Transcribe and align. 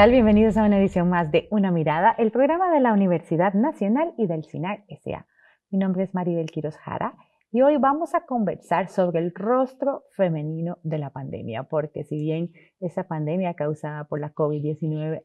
tal? 0.00 0.12
Bienvenidos 0.12 0.56
a 0.56 0.64
una 0.64 0.78
edición 0.78 1.10
más 1.10 1.30
de 1.30 1.46
Una 1.50 1.70
Mirada, 1.70 2.14
el 2.16 2.30
programa 2.30 2.72
de 2.72 2.80
la 2.80 2.94
Universidad 2.94 3.52
Nacional 3.52 4.14
y 4.16 4.26
del 4.26 4.44
SINAR 4.44 4.82
S.A. 4.88 5.26
Mi 5.68 5.78
nombre 5.78 6.04
es 6.04 6.14
Maribel 6.14 6.50
Quiroz 6.50 6.78
Jara 6.78 7.18
y 7.52 7.60
hoy 7.60 7.76
vamos 7.76 8.14
a 8.14 8.24
conversar 8.24 8.88
sobre 8.88 9.18
el 9.18 9.34
rostro 9.34 10.04
femenino 10.16 10.78
de 10.84 10.96
la 10.96 11.10
pandemia, 11.10 11.64
porque 11.64 12.04
si 12.04 12.16
bien 12.16 12.50
esa 12.80 13.08
pandemia 13.08 13.52
causada 13.52 14.04
por 14.04 14.20
la 14.20 14.32
COVID-19 14.32 15.22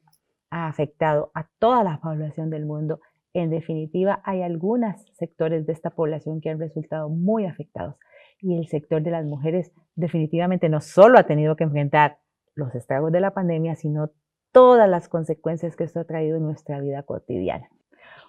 ha 0.50 0.68
afectado 0.68 1.32
a 1.34 1.48
toda 1.58 1.82
la 1.86 2.02
población 2.02 2.50
del 2.50 2.66
mundo, 2.66 3.00
en 3.34 3.52
definitiva 3.52 4.20
hay 4.26 4.42
algunos 4.42 5.06
sectores 5.14 5.66
de 5.66 5.72
esta 5.72 5.92
población 5.92 6.42
que 6.42 6.50
han 6.50 6.60
resultado 6.60 7.08
muy 7.08 7.46
afectados 7.46 7.96
y 8.42 8.58
el 8.58 8.68
sector 8.68 9.02
de 9.02 9.12
las 9.12 9.24
mujeres 9.24 9.72
definitivamente 9.96 10.68
no 10.68 10.82
solo 10.82 11.18
ha 11.18 11.24
tenido 11.24 11.56
que 11.56 11.64
enfrentar 11.64 12.18
los 12.56 12.76
estragos 12.76 13.14
de 13.14 13.22
la 13.22 13.32
pandemia, 13.32 13.76
sino 13.76 14.12
todas 14.56 14.90
las 14.90 15.10
consecuencias 15.10 15.76
que 15.76 15.84
esto 15.84 16.00
ha 16.00 16.06
traído 16.06 16.38
en 16.38 16.44
nuestra 16.44 16.80
vida 16.80 17.04
cotidiana. 17.04 17.68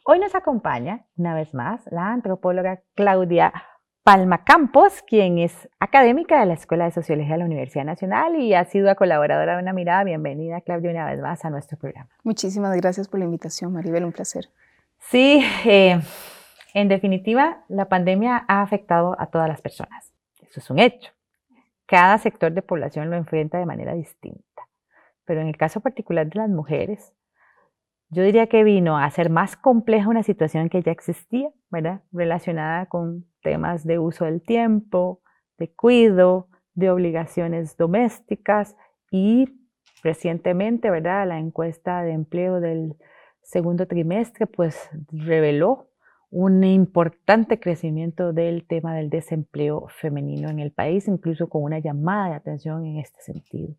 Hoy 0.05 0.19
nos 0.19 0.35
acompaña, 0.35 1.07
una 1.17 1.37
vez 1.37 1.55
más, 1.55 1.87
la 1.93 2.09
antropóloga 2.13 2.83
Claudia 2.97 3.53
Palma 4.03 4.43
Campos, 4.43 5.05
quien 5.07 5.39
es 5.39 5.69
académica 5.79 6.41
de 6.41 6.47
la 6.47 6.55
Escuela 6.55 6.87
de 6.87 6.91
Sociología 6.91 7.35
de 7.35 7.39
la 7.39 7.45
Universidad 7.45 7.85
Nacional 7.85 8.35
y 8.35 8.55
ha 8.55 8.65
sido 8.65 8.93
colaboradora 8.97 9.55
de 9.55 9.63
Una 9.63 9.73
Mirada. 9.73 10.03
Bienvenida, 10.03 10.61
Claudia, 10.63 10.91
una 10.91 11.07
vez 11.07 11.21
más 11.21 11.45
a 11.45 11.51
nuestro 11.51 11.79
programa. 11.79 12.11
Muchísimas 12.25 12.77
gracias 12.77 13.07
por 13.07 13.21
la 13.21 13.27
invitación, 13.27 13.73
Maribel, 13.73 14.05
un 14.05 14.11
placer. 14.11 14.49
Sí, 14.99 15.45
eh, 15.65 16.01
en 16.75 16.89
definitiva, 16.89 17.63
la 17.69 17.89
pandemia 17.89 18.45
ha 18.49 18.63
afectado 18.63 19.15
a 19.21 19.27
todas 19.27 19.49
las 19.49 19.61
personas. 19.61 20.13
Eso 20.41 20.59
es 20.59 20.71
un 20.71 20.81
hecho. 20.81 21.13
Cada 21.87 22.19
sector 22.19 22.51
de 22.51 22.63
población 22.63 23.11
lo 23.11 23.17
enfrenta 23.17 23.59
de 23.59 23.67
manera 23.67 23.95
distinta. 23.95 24.46
Pero 25.27 25.41
en 25.41 25.49
el 25.49 25.57
caso 25.57 25.81
particular 25.81 26.29
de 26.29 26.39
las 26.39 26.49
mujeres, 26.49 27.13
yo 28.09 28.23
diría 28.23 28.47
que 28.47 28.63
vino 28.65 28.97
a 28.97 29.05
hacer 29.05 29.31
más 29.31 29.57
compleja 29.57 30.09
una 30.09 30.23
situación 30.23 30.69
que 30.69 30.81
ya 30.81 30.93
existía, 30.93 31.51
¿verdad? 31.71 32.03
Relacionada 32.13 32.87
con 32.87 33.27
temas 33.43 33.85
de 33.85 33.99
uso 33.99 34.25
del 34.25 34.43
tiempo, 34.43 35.21
de 35.59 35.73
cuido, 35.75 36.49
de 36.75 36.91
obligaciones 36.91 37.77
domésticas 37.77 38.77
y 39.11 39.49
recientemente, 40.03 40.91
¿verdad? 40.91 41.27
La 41.27 41.39
encuesta 41.39 42.03
de 42.03 42.13
empleo 42.13 42.61
del 42.61 42.97
segundo 43.43 43.87
trimestre 43.87 44.47
pues 44.47 44.89
reveló 45.11 45.89
un 46.31 46.63
importante 46.65 47.59
crecimiento 47.59 48.33
del 48.33 48.67
tema 48.67 48.95
del 48.95 49.11
desempleo 49.11 49.87
femenino 49.89 50.49
en 50.49 50.59
el 50.59 50.73
país, 50.73 51.09
incluso 51.09 51.49
con 51.49 51.63
una 51.63 51.79
llamada 51.79 52.31
de 52.31 52.35
atención 52.35 52.85
en 52.85 52.99
este 52.99 53.21
sentido. 53.23 53.75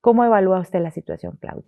¿Cómo 0.00 0.24
evalúa 0.24 0.60
usted 0.60 0.80
la 0.80 0.90
situación, 0.90 1.36
Claudia? 1.40 1.64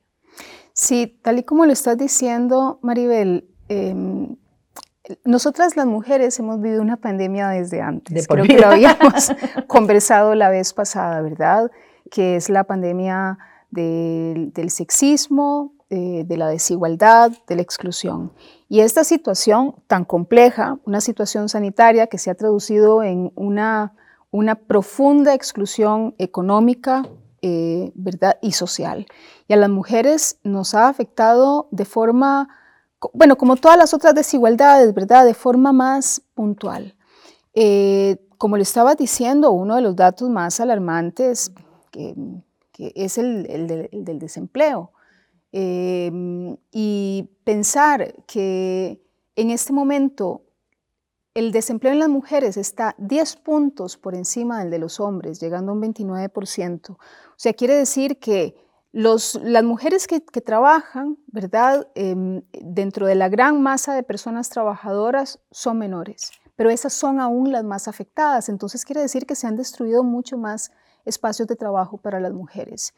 Sí, 0.73 1.19
tal 1.23 1.39
y 1.39 1.43
como 1.43 1.67
lo 1.67 1.73
estás 1.73 1.98
diciendo, 1.98 2.79
Maribel, 2.83 3.48
em, 3.69 4.37
nosotras 5.25 5.77
las 5.77 5.87
mujeres 5.87 6.39
hemos 6.39 6.61
vivido 6.61 6.83
una 6.83 6.97
pandemia 6.97 7.48
desde 7.48 7.81
antes. 7.81 8.27
Creo 8.29 8.45
que 8.45 8.59
lo 8.59 8.69
habíamos 8.69 9.33
conversado 9.67 10.35
la 10.35 10.51
vez 10.51 10.73
pasada, 10.73 11.23
¿verdad? 11.23 11.70
Que 12.11 12.37
es 12.37 12.48
la 12.48 12.65
pandemia 12.65 13.39
del, 13.70 14.70
sexismo, 14.70 15.73
eh, 15.91 16.25
de 16.27 16.37
la 16.37 16.48
desigualdad, 16.48 17.33
de 17.47 17.57
la 17.57 17.63
exclusión. 17.63 18.33
Y 18.69 18.81
esta 18.81 19.05
situación 19.05 19.75
tan 19.87 20.05
compleja, 20.05 20.79
una 20.85 21.01
situación 21.01 21.48
sanitaria 21.48 22.07
que 22.07 22.19
se 22.19 22.31
ha 22.31 22.35
traducido 22.35 23.03
en 23.03 23.33
una, 23.35 23.95
una 24.31 24.55
profunda 24.57 25.35
exclusión 25.35 26.14
económica, 26.19 27.05
eh, 27.43 27.93
¿verdad? 27.95 28.39
y 28.43 28.53
social. 28.53 29.07
Y 29.47 29.53
a 29.53 29.57
las 29.57 29.71
mujeres 29.71 30.39
nos 30.43 30.75
ha 30.75 30.89
afectado 30.89 31.69
de 31.71 31.85
forma, 31.85 32.49
bueno, 33.13 33.37
como 33.37 33.57
todas 33.57 33.79
las 33.79 33.95
otras 33.95 34.15
desigualdades, 34.15 34.93
¿verdad? 34.95 35.25
De 35.25 35.35
forma 35.35 35.73
más 35.73 36.23
puntual. 36.35 36.95
Eh, 37.55 38.19
como 38.39 38.57
le 38.57 38.63
estaba 38.63 38.95
diciendo, 38.95 39.51
uno 39.51 39.77
de 39.77 39.83
los 39.83 39.97
datos 39.97 40.29
más 40.31 40.61
alarmantes 40.61 41.53
que, 41.91 42.15
es 42.77 43.19
el, 43.19 43.89
del 43.91 44.19
desempleo. 44.19 44.93
Eh, 45.53 46.11
y 46.70 47.31
pensar 47.45 48.15
que 48.27 49.01
en 49.35 49.51
este 49.51 49.73
momento 49.73 50.43
el 51.39 51.53
desempleo 51.53 51.93
en 51.93 52.01
las 52.01 52.09
mujeres 52.09 52.57
está 52.57 52.97
10 52.99 53.37
puntos 53.37 53.97
por 53.97 54.17
encima 54.17 54.59
del 54.59 54.71
de 54.71 54.79
los 54.79 54.99
hombres, 54.99 55.41
llegando 55.41 55.71
a 55.71 55.75
un 55.77 55.83
29%. 55.83 56.91
O 56.91 56.99
sea, 57.37 57.53
quiere 57.53 57.75
decir 57.75 58.19
que 58.19 58.57
las 58.91 59.65
mujeres 59.65 60.09
que, 60.09 60.21
trabajan, 60.21 61.17
¿verdad? 61.29 61.87
Em, 61.95 62.43
dentro 62.53 63.07
de 63.07 63.15
la 63.15 63.29
gran 63.29 63.63
masa 63.63 63.95
de 63.95 64.03
personas 64.03 64.49
trabajadoras 64.49 65.39
son 65.51 65.79
menores, 65.79 66.33
pero 66.57 66.71
esas 66.71 66.93
son 66.93 67.21
aún 67.21 67.53
las 67.53 67.63
más 67.63 67.87
afectadas. 67.87 68.49
Entonces 68.49 68.85
quiere 68.85 69.03
decir 69.03 69.25
que 69.25 69.37
se 69.37 69.47
han 69.47 69.57
destruido 69.57 70.03
mucho 70.03 70.39
más 70.39 70.73
espacios 71.05 71.47
de 71.47 71.55
trabajo 71.55 71.99
para 71.99 72.19
las 72.19 72.33
mujeres. 72.33 72.95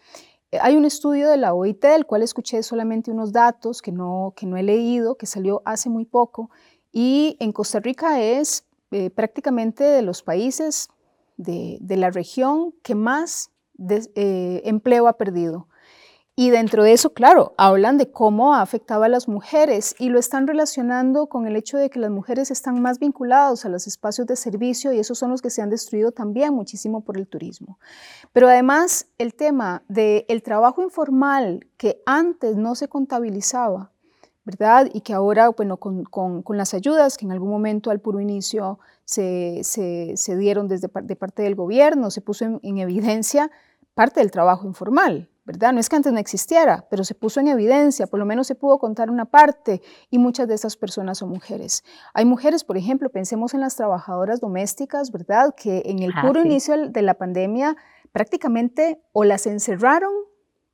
Eh, 0.51 0.59
hay 0.63 0.77
un 0.77 0.85
estudio 0.85 1.29
de 1.29 1.37
la 1.37 1.53
OIT, 1.53 1.83
del 1.83 2.07
cual 2.07 2.23
escuché 2.23 2.63
solamente 2.63 3.11
unos 3.11 3.33
datos 3.33 3.83
que 3.83 3.93
no, 3.93 4.33
que 4.35 4.47
no 4.47 4.57
he 4.57 4.63
leído, 4.63 5.17
que 5.17 5.27
salió 5.27 5.61
hace 5.65 5.91
muy 5.91 6.07
poco, 6.07 6.51
y 6.93 7.37
en 7.41 7.53
Costa 7.53 7.81
Rica 7.81 8.21
es 8.21 8.65
eh, 8.91 9.11
prácticamente 9.11 9.85
de 9.85 10.03
los 10.03 10.23
países 10.23 10.89
de, 11.37 11.79
la 11.97 12.11
región 12.11 12.75
que 12.83 12.95
más 12.95 13.51
eh, 13.89 14.63
empleo 14.65 15.09
ha 15.09 15.17
perdido. 15.17 15.69
Y 16.37 16.49
dentro 16.49 16.85
de 16.85 16.93
eso, 16.93 17.13
claro, 17.13 17.53
hablan 17.59 17.99
de 17.99 18.11
cómo 18.11 18.55
ha 18.55 18.63
afectado 18.63 19.03
a 19.03 19.09
las 19.09 19.29
mujeres 19.29 19.95
y 19.99 20.09
lo 20.09 20.19
están 20.19 20.47
relacionando 20.47 21.27
con 21.27 21.47
el 21.47 21.55
hecho 21.55 21.77
de 21.77 21.91
que 21.91 21.99
las 21.99 22.11
mujeres 22.11 22.51
están 22.51 22.81
más 22.81 22.99
vinculadas 22.99 23.67
a 23.67 23.69
los 23.69 23.87
espacios 23.87 24.27
de 24.27 24.37
servicio 24.37 24.93
y 24.93 24.99
esos 24.99 25.19
son 25.19 25.31
los 25.31 25.43
que 25.43 25.51
se 25.51 25.61
han 25.61 25.69
destruido 25.69 26.13
también 26.13 26.55
muchísimo 26.55 27.03
por 27.05 27.19
el 27.19 27.27
turismo. 27.27 27.79
Pero 28.33 28.49
además 28.49 29.07
el 29.19 29.35
tema 29.35 29.83
del 29.89 30.43
trabajo 30.43 30.81
informal 30.83 31.67
que 31.77 32.03
antes 32.07 32.57
no 32.57 32.75
se 32.75 32.89
contabilizaba, 32.89 33.93
¿verdad? 34.45 34.89
Y 34.93 35.03
que 35.03 35.13
ahora, 35.13 35.49
bueno, 35.51 35.77
con, 35.77 36.45
las 36.49 36.75
ayudas 36.75 37.17
que 37.17 37.25
en 37.25 37.33
algún 37.33 37.51
momento 37.51 37.91
al 37.91 38.01
puro 38.01 38.21
inicio 38.21 38.79
se, 39.05 39.63
dieron 40.39 40.69
desde 40.69 40.89
de 41.03 41.17
parte 41.17 41.43
del 41.43 41.55
gobierno, 41.55 42.11
se 42.11 42.21
puso 42.21 42.45
en 42.63 42.79
evidencia 42.79 43.51
parte 43.95 44.21
del 44.21 44.31
trabajo 44.31 44.67
informal, 44.67 45.29
¿verdad? 45.45 45.73
No 45.73 45.81
es 45.81 45.89
que 45.89 45.97
antes 45.97 46.13
no 46.13 46.19
existiera, 46.19 46.87
pero 46.91 47.05
se 47.05 47.15
puso 47.15 47.41
en 47.41 47.49
evidencia, 47.49 48.07
por 48.07 48.19
lo 48.19 48.25
menos 48.25 48.47
se 48.47 48.55
pudo 48.55 48.79
contar 48.79 49.11
una 49.11 49.27
parte 49.27 49.83
y 50.11 50.19
muchas 50.19 50.49
de 50.49 50.55
esas 50.55 50.77
personas 50.77 51.19
son 51.19 51.29
mujeres. 51.29 51.85
Hay 52.15 52.25
mujeres, 52.25 52.65
por 52.65 52.77
ejemplo, 52.77 53.11
pensemos 53.11 53.53
en 53.53 53.61
las 53.61 53.77
trabajadoras 53.77 54.41
domésticas, 54.41 55.11
¿verdad? 55.11 55.55
Que 55.55 55.83
en 55.85 55.99
el 55.99 56.13
ah, 56.15 56.23
puro 56.23 56.41
inicio 56.41 56.89
de 56.89 57.03
la 57.03 57.15
pandemia 57.15 57.77
prácticamente 58.13 59.03
o 59.13 59.25
las 59.25 59.47
encerraron, 59.47 60.13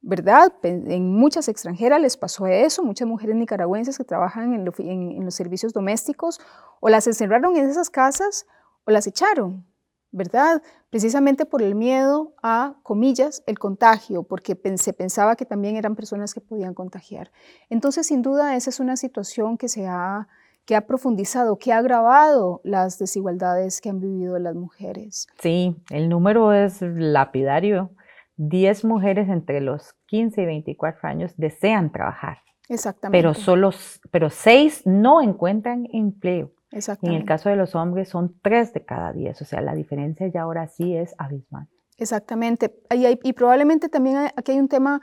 ¿verdad? 0.07 0.53
En 0.63 1.13
muchas 1.13 1.49
extranjeras 1.49 2.01
les 2.01 2.17
pasó 2.17 2.47
eso, 2.47 2.85
muchas 2.85 3.09
mujeres 3.09 3.35
nicaragüenses 3.35 3.99
que 3.99 4.05
trabajan 4.05 4.55
en, 4.55 5.25
los 5.25 5.35
servicios 5.35 5.73
domésticos, 5.73 6.41
o 6.79 6.89
las 6.89 7.09
encerraron 7.09 7.57
en 7.57 7.69
esas 7.69 7.91
casas 7.91 8.47
o 8.85 8.93
las 8.93 9.09
echaron, 9.09 9.67
¿verdad? 10.13 10.63
Precisamente 10.91 11.45
por 11.45 11.61
el 11.61 11.75
miedo 11.75 12.35
a, 12.41 12.77
comillas, 12.85 13.43
el 13.49 13.59
contagio, 13.59 14.23
porque 14.23 14.57
se 14.77 14.93
pensaba 14.93 15.35
que 15.35 15.45
también 15.45 15.75
eran 15.75 15.97
personas 15.97 16.35
que 16.35 16.41
podían 16.41 16.73
contagiar. 16.73 17.33
Entonces, 17.69 18.07
sin 18.07 18.23
duda, 18.23 18.55
esa 18.55 18.71
es 18.71 18.79
una 18.79 18.97
situación 18.97 19.59
que 19.59 19.69
se 19.69 19.89
ha, 19.89 20.29
que 20.67 20.77
ha 20.77 20.87
profundizado, 20.87 21.59
que 21.59 21.73
ha 21.73 21.79
agravado 21.79 22.61
las 22.63 23.01
desigualdades 23.01 23.81
que 23.81 23.89
han 23.89 23.99
vivido 23.99 24.39
las 24.39 24.55
mujeres. 24.55 25.27
Sí, 25.41 25.75
el 25.91 26.09
número 26.09 26.53
es 26.53 26.81
lapidario. 26.81 27.91
10 28.37 28.85
mujeres 28.85 29.29
entre 29.29 29.61
los 29.61 29.95
15 30.07 30.43
y 30.43 30.47
24 30.47 31.09
años 31.09 31.35
desean 31.37 31.93
trabajar. 31.93 32.39
Exactamente. 32.69 33.19
Pero 33.19 33.35
solo, 33.35 33.71
pero 34.11 34.31
6 34.31 34.83
no 34.87 35.23
encuentran 35.23 35.87
empleo. 35.93 36.53
En 37.03 37.13
el 37.13 37.25
caso 37.25 37.49
de 37.49 37.57
los 37.57 37.75
hombres 37.75 38.09
son 38.09 38.39
tres 38.43 38.75
de 38.75 38.85
cada 38.85 39.13
diez, 39.13 39.41
o 39.41 39.45
sea, 39.45 39.61
la 39.61 39.75
diferencia 39.75 40.27
ya 40.27 40.43
ahora 40.43 40.67
sí 40.67 40.95
es 40.95 41.15
abismal. 41.17 41.69
Exactamente. 41.97 42.83
Y, 42.91 43.07
y 43.23 43.33
probablemente 43.33 43.89
también 43.89 44.31
aquí 44.37 44.53
hay 44.53 44.59
un 44.59 44.69
tema 44.69 45.01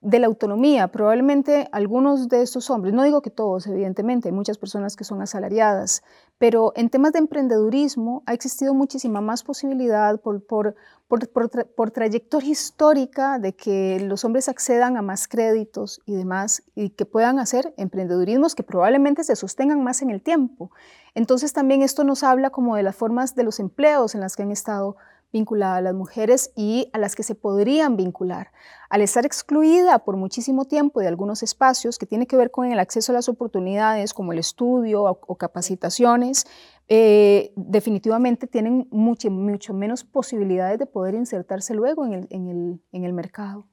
de 0.00 0.18
la 0.18 0.26
autonomía. 0.26 0.88
Probablemente 0.88 1.68
algunos 1.72 2.28
de 2.28 2.42
estos 2.42 2.68
hombres, 2.70 2.94
no 2.94 3.02
digo 3.02 3.22
que 3.22 3.30
todos, 3.30 3.66
evidentemente, 3.66 4.28
hay 4.28 4.32
muchas 4.32 4.58
personas 4.58 4.96
que 4.96 5.04
son 5.04 5.22
asalariadas, 5.22 6.02
pero 6.38 6.72
en 6.76 6.88
temas 6.88 7.12
de 7.12 7.18
emprendedurismo 7.18 8.22
ha 8.26 8.32
existido 8.32 8.72
muchísima 8.72 9.20
más 9.20 9.42
posibilidad 9.42 10.20
por, 10.20 10.44
por, 10.44 10.76
por, 11.08 11.90
trayectoria 11.90 12.50
histórica 12.50 13.38
de 13.40 13.54
que 13.54 13.98
los 14.00 14.24
hombres 14.24 14.48
accedan 14.48 14.96
a 14.96 15.02
más 15.02 15.26
créditos 15.26 16.00
y 16.06 16.14
demás 16.14 16.62
y 16.76 16.90
que 16.90 17.06
puedan 17.06 17.40
hacer 17.40 17.74
emprendedurismos 17.76 18.54
que 18.54 18.62
probablemente 18.62 19.24
se 19.24 19.34
sostengan 19.34 19.82
más 19.82 20.00
en 20.00 20.10
el 20.10 20.22
tiempo. 20.22 20.70
Entonces 21.14 21.52
también 21.52 21.82
esto 21.82 22.04
nos 22.04 22.22
habla 22.22 22.50
como 22.50 22.76
de 22.76 22.84
las 22.84 22.94
formas 22.94 23.34
de 23.34 23.42
los 23.42 23.58
empleos 23.58 24.14
en 24.14 24.20
las 24.20 24.36
que 24.36 24.44
han 24.44 24.52
estado 24.52 24.96
vinculada 25.32 25.76
a 25.76 25.80
las 25.80 25.94
mujeres 25.94 26.52
y 26.56 26.88
a 26.92 26.98
las 26.98 27.14
que 27.14 27.22
se 27.22 27.34
podrían 27.34 27.96
vincular. 27.96 28.50
Al 28.88 29.02
estar 29.02 29.26
excluida 29.26 29.98
por 30.00 30.16
muchísimo 30.16 30.64
tiempo 30.64 31.00
de 31.00 31.08
algunos 31.08 31.42
espacios 31.42 31.98
que 31.98 32.06
tiene 32.06 32.26
que 32.26 32.36
ver 32.36 32.50
con 32.50 32.70
el 32.72 32.78
acceso 32.78 33.12
a 33.12 33.14
las 33.14 33.28
oportunidades 33.28 34.14
como 34.14 34.32
el 34.32 34.38
estudio 34.38 35.04
o, 35.04 35.36
capacitaciones, 35.36 36.46
eh, 36.88 37.52
definitivamente 37.56 38.46
tienen 38.46 38.88
mucho, 38.90 39.30
mucho 39.30 39.74
menos 39.74 40.04
posibilidades 40.04 40.78
de 40.78 40.86
poder 40.86 41.14
insertarse 41.14 41.74
luego 41.74 42.06
en 42.06 42.80
el, 42.92 43.12
mercado. 43.12 43.66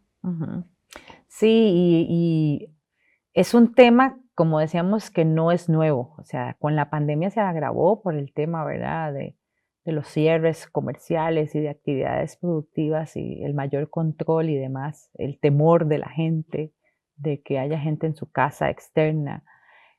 Sí, 1.28 2.06
y, 2.10 2.72
es 3.34 3.54
un 3.54 3.74
tema, 3.74 4.18
como 4.34 4.60
decíamos, 4.60 5.12
que 5.12 5.26
no 5.26 5.52
es 5.52 5.70
nuevo. 5.70 6.16
O 6.18 6.24
sea, 6.24 6.56
con 6.60 6.76
la 6.76 6.90
pandemia 6.90 7.30
se 7.30 7.42
agravó 7.42 8.02
por 8.02 8.16
el 8.16 8.34
tema, 8.34 8.64
¿verdad? 8.64 9.14
De, 9.14 9.38
de 9.86 9.92
los 9.92 10.08
cierres 10.08 10.68
comerciales 10.68 11.54
y 11.56 11.62
de 11.62 11.70
actividades 11.70 12.38
productivas 12.38 13.16
y 13.16 13.44
el 13.44 13.54
mayor 13.54 13.90
control 13.90 14.50
y 14.50 14.58
demás, 14.58 15.12
el 15.14 15.40
temor 15.40 15.86
de 15.86 16.00
la 16.00 16.10
gente, 16.10 16.74
de 17.18 17.42
que 17.42 17.60
haya 17.60 17.80
gente 17.80 18.08
en 18.08 18.16
su 18.16 18.30
casa 18.30 18.70
externa. 18.70 19.44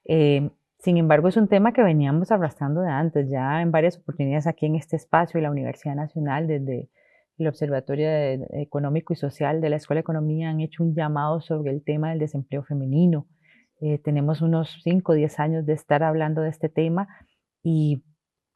Eh, 0.05 0.51
sin 0.79 0.99
embargo, 0.99 1.29
es 1.29 1.37
un 1.37 1.49
tema 1.49 1.73
que 1.73 1.83
veníamos 1.83 2.31
arrastrando 2.31 2.83
de 2.83 2.91
antes, 2.91 3.31
ya 3.31 3.63
en 3.63 3.71
varias 3.71 3.97
oportunidades 3.97 4.47
aquí 4.47 4.67
en 4.67 4.75
este 4.75 4.97
espacio 4.97 5.39
y 5.39 5.43
la 5.43 5.51
Universidad 5.51 5.95
Nacional, 5.95 6.49
desde 6.49 6.91
el 7.39 7.47
Observatorio 7.47 8.09
Económico 8.55 9.13
y 9.13 9.17
Social 9.17 9.61
de 9.61 9.71
la 9.71 9.77
Escuela 9.77 9.99
de 9.99 10.03
Economía, 10.03 10.51
han 10.51 10.61
hecho 10.61 10.83
un 10.83 10.95
llamado 10.95 11.41
sobre 11.41 11.71
el 11.71 11.83
tema 11.85 12.11
del 12.11 12.19
desempleo 12.19 12.65
femenino. 12.65 13.27
Eh, 13.81 13.99
tenemos 13.99 14.43
unos 14.43 14.81
5 14.83 15.13
o 15.13 15.15
10 15.15 15.39
años 15.39 15.67
de 15.67 15.75
estar 15.75 16.03
hablando 16.03 16.43
de 16.43 16.49
este 16.49 16.69
tema 16.69 17.09
y 17.63 18.03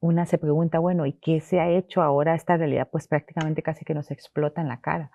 una 0.00 0.26
se 0.26 0.38
pregunta, 0.38 0.78
bueno, 0.78 1.06
¿y 1.06 1.12
qué 1.12 1.40
se 1.40 1.60
ha 1.60 1.68
hecho 1.68 2.02
ahora 2.02 2.34
esta 2.34 2.56
realidad? 2.56 2.88
Pues 2.90 3.06
prácticamente 3.06 3.62
casi 3.62 3.84
que 3.84 3.94
nos 3.94 4.10
explota 4.10 4.60
en 4.60 4.68
la 4.68 4.80
cara. 4.80 5.10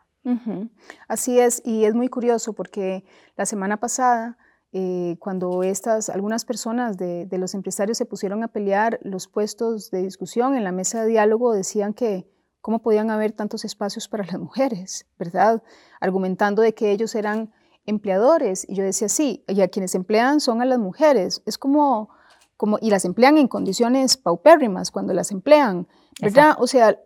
Así 1.08 1.40
es, 1.40 1.62
y 1.64 1.86
es 1.86 1.94
muy 1.94 2.08
curioso 2.08 2.54
porque 2.54 3.04
la 3.36 3.46
semana 3.46 3.78
pasada, 3.78 4.38
eh, 4.72 5.18
cuando 5.20 5.62
estas, 5.62 6.10
algunas 6.10 6.46
personas 6.46 6.98
de, 6.98 7.28
los 7.32 7.54
empresarios 7.54 7.98
se 7.98 8.06
pusieron 8.06 8.44
a 8.44 8.48
pelear 8.48 9.00
los 9.04 9.28
puestos 9.28 9.92
de 9.92 10.02
discusión 10.02 10.56
en 10.56 10.64
la 10.64 10.72
mesa 10.72 11.04
de 11.04 11.10
diálogo, 11.10 11.54
decían 11.54 11.94
que 11.94 12.28
cómo 12.62 12.82
podían 12.82 13.12
haber 13.12 13.34
tantos 13.34 13.66
espacios 13.66 14.08
para 14.08 14.26
las 14.26 14.40
mujeres, 14.40 15.06
¿verdad? 15.20 15.62
Argumentando 16.00 16.64
de 16.64 16.74
que 16.74 16.92
ellos 16.92 17.14
eran 17.14 17.54
empleadores. 17.86 18.68
Y 18.68 18.74
yo 18.74 18.84
decía, 18.84 19.10
sí, 19.10 19.46
y 19.48 19.62
a 19.62 19.68
quienes 19.68 19.94
emplean 19.94 20.40
son 20.40 20.62
a 20.64 20.66
las 20.66 20.80
mujeres. 20.80 21.44
Es 21.46 21.60
como 21.60 22.10
y 22.82 22.90
las 22.90 23.06
emplean 23.06 23.38
en 23.38 23.48
condiciones 23.48 24.18
paupérrimas 24.18 24.92
cuando 24.92 25.14
las 25.14 25.32
emplean, 25.32 25.88
¿verdad? 26.22 26.56
O 26.60 26.68
sea, 26.68 26.98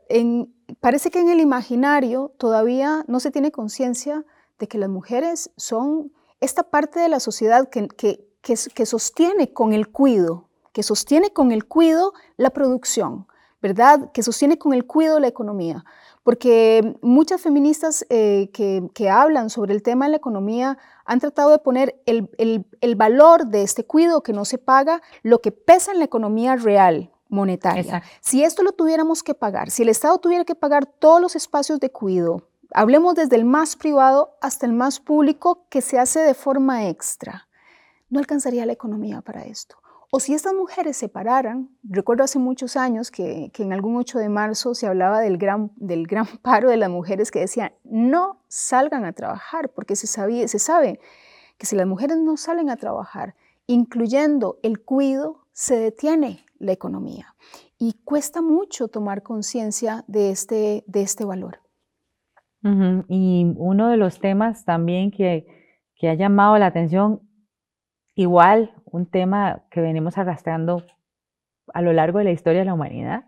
parece 0.79 1.11
que 1.11 1.19
en 1.19 1.29
el 1.29 1.39
imaginario 1.39 2.33
todavía 2.37 3.03
no 3.07 3.19
se 3.19 3.31
tiene 3.31 3.51
conciencia 3.51 4.25
de 4.59 4.67
que 4.67 4.77
las 4.77 4.89
mujeres 4.89 5.51
son 5.57 6.11
esta 6.39 6.63
parte 6.63 6.99
de 6.99 7.09
la 7.09 7.19
sociedad 7.19 7.69
que, 7.69 7.87
que, 7.87 8.27
que, 8.41 8.85
sostiene 8.85 9.51
con 9.51 9.73
el 9.73 9.89
cuido, 9.89 10.49
que 10.71 10.83
sostiene 10.83 11.31
con 11.31 11.51
el 11.51 11.65
cuido 11.65 12.13
la 12.37 12.51
producción, 12.51 13.27
¿verdad? 13.61 14.11
Que 14.13 14.23
sostiene 14.23 14.57
con 14.57 14.73
el 14.73 14.85
cuido 14.85 15.19
la 15.19 15.27
economía. 15.27 15.83
Porque 16.29 16.95
muchas 17.01 17.41
feministas 17.41 18.05
eh, 18.11 18.51
que, 18.53 18.87
que, 18.93 19.09
hablan 19.09 19.49
sobre 19.49 19.73
el 19.73 19.81
tema 19.81 20.05
de 20.05 20.11
la 20.11 20.17
economía 20.17 20.77
han 21.03 21.19
tratado 21.19 21.49
de 21.49 21.57
poner 21.57 21.99
el, 22.05 22.29
el, 22.37 22.95
valor 22.95 23.47
de 23.47 23.63
este 23.63 23.83
cuidado 23.83 24.21
que 24.21 24.31
no 24.31 24.45
se 24.45 24.59
paga, 24.59 25.01
lo 25.23 25.41
que 25.41 25.51
pesa 25.51 25.91
en 25.91 25.97
la 25.97 26.05
economía 26.05 26.55
real, 26.55 27.09
monetaria. 27.29 28.03
Si 28.21 28.43
esto 28.43 28.61
lo 28.61 28.73
tuviéramos 28.73 29.23
que 29.23 29.33
pagar, 29.33 29.71
si 29.71 29.81
el 29.81 29.89
Estado 29.89 30.19
tuviera 30.19 30.45
que 30.45 30.53
pagar 30.53 30.85
todos 30.85 31.19
los 31.19 31.35
espacios 31.35 31.79
de 31.79 31.89
cuidado, 31.89 32.43
hablemos 32.75 33.15
desde 33.15 33.35
el 33.35 33.45
más 33.45 33.75
privado 33.75 34.37
hasta 34.39 34.67
el 34.67 34.73
más 34.73 34.99
público 34.99 35.65
que 35.69 35.81
se 35.81 35.97
hace 35.97 36.19
de 36.19 36.35
forma 36.35 36.89
extra, 36.89 37.47
no 38.11 38.19
alcanzaría 38.19 38.67
la 38.67 38.73
economía 38.73 39.21
para 39.21 39.45
esto. 39.45 39.77
O 40.11 40.19
si 40.19 40.33
estas 40.33 40.55
mujeres 40.55 40.97
se 40.97 41.07
pararan, 41.07 41.69
recuerdo 41.83 42.23
hace 42.23 42.39
muchos 42.39 42.75
años 42.75 43.11
que, 43.11 43.51
en 43.55 43.73
algún 43.73 43.95
8 43.95 44.17
de 44.17 44.29
marzo 44.29 44.73
se 44.73 44.87
hablaba 44.87 45.21
del 45.21 45.37
gran, 45.37 45.71
del 45.75 46.07
gran 46.07 46.25
paro 46.41 46.69
de 46.69 46.77
las 46.77 46.89
mujeres 46.89 47.29
que 47.29 47.41
decían, 47.41 47.73
no 47.83 48.41
salgan 48.47 49.05
a 49.05 49.13
trabajar, 49.13 49.69
porque 49.69 49.95
se, 49.95 50.07
sabía, 50.07 50.47
se 50.47 50.57
sabe 50.57 50.99
que 51.57 51.67
si 51.67 51.75
las 51.75 51.85
mujeres 51.85 52.17
no 52.17 52.37
salen 52.37 52.71
a 52.71 52.77
trabajar, 52.77 53.35
incluyendo 53.67 54.57
el 54.63 54.81
cuido, 54.81 55.45
se 55.51 55.77
detiene 55.77 56.43
la 56.57 56.71
economía. 56.71 57.35
Y 57.77 57.93
cuesta 58.03 58.41
mucho 58.41 58.87
tomar 58.87 59.21
conciencia 59.21 60.03
de 60.07 60.31
este, 60.31 60.83
de 60.87 61.01
este 61.01 61.23
valor. 61.23 61.59
Y 63.07 63.53
uno 63.55 63.87
de 63.87 63.95
los 63.95 64.19
temas 64.19 64.65
también 64.65 65.11
que, 65.11 65.45
que 65.95 66.09
ha 66.09 66.13
llamado 66.15 66.57
la 66.57 66.65
atención 66.65 67.21
Igual, 68.19 68.73
un 68.83 69.05
tema 69.05 69.63
que 69.71 69.79
venimos 69.79 70.17
arrastrando 70.17 70.83
a 71.73 71.81
lo 71.81 71.93
largo 71.93 72.17
de 72.17 72.25
la 72.25 72.31
historia 72.31 72.59
de 72.59 72.65
la 72.65 72.73
humanidad 72.73 73.23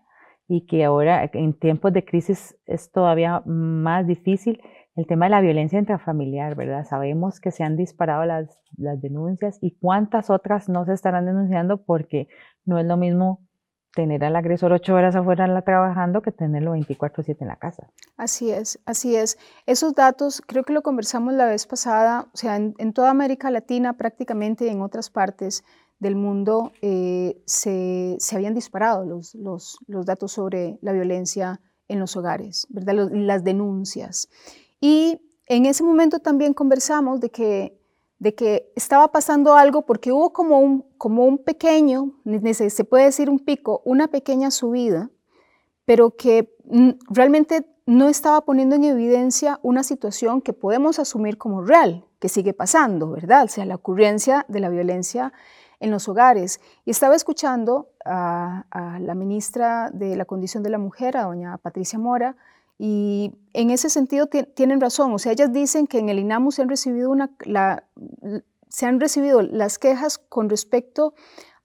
y 0.50 0.66
que 0.66 0.84
ahora 0.84 1.30
en 1.32 1.58
tiempos 1.58 1.94
de 1.94 2.04
crisis 2.04 2.58
es 2.66 2.92
todavía 2.92 3.42
más 3.46 4.06
difícil, 4.06 4.62
el 4.98 5.08
tema 5.08 5.28
de 5.28 5.30
la 5.30 5.40
violencia 5.40 5.80
intrafamiliar, 5.80 6.56
¿verdad? 6.56 6.84
Sabemos 6.84 7.40
que 7.40 7.52
se 7.52 7.64
han 7.64 7.78
disparado 7.78 8.26
las, 8.26 8.60
las 8.76 9.02
denuncias 9.02 9.60
y 9.62 9.78
cuántas 9.80 10.30
otras 10.30 10.68
no 10.68 10.84
se 10.84 10.92
estarán 10.92 11.26
denunciando 11.26 11.86
porque 11.86 12.28
no 12.66 12.78
es 12.78 12.86
lo 12.86 12.98
mismo 12.98 13.48
tener 13.94 14.24
al 14.24 14.36
agresor 14.36 14.72
ocho 14.72 14.96
horas 14.96 15.16
afuera 15.16 15.62
trabajando 15.62 16.22
que 16.22 16.32
tenerlo 16.32 16.72
24/7 16.72 17.42
en 17.42 17.48
la 17.48 17.58
casa. 17.58 17.90
Así 18.18 18.52
es, 18.52 18.80
así 18.86 19.16
es. 19.16 19.38
Esos 19.66 19.94
datos, 19.94 20.42
creo 20.46 20.64
que 20.64 20.74
lo 20.74 20.82
conversamos 20.82 21.34
la 21.34 21.46
vez 21.46 21.68
pasada, 21.68 22.28
o 22.34 22.38
sea, 22.38 22.56
en, 22.56 22.94
toda 22.94 23.10
América 23.10 23.52
Latina 23.52 23.94
prácticamente 23.94 24.70
en 24.70 24.82
otras 24.82 25.10
partes 25.10 25.64
del 26.00 26.16
mundo 26.16 26.72
eh, 26.82 27.42
se, 27.46 28.18
habían 28.34 28.56
disparado 28.56 29.06
los, 29.06 29.36
los, 29.36 29.78
datos 30.06 30.32
sobre 30.32 30.80
la 30.82 30.94
violencia 30.94 31.62
en 31.88 32.00
los 32.00 32.16
hogares, 32.16 32.66
¿verdad? 32.70 33.10
las 33.12 33.44
denuncias. 33.44 34.30
Y 34.80 35.22
en 35.46 35.66
ese 35.66 35.84
momento 35.84 36.20
también 36.20 36.54
conversamos 36.54 37.20
de 37.20 37.30
que 37.30 37.81
de 38.22 38.36
que 38.36 38.72
estaba 38.76 39.12
pasando 39.12 39.56
algo 39.56 39.82
porque 39.82 40.12
hubo 40.12 40.32
como 40.32 40.60
un, 40.60 40.86
como 41.00 41.26
un 41.26 41.40
pequeño, 41.40 42.12
se 42.54 42.84
puede 42.84 43.06
decir 43.06 43.32
un 43.32 43.40
pico, 43.40 43.82
una 43.84 44.10
pequeña 44.10 44.52
subida, 44.52 45.10
pero 45.86 46.16
que 46.16 46.56
realmente 47.10 47.66
no 47.88 48.10
estaba 48.10 48.42
poniendo 48.42 48.76
en 48.76 48.84
evidencia 48.84 49.60
una 49.64 49.82
situación 49.82 50.40
que 50.40 50.54
podemos 50.54 51.00
asumir 51.00 51.40
como 51.40 51.64
real, 51.64 52.06
que 52.20 52.30
sigue 52.30 52.54
pasando, 52.54 53.10
¿verdad? 53.10 53.46
O 53.46 53.48
sea, 53.48 53.66
la 53.66 53.74
ocurrencia 53.74 54.46
de 54.48 54.60
la 54.60 54.70
violencia 54.70 55.34
en 55.80 55.90
los 55.90 56.08
hogares. 56.08 56.62
Y 56.86 56.92
estaba 56.92 57.16
escuchando 57.16 57.90
a, 58.06 58.66
a 58.70 59.00
la 59.00 59.16
ministra 59.16 59.90
de 59.92 60.16
la 60.16 60.26
Condición 60.26 60.62
de 60.62 60.70
la 60.70 60.78
Mujer, 60.78 61.18
a 61.18 61.24
doña 61.24 61.58
Patricia 61.58 61.98
Mora, 61.98 62.36
y 62.84 63.36
en 63.54 63.70
ese 63.70 63.92
sentido 63.92 64.26
tienen 64.26 64.82
razón. 64.82 65.14
O 65.14 65.20
sea, 65.20 65.34
ellas 65.34 65.54
dicen 65.54 65.86
que 65.86 66.00
en 66.00 66.10
el 66.10 66.18
INAMU 66.18 66.52
se 66.52 66.64
han 66.64 66.70
recibido, 66.70 67.12
una, 67.12 67.32
se 68.70 68.86
han 68.88 69.00
recibido 69.00 69.44
las 69.44 69.78
quejas 69.78 70.18
con 70.18 70.50
respecto 70.50 71.14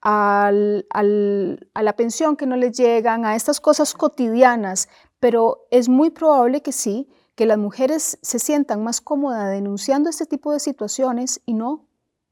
al, 0.02 0.86
al, 0.90 1.70
a 1.72 1.82
la 1.82 1.96
pensión 1.96 2.36
que 2.36 2.44
no 2.44 2.54
les 2.56 2.76
llegan, 2.76 3.24
a 3.24 3.34
estas 3.34 3.62
cosas 3.62 3.94
cotidianas, 3.94 4.90
pero 5.18 5.66
es 5.70 5.88
muy 5.88 6.10
probable 6.10 6.60
que 6.60 6.72
sí, 6.72 7.08
que 7.34 7.46
las 7.46 7.56
mujeres 7.56 8.18
se 8.20 8.38
sientan 8.38 8.84
más 8.84 9.00
cómodas 9.00 9.50
denunciando 9.50 10.10
este 10.10 10.26
tipo 10.26 10.52
de 10.52 10.60
situaciones 10.60 11.40
y 11.46 11.54
no 11.54 11.86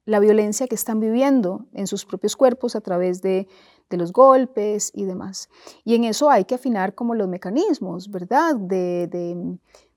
la 0.05 0.21
violencia 0.21 0.67
que 0.67 0.75
están 0.75 1.01
viviendo 1.01 1.65
en 1.73 1.87
sus 1.87 2.05
propios 2.05 2.37
cuerpos 2.37 2.77
a 2.77 2.83
través 2.83 3.23
de 3.23 3.49
de 3.95 3.99
los 3.99 4.13
golpes 4.13 4.91
y 4.95 5.05
demás. 5.05 5.49
Y 5.85 5.95
en 5.95 6.05
eso 6.05 6.31
hay 6.31 6.45
que 6.45 6.57
afinar 6.57 6.95
como 6.95 7.15
los 7.15 7.29
mecanismos, 7.29 8.11
¿verdad? 8.11 8.57
De, 8.57 9.07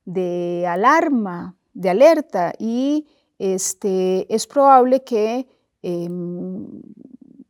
de, 0.05 0.65
alarma, 0.67 1.55
de 1.73 1.89
alerta 1.89 2.53
y 2.59 3.07
este, 3.39 4.33
es 4.33 4.47
probable 4.47 5.03
que, 5.03 5.47
em, 5.81 6.65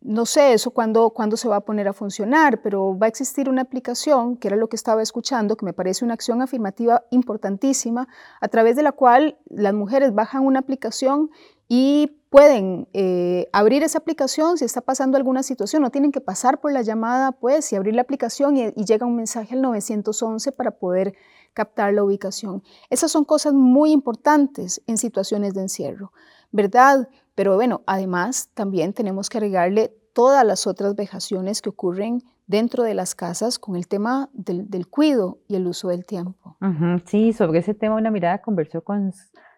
no 0.02 0.26
sé 0.26 0.54
eso 0.54 0.72
cuándo, 0.72 1.12
se 1.36 1.50
va 1.50 1.58
a 1.58 1.66
poner 1.66 1.88
a 1.90 1.94
funcionar, 1.94 2.62
pero 2.62 2.98
va 2.98 3.08
a 3.08 3.10
existir 3.10 3.50
una 3.50 3.64
aplicación, 3.64 4.38
que 4.38 4.48
era 4.48 4.58
lo 4.58 4.70
que 4.70 4.78
estaba 4.78 5.02
escuchando, 5.02 5.58
que 5.58 5.66
me 5.66 5.74
parece 5.74 6.06
una 6.06 6.14
acción 6.14 6.42
afirmativa 6.42 7.04
importantísima, 7.12 8.08
a 8.40 8.48
través 8.48 8.78
de 8.78 8.84
la 8.84 8.94
cual 8.94 9.38
las 9.50 9.74
mujeres 9.74 10.14
bajan 10.14 10.46
una 10.46 10.60
aplicación 10.60 11.30
y 11.68 12.17
pueden 12.30 12.88
eh, 12.94 13.48
abrir 13.54 13.84
esa 13.84 14.00
aplicación 14.00 14.58
si 14.58 14.66
está 14.66 14.82
pasando 14.82 15.18
alguna 15.18 15.44
situación, 15.44 15.82
no 15.82 15.92
tienen 15.92 16.12
que 16.12 16.22
pasar 16.22 16.60
por 16.60 16.72
la 16.72 16.82
llamada, 16.82 17.32
pues, 17.32 17.72
y 17.72 17.76
abrir 17.76 17.96
la 17.96 18.02
aplicación 18.02 18.58
y, 18.58 18.72
llega 18.72 19.06
un 19.06 19.16
mensaje 19.16 19.56
al 19.56 19.62
911 19.62 20.52
para 20.52 20.72
poder 20.72 21.14
captar 21.54 21.94
la 21.94 22.04
ubicación. 22.04 22.64
Esas 22.90 23.12
son 23.12 23.26
cosas 23.26 23.54
muy 23.54 23.92
importantes 23.92 24.82
en 24.88 24.98
situaciones 24.98 25.54
de 25.54 25.62
encierro, 25.62 26.12
¿verdad? 26.52 27.10
Pero 27.36 27.56
bueno, 27.56 27.82
además 27.86 28.50
también 28.54 28.94
tenemos 28.94 29.30
que 29.30 29.38
agregarle 29.38 29.96
todas 30.14 30.46
las 30.46 30.68
otras 30.68 30.96
vejaciones 30.96 31.62
que 31.62 31.70
ocurren 31.70 32.24
dentro 32.48 32.84
de 32.84 32.94
las 32.94 33.14
casas 33.14 33.60
con 33.60 33.76
el 33.76 33.88
tema 33.88 34.30
del, 34.34 34.70
del 34.70 34.88
cuido 34.88 35.40
y 35.48 35.56
el 35.56 35.68
uso 35.68 35.90
del 35.90 36.06
tiempo. 36.06 36.58
Sí, 37.06 37.34
sobre 37.34 37.60
ese 37.60 37.74
tema 37.74 37.96
una 37.96 38.12
mirada 38.12 38.42
conversó 38.42 38.84
con 38.84 39.14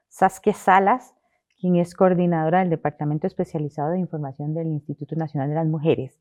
Saskia 0.08 0.54
Salas, 0.54 1.14
quien 1.60 1.76
es 1.76 1.94
coordinadora 1.94 2.60
del 2.60 2.70
Departamento 2.70 3.28
Especializado 3.28 3.92
de 3.92 4.00
Información 4.00 4.54
del 4.54 4.68
Instituto 4.68 5.16
Nacional 5.16 5.50
de 5.50 5.56
las 5.56 5.68
Mujeres, 5.68 6.20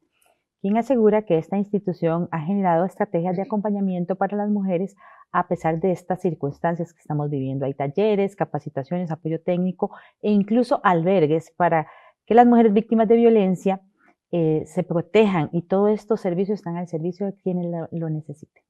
quien 0.60 0.76
asegura 0.76 1.22
que 1.22 1.38
esta 1.38 1.56
institución 1.56 2.28
ha 2.32 2.40
generado 2.40 2.84
estrategias 2.84 3.36
de 3.36 3.42
acompañamiento 3.42 4.16
para 4.16 4.36
las 4.36 4.50
mujeres 4.50 4.96
a 5.30 5.46
pesar 5.46 5.78
de 5.80 5.92
estas 5.92 6.20
circunstancias 6.20 6.92
que 6.92 7.00
estamos 7.00 7.30
viviendo. 7.30 7.66
Hay 7.66 7.74
talleres, 7.74 8.34
capacitaciones, 8.34 9.10
apoyo 9.10 9.40
técnico 9.40 9.90
e 10.22 10.30
incluso 10.30 10.80
albergues 10.82 11.52
para 11.56 11.86
que 12.26 12.34
las 12.34 12.46
mujeres 12.46 12.72
víctimas 12.72 13.08
de 13.08 13.16
violencia 13.16 13.80
eh, 14.30 14.64
se 14.66 14.82
protejan 14.82 15.48
y 15.52 15.62
todos 15.62 15.90
estos 15.90 16.20
servicios 16.20 16.58
están 16.58 16.76
al 16.76 16.88
servicio 16.88 17.26
de 17.26 17.34
quienes 17.34 17.66
lo, 17.90 18.10
necesiten. 18.10 18.62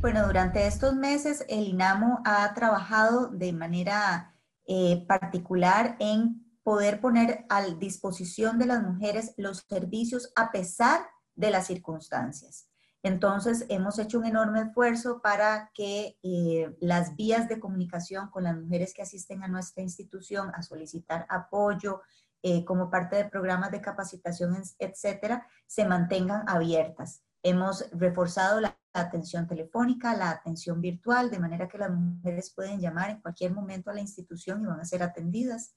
Bueno, 0.00 0.24
durante 0.28 0.64
estos 0.64 0.94
meses 0.94 1.44
el 1.48 1.66
INAMO 1.66 2.22
ha 2.24 2.54
trabajado 2.54 3.30
de 3.30 3.52
manera 3.52 4.32
eh, 4.64 5.04
particular 5.08 5.96
en 5.98 6.46
poder 6.62 7.00
poner 7.00 7.44
a 7.48 7.64
disposición 7.64 8.60
de 8.60 8.66
las 8.66 8.80
mujeres 8.80 9.34
los 9.36 9.64
servicios 9.68 10.32
a 10.36 10.52
pesar 10.52 11.00
de 11.34 11.50
las 11.50 11.66
circunstancias. 11.66 12.68
Entonces, 13.02 13.64
hemos 13.68 13.98
hecho 13.98 14.18
un 14.18 14.26
enorme 14.26 14.60
esfuerzo 14.60 15.20
para 15.20 15.72
que 15.74 16.16
eh, 16.22 16.76
las 16.80 17.16
vías 17.16 17.48
de 17.48 17.58
comunicación 17.58 18.30
con 18.30 18.44
las 18.44 18.56
mujeres 18.56 18.94
que 18.94 19.02
asisten 19.02 19.42
a 19.42 19.48
nuestra 19.48 19.82
institución 19.82 20.52
a 20.54 20.62
solicitar 20.62 21.26
apoyo 21.28 22.02
eh, 22.42 22.64
como 22.64 22.88
parte 22.88 23.16
de 23.16 23.24
programas 23.24 23.72
de 23.72 23.80
capacitación, 23.80 24.56
etcétera, 24.78 25.44
se 25.66 25.84
mantengan 25.84 26.48
abiertas. 26.48 27.22
Hemos 27.42 27.88
reforzado 27.92 28.60
la 28.60 28.76
atención 29.00 29.46
telefónica, 29.46 30.16
la 30.16 30.30
atención 30.30 30.80
virtual, 30.80 31.30
de 31.30 31.38
manera 31.38 31.68
que 31.68 31.78
las 31.78 31.90
mujeres 31.90 32.50
pueden 32.50 32.80
llamar 32.80 33.10
en 33.10 33.20
cualquier 33.20 33.52
momento 33.52 33.90
a 33.90 33.94
la 33.94 34.00
institución 34.00 34.62
y 34.62 34.66
van 34.66 34.80
a 34.80 34.84
ser 34.84 35.02
atendidas. 35.02 35.74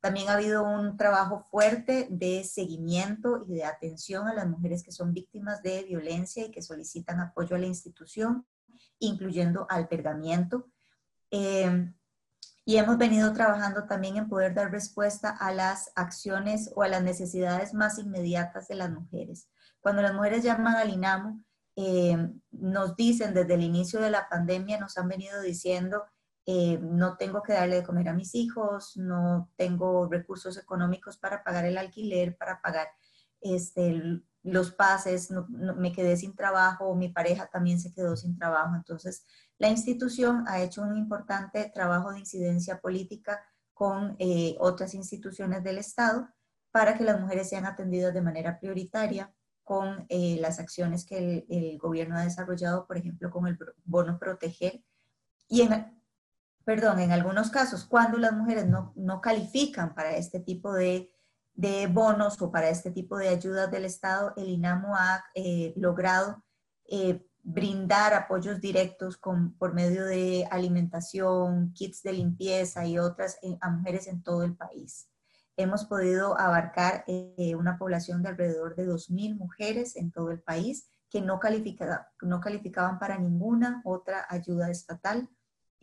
También 0.00 0.28
ha 0.28 0.34
habido 0.34 0.64
un 0.64 0.96
trabajo 0.96 1.46
fuerte 1.50 2.08
de 2.10 2.44
seguimiento 2.44 3.44
y 3.46 3.54
de 3.54 3.64
atención 3.64 4.28
a 4.28 4.34
las 4.34 4.46
mujeres 4.46 4.82
que 4.82 4.92
son 4.92 5.14
víctimas 5.14 5.62
de 5.62 5.84
violencia 5.84 6.44
y 6.44 6.50
que 6.50 6.62
solicitan 6.62 7.20
apoyo 7.20 7.56
a 7.56 7.58
la 7.58 7.66
institución, 7.66 8.46
incluyendo 8.98 9.66
albergamiento. 9.70 10.68
Eh, 11.30 11.90
y 12.66 12.78
hemos 12.78 12.96
venido 12.96 13.32
trabajando 13.34 13.84
también 13.84 14.16
en 14.16 14.28
poder 14.28 14.54
dar 14.54 14.70
respuesta 14.70 15.28
a 15.28 15.52
las 15.52 15.92
acciones 15.96 16.70
o 16.74 16.82
a 16.82 16.88
las 16.88 17.02
necesidades 17.02 17.74
más 17.74 17.98
inmediatas 17.98 18.68
de 18.68 18.74
las 18.76 18.90
mujeres. 18.90 19.48
Cuando 19.80 20.00
las 20.00 20.14
mujeres 20.14 20.42
llaman 20.42 20.76
al 20.76 20.90
INAMO, 20.90 21.44
eh, 21.76 22.16
nos 22.52 22.96
dicen 22.96 23.34
desde 23.34 23.54
el 23.54 23.62
inicio 23.62 24.00
de 24.00 24.10
la 24.10 24.28
pandemia, 24.28 24.78
nos 24.78 24.96
han 24.98 25.08
venido 25.08 25.40
diciendo 25.40 26.04
eh, 26.46 26.78
no 26.78 27.16
tengo 27.16 27.42
que 27.42 27.54
darle 27.54 27.76
de 27.76 27.82
comer 27.82 28.08
a 28.08 28.12
mis 28.12 28.34
hijos, 28.34 28.96
no 28.96 29.50
tengo 29.56 30.08
recursos 30.10 30.58
económicos 30.58 31.16
para 31.16 31.42
pagar 31.42 31.64
el 31.64 31.78
alquiler, 31.78 32.36
para 32.36 32.60
pagar 32.60 32.88
este, 33.40 34.20
los 34.42 34.72
pases, 34.72 35.30
me 35.48 35.92
quedé 35.92 36.16
sin 36.18 36.36
trabajo, 36.36 36.94
mi 36.94 37.08
pareja 37.08 37.46
también 37.46 37.80
se 37.80 37.94
quedó 37.94 38.14
sin 38.14 38.36
trabajo. 38.36 38.76
Entonces, 38.76 39.24
la 39.58 39.68
institución 39.68 40.44
ha 40.46 40.60
hecho 40.60 40.82
un 40.82 40.96
importante 40.96 41.70
trabajo 41.74 42.12
de 42.12 42.20
incidencia 42.20 42.78
política 42.78 43.42
con 43.72 44.14
eh, 44.18 44.54
otras 44.60 44.94
instituciones 44.94 45.64
del 45.64 45.78
Estado 45.78 46.28
para 46.70 46.96
que 46.96 47.04
las 47.04 47.20
mujeres 47.20 47.48
sean 47.48 47.64
atendidas 47.64 48.12
de 48.12 48.20
manera 48.20 48.58
prioritaria 48.60 49.34
con 49.64 50.06
eh, 50.08 50.36
las 50.40 50.60
acciones 50.60 51.04
que 51.04 51.18
el, 51.18 51.46
el, 51.48 51.78
gobierno 51.78 52.16
ha 52.16 52.24
desarrollado, 52.24 52.86
por 52.86 52.96
ejemplo, 52.96 53.30
con 53.30 53.46
el 53.46 53.58
bono 53.84 54.18
proteger. 54.18 54.82
Y 55.48 55.62
en, 55.62 55.94
perdón, 56.64 57.00
en 57.00 57.12
algunos 57.12 57.50
casos, 57.50 57.84
cuando 57.84 58.18
las 58.18 58.32
mujeres 58.32 58.66
no, 58.66 58.92
no 58.96 59.20
califican 59.20 59.94
para 59.94 60.16
este 60.16 60.40
tipo 60.40 60.72
de, 60.72 61.10
de, 61.54 61.86
bonos 61.86 62.40
o 62.40 62.50
para 62.50 62.68
este 62.68 62.90
tipo 62.90 63.16
de 63.16 63.28
ayudas 63.28 63.70
del 63.70 63.84
Estado, 63.84 64.32
el 64.36 64.48
INAMO 64.48 64.94
ha 64.96 65.24
eh, 65.34 65.72
logrado 65.76 66.44
eh, 66.86 67.26
brindar 67.42 68.14
apoyos 68.14 68.60
directos 68.60 69.18
con, 69.18 69.54
por 69.58 69.74
medio 69.74 70.04
de 70.06 70.46
alimentación, 70.50 71.72
kits 71.74 72.02
de 72.02 72.14
limpieza 72.14 72.86
y 72.86 72.98
otras 72.98 73.38
eh, 73.42 73.58
a 73.60 73.70
mujeres 73.70 74.06
en 74.06 74.22
todo 74.22 74.42
el 74.44 74.56
país. 74.56 75.08
Hemos 75.56 75.84
podido 75.84 76.38
abarcar 76.38 77.04
una 77.56 77.78
población 77.78 78.22
de 78.22 78.30
alrededor 78.30 78.74
de 78.74 78.88
2.000 78.88 79.36
mujeres 79.36 79.96
en 79.96 80.10
todo 80.10 80.30
el 80.30 80.40
país 80.40 80.88
que 81.08 81.20
no, 81.20 81.38
no 82.22 82.40
calificaban 82.40 82.98
para 82.98 83.18
ninguna 83.18 83.80
otra 83.84 84.26
ayuda 84.28 84.70
estatal 84.70 85.28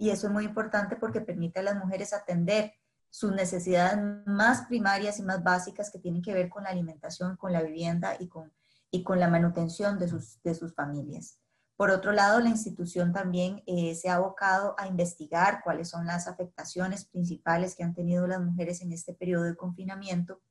y 0.01 0.09
eso 0.09 0.25
es 0.25 0.33
muy 0.33 0.45
importante 0.45 0.95
porque 0.95 1.21
permite 1.21 1.59
a 1.59 1.63
las 1.63 1.75
mujeres 1.75 2.11
atender 2.11 2.73
sus 3.11 3.31
necesidades 3.33 3.99
más 4.25 4.65
primarias 4.65 5.19
y 5.19 5.21
más 5.21 5.43
básicas 5.43 5.91
que 5.91 5.99
tienen 5.99 6.23
que 6.23 6.33
ver 6.33 6.49
con 6.49 6.63
la 6.63 6.69
alimentación, 6.69 7.37
con 7.37 7.53
la 7.53 7.61
vivienda 7.61 8.15
y 8.19 8.27
con, 8.27 8.51
y 8.89 9.03
con 9.03 9.19
la 9.19 9.27
manutención 9.27 9.99
de 9.99 10.07
sus, 10.07 10.41
de 10.41 10.55
sus 10.55 10.73
familias. 10.73 11.37
Por 11.75 11.89
otro 11.89 12.11
lado, 12.11 12.39
la 12.39 12.49
institución 12.49 13.11
también 13.11 13.63
eh, 13.65 13.95
se 13.95 14.09
ha 14.09 14.15
abocado 14.15 14.75
a 14.77 14.87
investigar 14.87 15.61
cuáles 15.63 15.89
son 15.89 16.05
las 16.05 16.27
afectaciones 16.27 17.05
principales 17.05 17.75
que 17.75 17.83
han 17.83 17.95
tenido 17.95 18.27
las 18.27 18.39
mujeres 18.39 18.81
en 18.81 18.91
este 18.91 19.13
periodo 19.13 19.43
de 19.43 19.55
confinamiento 19.55 20.41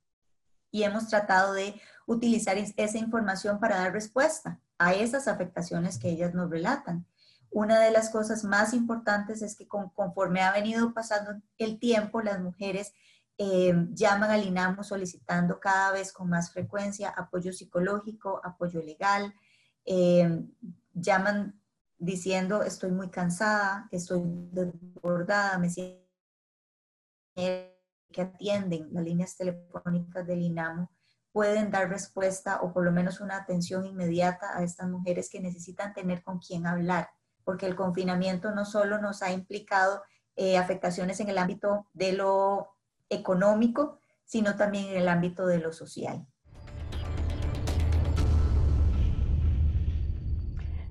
y 0.73 0.83
hemos 0.83 1.09
tratado 1.09 1.53
de 1.53 1.81
utilizar 2.07 2.57
esa 2.59 2.99
información 2.99 3.59
para 3.61 3.79
dar 3.79 3.93
respuesta 3.93 4.61
a 4.79 4.95
esas 4.95 5.29
afectaciones 5.29 5.99
que 5.99 6.09
ellas 6.09 6.35
nos 6.35 6.51
relatan. 6.51 7.07
Una 7.51 7.81
de 7.81 7.91
las 7.91 8.11
cosas 8.11 8.45
más 8.45 8.73
importantes 8.75 9.43
es 9.43 9.57
que 9.57 9.67
conforme 9.67 10.41
ha 10.41 10.53
venido 10.53 10.95
pasando 10.95 11.33
el 11.59 11.79
tiempo, 11.81 12.23
las 12.23 12.41
mujeres 12.41 12.93
eh, 13.39 13.75
llaman 13.93 14.31
al 14.31 14.45
INAMO 14.45 14.85
solicitando 14.85 15.59
cada 15.59 15.93
vez 15.93 16.13
con 16.13 16.29
más 16.29 16.53
frecuencia 16.53 17.09
apoyo 17.09 17.53
psicológico, 17.53 18.41
apoyo 18.45 18.83
legal, 18.83 19.35
eh, 19.85 20.45
llaman 20.93 21.61
diciendo 21.99 22.63
estoy 22.63 22.91
muy 22.93 23.11
cansada, 23.11 23.89
estoy 23.91 24.23
desbordada, 24.25 25.59
me 25.59 25.71
siento 25.71 26.01
que 27.35 28.23
atienden 28.23 28.89
las 28.93 29.05
líneas 29.05 29.37
telefónicas 29.37 30.27
del 30.27 30.43
INAMO 30.43 30.91
pueden 31.33 31.71
dar 31.71 31.89
respuesta 31.89 32.61
o 32.61 32.73
por 32.73 32.85
lo 32.85 32.91
menos 32.91 33.21
una 33.21 33.37
atención 33.37 33.87
inmediata 33.87 34.59
a 34.59 34.65
estas 34.65 34.89
mujeres 34.89 35.31
que 35.31 35.41
necesitan 35.41 35.95
tener 35.95 36.23
con 36.25 36.41
quién 36.41 36.67
hablar 36.67 37.09
porque 37.45 37.67
el 37.67 37.77
confinamiento 37.77 38.53
no 38.53 38.65
solo 38.65 39.01
nos 39.01 39.23
ha 39.23 39.33
implicado 39.33 40.03
eh, 40.37 40.57
afectaciones 40.57 41.21
en 41.21 41.29
el 41.29 41.39
ámbito 41.39 41.89
de 41.93 42.13
lo 42.13 42.77
económico, 43.09 43.99
sino 44.25 44.57
también 44.57 44.87
en 44.87 44.99
el 44.99 45.09
ámbito 45.09 45.47
de 45.47 45.59
lo 45.59 45.73
social. 45.73 46.27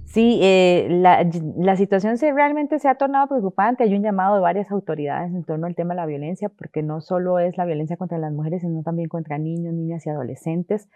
Sí, 0.09 0.39
eh, 0.41 0.87
la, 0.89 1.75
situación 1.75 2.17
se, 2.17 2.33
realmente 2.33 2.79
se 2.79 2.87
ha 2.87 2.95
tornado 2.95 3.27
preocupante. 3.27 3.83
Hay 3.83 3.93
un 3.93 4.01
llamado 4.01 4.35
de 4.35 4.41
varias 4.41 4.71
autoridades 4.71 5.31
en 5.31 5.43
torno 5.43 5.67
al 5.67 5.75
tema 5.75 5.93
de 5.93 5.97
la 5.97 6.07
violencia, 6.07 6.49
porque 6.49 6.81
no 6.81 6.99
solo 6.99 7.37
es 7.37 7.57
la 7.57 7.65
violencia 7.65 7.95
contra 7.95 8.17
las 8.17 8.33
mujeres, 8.33 8.61
sino 8.61 8.81
también 8.81 9.07
contra 9.07 9.37
niños, 9.37 9.73
niñas 9.73 10.05
y 10.07 10.09
adolescentes 10.09 10.89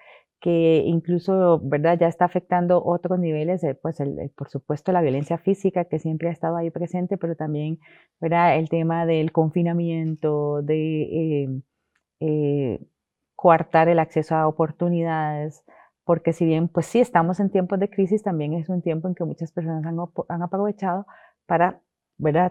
que 0.43 0.84
incluso, 0.86 1.62
¿verdad? 1.63 1.98
Ya 1.98 2.08
está 2.10 2.25
afectando 2.25 2.84
otros 2.84 3.17
niveles, 3.17 3.62
pues 3.82 4.01
el, 4.01 4.29
por 4.36 4.50
supuesto 4.50 4.91
la 4.91 5.01
violencia 5.01 5.38
física 5.38 5.86
que 5.86 6.00
siempre 6.00 6.27
ha 6.27 6.32
estado 6.34 6.58
ahí 6.58 6.70
presente, 6.70 7.17
pero 7.17 7.36
también, 7.38 7.79
¿verdad? 8.20 8.58
El 8.58 8.67
tema 8.67 9.05
del 9.05 9.32
confinamiento, 9.32 10.62
de 10.62 11.43
eh, 11.43 11.62
eh, 12.20 12.79
coartar 13.36 13.88
el 13.89 14.00
acceso 14.00 14.36
a 14.36 14.48
oportunidades, 14.48 15.63
porque 16.06 16.34
si 16.34 16.46
bien, 16.46 16.68
pues 16.68 16.86
sí, 16.86 17.00
estamos 17.00 17.40
en 17.40 17.50
tiempos 17.50 17.80
de 17.80 17.90
crisis, 17.90 18.24
también 18.24 18.54
es 18.54 18.70
un 18.70 18.82
tiempo 18.82 19.08
en 19.08 19.16
que 19.16 19.24
muchas 19.24 19.52
personas 19.52 19.86
han, 19.86 20.42
aprovechado 20.42 21.06
para 21.46 21.82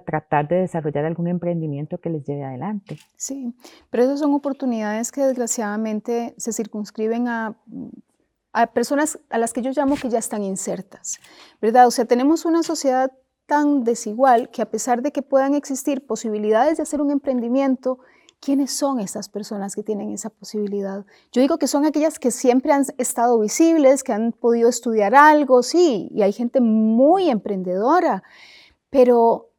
tratar 0.05 0.49
de 0.49 0.57
desarrollar 0.57 1.05
algún 1.05 1.29
emprendimiento 1.29 1.99
que 1.99 2.11
les 2.11 2.25
lleve 2.25 2.45
adelante. 2.45 2.99
Sí, 3.17 3.55
pero 3.91 4.05
esas 4.05 4.21
son 4.21 4.35
oportunidades 4.35 5.13
que 5.13 5.23
desgraciadamente 5.23 6.35
se 6.37 6.53
circunscriben 6.53 7.29
a, 7.29 7.57
a 8.53 8.67
personas 8.69 9.19
a 9.31 9.39
las 9.39 9.53
que 9.53 9.63
yo 9.63 9.71
llamo 9.75 9.97
que 9.97 10.09
ya 10.09 10.19
están 10.19 10.43
insertas, 10.43 11.19
¿verdad? 11.61 11.87
O 11.87 11.91
sea, 11.91 12.05
tenemos 12.05 12.45
una 12.45 12.63
sociedad 12.63 13.11
tan 13.47 13.85
desigual 13.85 14.51
que 14.51 14.63
a 14.63 14.71
pesar 14.71 15.03
de 15.03 15.13
que 15.13 15.23
puedan 15.23 15.55
existir 15.55 16.07
posibilidades 16.07 16.77
de 16.77 16.85
hacer 16.85 17.01
un 17.01 17.11
emprendimiento, 17.11 17.99
¿quiénes 18.43 18.73
son 18.73 18.99
estas 18.99 19.29
personas 19.29 19.77
que 19.77 19.85
tienen 19.85 20.11
esa 20.11 20.29
posibilidad? 20.29 21.07
Yo 21.31 21.41
digo 21.41 21.59
que 21.59 21.69
son 21.69 21.87
aquellas 21.87 22.19
que 22.19 22.33
siempre 22.33 22.73
han 22.73 22.85
estado 22.99 23.39
visibles, 23.39 24.03
que 24.03 24.13
han 24.13 24.33
podido 24.33 24.69
estudiar 24.69 25.15
algo, 25.15 25.63
sí, 25.63 26.09
y 26.13 26.23
hay 26.23 26.33
gente 26.33 26.61
muy 26.61 27.31
emprendedora, 27.31 28.25
pero 28.91 29.51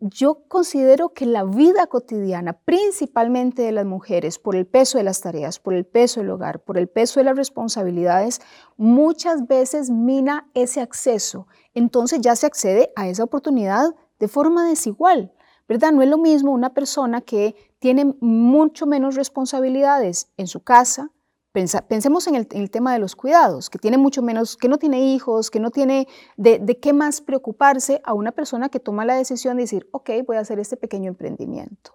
yo 0.00 0.44
considero 0.48 1.10
que 1.10 1.26
la 1.26 1.44
vida 1.44 1.86
cotidiana, 1.86 2.54
principalmente 2.54 3.62
de 3.62 3.72
las 3.72 3.84
mujeres, 3.84 4.38
por 4.38 4.56
el 4.56 4.66
peso 4.66 4.96
de 4.96 5.04
las 5.04 5.20
tareas, 5.20 5.58
por 5.58 5.74
el 5.74 5.84
peso 5.84 6.20
del 6.20 6.30
hogar, 6.30 6.62
por 6.64 6.78
el 6.78 6.88
peso 6.88 7.20
de 7.20 7.24
las 7.24 7.36
responsabilidades, 7.36 8.40
muchas 8.78 9.46
veces 9.46 9.90
mina 9.90 10.50
ese 10.54 10.80
acceso. 10.80 11.46
Entonces 11.74 12.20
ya 12.20 12.34
se 12.34 12.46
accede 12.46 12.92
a 12.96 13.08
esa 13.08 13.24
oportunidad 13.24 13.94
de 14.18 14.28
forma 14.28 14.66
desigual, 14.68 15.32
¿verdad? 15.70 15.92
No 15.92 16.02
es 16.02 16.08
lo 16.08 16.18
mismo 16.18 16.50
una 16.50 16.74
persona 16.74 17.20
que 17.20 17.54
tiene 17.78 18.16
mucho 18.18 18.86
menos 18.86 19.14
responsabilidades 19.14 20.28
en 20.36 20.48
su 20.48 20.64
casa, 20.64 21.12
pensemos 21.52 22.26
en 22.26 22.34
el, 22.34 22.70
tema 22.72 22.92
de 22.92 22.98
los 22.98 23.14
cuidados, 23.14 23.70
que 23.70 23.78
tiene 23.78 23.96
mucho 23.96 24.20
menos, 24.20 24.56
que 24.56 24.68
no 24.68 24.78
tiene 24.78 25.14
hijos, 25.14 25.48
que 25.48 25.60
no 25.60 25.70
tiene 25.70 26.08
de, 26.36 26.78
qué 26.82 26.92
más 26.92 27.20
preocuparse 27.20 28.00
a 28.02 28.14
una 28.14 28.32
persona 28.32 28.68
que 28.68 28.80
toma 28.80 29.04
la 29.04 29.14
decisión 29.14 29.58
de 29.58 29.62
decir, 29.62 29.88
ok, 29.92 30.10
voy 30.26 30.38
a 30.38 30.40
hacer 30.40 30.58
este 30.58 30.76
pequeño 30.76 31.06
emprendimiento. 31.06 31.92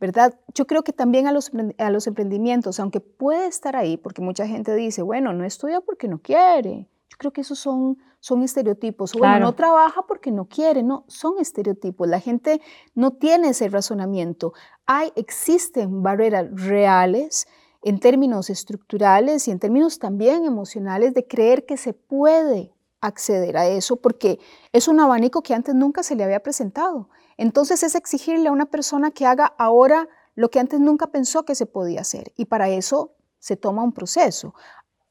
¿verdad? 0.00 0.40
Yo 0.54 0.66
creo 0.66 0.82
que 0.82 0.94
también 0.94 1.26
a 1.26 1.32
los, 1.32 1.50
a 1.76 1.90
los 1.90 2.06
emprendimientos, 2.06 2.80
aunque 2.80 3.00
puede 3.00 3.46
estar 3.46 3.76
ahí, 3.76 3.98
porque 3.98 4.22
mucha 4.22 4.46
gente 4.46 4.74
dice, 4.74 5.02
bueno, 5.02 5.34
no 5.34 5.44
estudia 5.44 5.82
porque 5.82 6.08
no 6.08 6.18
quiere. 6.22 6.88
Yo 7.10 7.18
creo 7.18 7.32
que 7.34 7.42
esos 7.42 7.58
son, 7.58 7.98
son 8.20 8.42
estereotipos. 8.42 9.12
bueno, 9.14 9.40
no 9.40 9.54
trabaja 9.54 10.02
porque 10.06 10.30
no 10.30 10.46
quiere. 10.46 10.82
No, 10.82 11.04
son 11.08 11.38
estereotipos. 11.38 12.08
La 12.08 12.20
gente 12.20 12.60
no 12.94 13.12
tiene 13.12 13.50
ese 13.50 13.68
razonamiento. 13.68 14.52
Hay, 14.86 15.12
existen 15.16 16.02
barreras 16.02 16.46
reales 16.52 17.46
en 17.82 18.00
términos 18.00 18.50
estructurales 18.50 19.46
y 19.46 19.50
en 19.50 19.58
términos 19.58 19.98
también 19.98 20.44
emocionales 20.44 21.14
de 21.14 21.26
creer 21.26 21.64
que 21.64 21.76
se 21.76 21.92
puede 21.92 22.72
acceder 23.00 23.56
a 23.56 23.68
eso 23.68 23.96
porque 23.96 24.40
es 24.72 24.88
un 24.88 24.98
abanico 24.98 25.42
que 25.42 25.54
antes 25.54 25.74
nunca 25.74 26.02
se 26.02 26.16
le 26.16 26.24
había 26.24 26.42
presentado. 26.42 27.08
Entonces 27.36 27.82
es 27.84 27.94
exigirle 27.94 28.48
a 28.48 28.52
una 28.52 28.66
persona 28.66 29.12
que 29.12 29.26
haga 29.26 29.46
ahora 29.58 30.08
lo 30.34 30.50
que 30.50 30.58
antes 30.58 30.80
nunca 30.80 31.08
pensó 31.08 31.44
que 31.44 31.54
se 31.54 31.66
podía 31.66 32.00
hacer 32.00 32.32
y 32.36 32.46
para 32.46 32.68
eso 32.68 33.14
se 33.38 33.56
toma 33.56 33.84
un 33.84 33.92
proceso. 33.92 34.54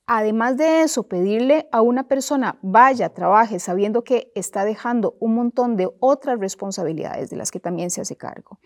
Además 0.09 0.55
de 0.55 0.83
eso, 0.83 1.03
pedirle 1.03 1.67
a 1.73 1.81
una 1.81 2.07
persona 2.07 2.57
vaya, 2.61 3.13
trabaje, 3.13 3.59
sabiendo 3.59 4.05
que 4.05 4.31
está 4.35 4.63
dejando 4.63 5.17
un 5.19 5.35
montón 5.35 5.75
de 5.75 5.89
otras 5.99 6.39
responsabilidades 6.39 7.29
de 7.29 7.35
las 7.35 7.51
que 7.51 7.59
también 7.59 7.91
se 7.91 7.99
hace 7.99 8.15
cargo, 8.15 8.57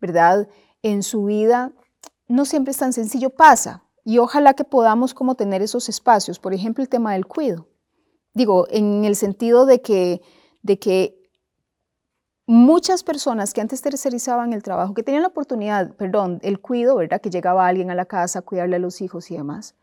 ¿verdad? 0.00 0.48
En 0.82 1.02
su 1.02 1.24
vida 1.24 1.72
no 2.28 2.46
siempre 2.46 2.70
es 2.70 2.78
tan 2.78 2.94
sencillo, 2.94 3.28
pasa. 3.28 3.84
Y 4.04 4.18
ojalá 4.18 4.54
que 4.54 4.64
podamos 4.64 5.12
como 5.12 5.34
tener 5.34 5.60
esos 5.60 5.90
espacios. 5.90 6.38
Por 6.38 6.54
ejemplo, 6.54 6.82
el 6.82 6.88
tema 6.88 7.12
del 7.12 7.26
cuido. 7.26 7.68
Digo, 8.32 8.66
en 8.70 9.04
el 9.04 9.16
sentido 9.16 9.66
de 9.66 9.82
que, 9.82 10.22
de 10.62 10.78
que 10.78 11.30
muchas 12.46 13.02
personas 13.02 13.52
que 13.52 13.60
antes 13.60 13.82
tercerizaban 13.82 14.54
el 14.54 14.62
trabajo, 14.62 14.94
que 14.94 15.02
tenían 15.02 15.22
la 15.22 15.28
oportunidad, 15.28 15.94
perdón, 15.96 16.38
el 16.42 16.60
cuido, 16.60 16.96
¿verdad? 16.96 17.20
Que 17.20 17.30
llegaba 17.30 17.66
alguien 17.66 17.90
a 17.90 17.94
la 17.94 18.06
casa 18.06 18.38
a 18.38 18.42
cuidarle 18.42 18.76
a 18.76 18.78
los 18.78 19.02
hijos 19.02 19.30
y 19.30 19.36
demás, 19.36 19.74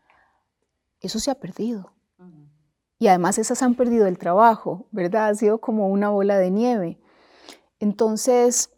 eso 1.06 1.18
se 1.18 1.30
ha 1.30 1.34
perdido. 1.34 1.92
Y 2.98 3.08
además 3.08 3.38
esas 3.38 3.62
han 3.62 3.74
perdido 3.74 4.06
el 4.06 4.18
trabajo, 4.18 4.86
¿verdad? 4.90 5.28
Ha 5.28 5.34
sido 5.34 5.58
como 5.58 5.88
una 5.88 6.10
bola 6.10 6.38
de 6.38 6.50
nieve. 6.50 6.98
Entonces, 7.80 8.70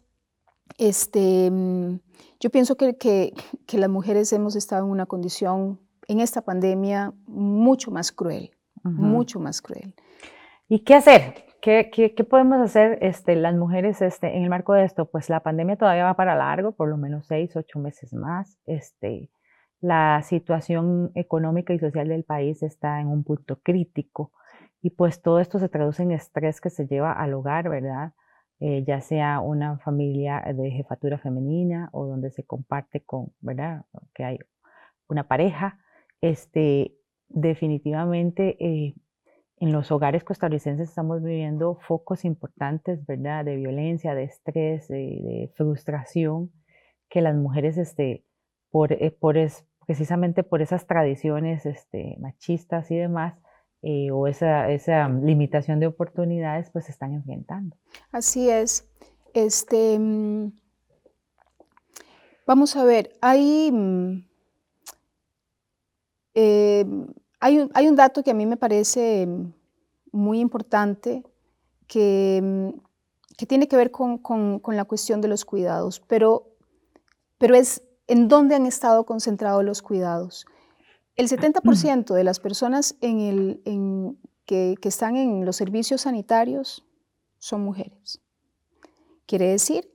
este, 0.77 1.49
mm, 1.49 1.99
yo 2.39 2.49
pienso 2.49 2.75
que, 2.75 2.95
que, 2.97 3.77
las 3.77 3.89
mujeres 3.89 4.33
hemos 4.33 4.55
estado 4.55 4.85
en 4.85 4.91
una 4.91 5.05
condición 5.05 5.79
en 6.07 6.19
esta 6.19 6.41
pandemia 6.41 7.13
mucho 7.25 7.91
más 7.91 8.11
cruel, 8.11 8.51
mucho 8.83 9.39
más 9.39 9.61
cruel. 9.61 9.93
¿Y 10.67 10.79
qué 10.79 10.95
hacer? 10.95 11.45
¿Qué, 11.61 11.89
qué, 11.91 12.13
qué 12.13 12.23
podemos 12.23 12.59
hacer 12.59 12.99
este, 13.01 13.35
las 13.35 13.55
mujeres 13.55 14.01
este, 14.01 14.35
en 14.35 14.43
el 14.43 14.49
marco 14.49 14.73
de 14.73 14.83
esto? 14.83 15.05
Pues 15.05 15.29
la 15.29 15.41
pandemia 15.41 15.77
todavía 15.77 16.05
va 16.05 16.15
para 16.15 16.35
largo, 16.35 16.73
por 16.73 16.89
lo 16.89 16.97
menos 16.97 17.25
seis, 17.27 17.55
ocho 17.55 17.79
meses 17.79 18.13
más. 18.13 18.57
Este, 18.65 19.29
la 19.81 20.21
situación 20.23 21.11
económica 21.15 21.73
y 21.73 21.79
social 21.79 22.07
del 22.07 22.23
país 22.23 22.63
está 22.63 22.99
en 22.99 23.07
un 23.07 23.23
punto 23.23 23.59
crítico 23.61 24.31
y 24.81 24.91
pues 24.91 25.21
todo 25.21 25.39
esto 25.39 25.59
se 25.59 25.69
traduce 25.69 26.03
en 26.03 26.11
estrés 26.11 26.61
que 26.61 26.69
se 26.69 26.87
lleva 26.87 27.11
al 27.11 27.33
hogar, 27.33 27.69
¿verdad? 27.69 28.13
Eh, 28.59 28.83
ya 28.87 29.01
sea 29.01 29.39
una 29.39 29.77
familia 29.79 30.43
de 30.55 30.71
jefatura 30.71 31.19
femenina 31.19 31.89
o 31.91 32.07
donde 32.07 32.31
se 32.31 32.43
comparte 32.43 33.03
con, 33.03 33.33
¿verdad? 33.39 33.85
Que 34.15 34.23
hay 34.23 34.39
una 35.07 35.27
pareja, 35.27 35.79
este, 36.21 36.95
definitivamente 37.29 38.57
eh, 38.59 38.95
en 39.59 39.71
los 39.71 39.91
hogares 39.91 40.23
costarricenses 40.23 40.89
estamos 40.89 41.23
viviendo 41.23 41.79
focos 41.87 42.25
importantes, 42.25 43.05
¿verdad? 43.05 43.45
De 43.45 43.55
violencia, 43.55 44.15
de 44.15 44.23
estrés, 44.23 44.87
de, 44.87 45.51
frustración, 45.55 46.51
que 47.09 47.21
las 47.21 47.35
mujeres, 47.35 47.77
este, 47.77 48.25
por, 48.69 48.93
eh, 48.93 49.11
por 49.11 49.37
precisamente 49.87 50.43
por 50.43 50.61
esas 50.61 50.85
tradiciones 50.85 51.65
este, 51.65 52.17
machistas 52.19 52.91
y 52.91 52.97
demás, 52.97 53.35
eh, 53.81 54.11
o 54.11 54.27
esa, 54.27 54.69
esa, 54.69 55.07
limitación 55.07 55.79
de 55.79 55.87
oportunidades, 55.87 56.69
pues 56.71 56.85
se 56.85 56.91
están 56.91 57.13
enfrentando. 57.13 57.75
Así 58.11 58.49
es. 58.49 58.85
Este, 59.33 59.97
mm, 59.97 60.51
vamos 62.45 62.75
a 62.75 62.83
ver, 62.83 63.17
hay, 63.21 63.71
mm, 63.71 64.27
eh, 66.35 66.85
hay, 67.39 67.59
un, 67.59 67.71
hay, 67.73 67.87
un, 67.87 67.95
dato 67.95 68.23
que 68.23 68.31
a 68.31 68.33
mí 68.33 68.45
me 68.45 68.57
parece 68.57 69.25
muy 70.11 70.41
importante 70.41 71.23
que, 71.87 72.41
mm, 72.43 72.69
que 73.37 73.45
tiene 73.45 73.69
que 73.69 73.77
ver 73.77 73.91
con, 73.91 74.17
con, 74.17 74.59
con, 74.59 74.75
la 74.75 74.83
cuestión 74.83 75.21
de 75.21 75.29
los 75.29 75.45
cuidados, 75.45 76.01
pero, 76.01 76.57
pero 77.37 77.55
es 77.55 77.86
en 78.07 78.27
dónde 78.27 78.55
han 78.55 78.65
estado 78.65 79.05
concentrados 79.05 79.63
los 79.63 79.81
cuidados. 79.81 80.45
El 81.15 81.27
70% 81.27 82.13
de 82.13 82.23
las 82.23 82.39
personas 82.39 82.95
en 83.01 84.17
que, 84.45 84.77
están 84.83 85.15
en 85.15 85.45
los 85.45 85.55
servicios 85.55 86.01
sanitarios 86.01 86.85
son 87.39 87.61
mujeres. 87.61 88.21
Quiere 89.25 89.49
decir 89.49 89.91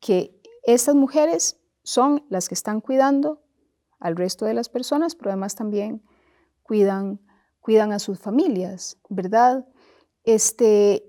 que 0.00 0.40
estas 0.64 0.94
mujeres 0.94 1.60
son 1.82 2.24
las 2.28 2.48
que 2.48 2.54
están 2.54 2.80
cuidando 2.80 3.42
al 3.98 4.16
resto 4.16 4.46
de 4.46 4.54
las 4.54 4.68
personas, 4.68 5.14
pero 5.14 5.30
además 5.30 5.54
también 5.54 6.02
cuidan, 6.62 7.20
cuidan 7.60 7.92
a 7.92 7.98
sus 7.98 8.18
familias, 8.18 8.98
¿verdad? 9.08 9.66
Este, 10.24 11.04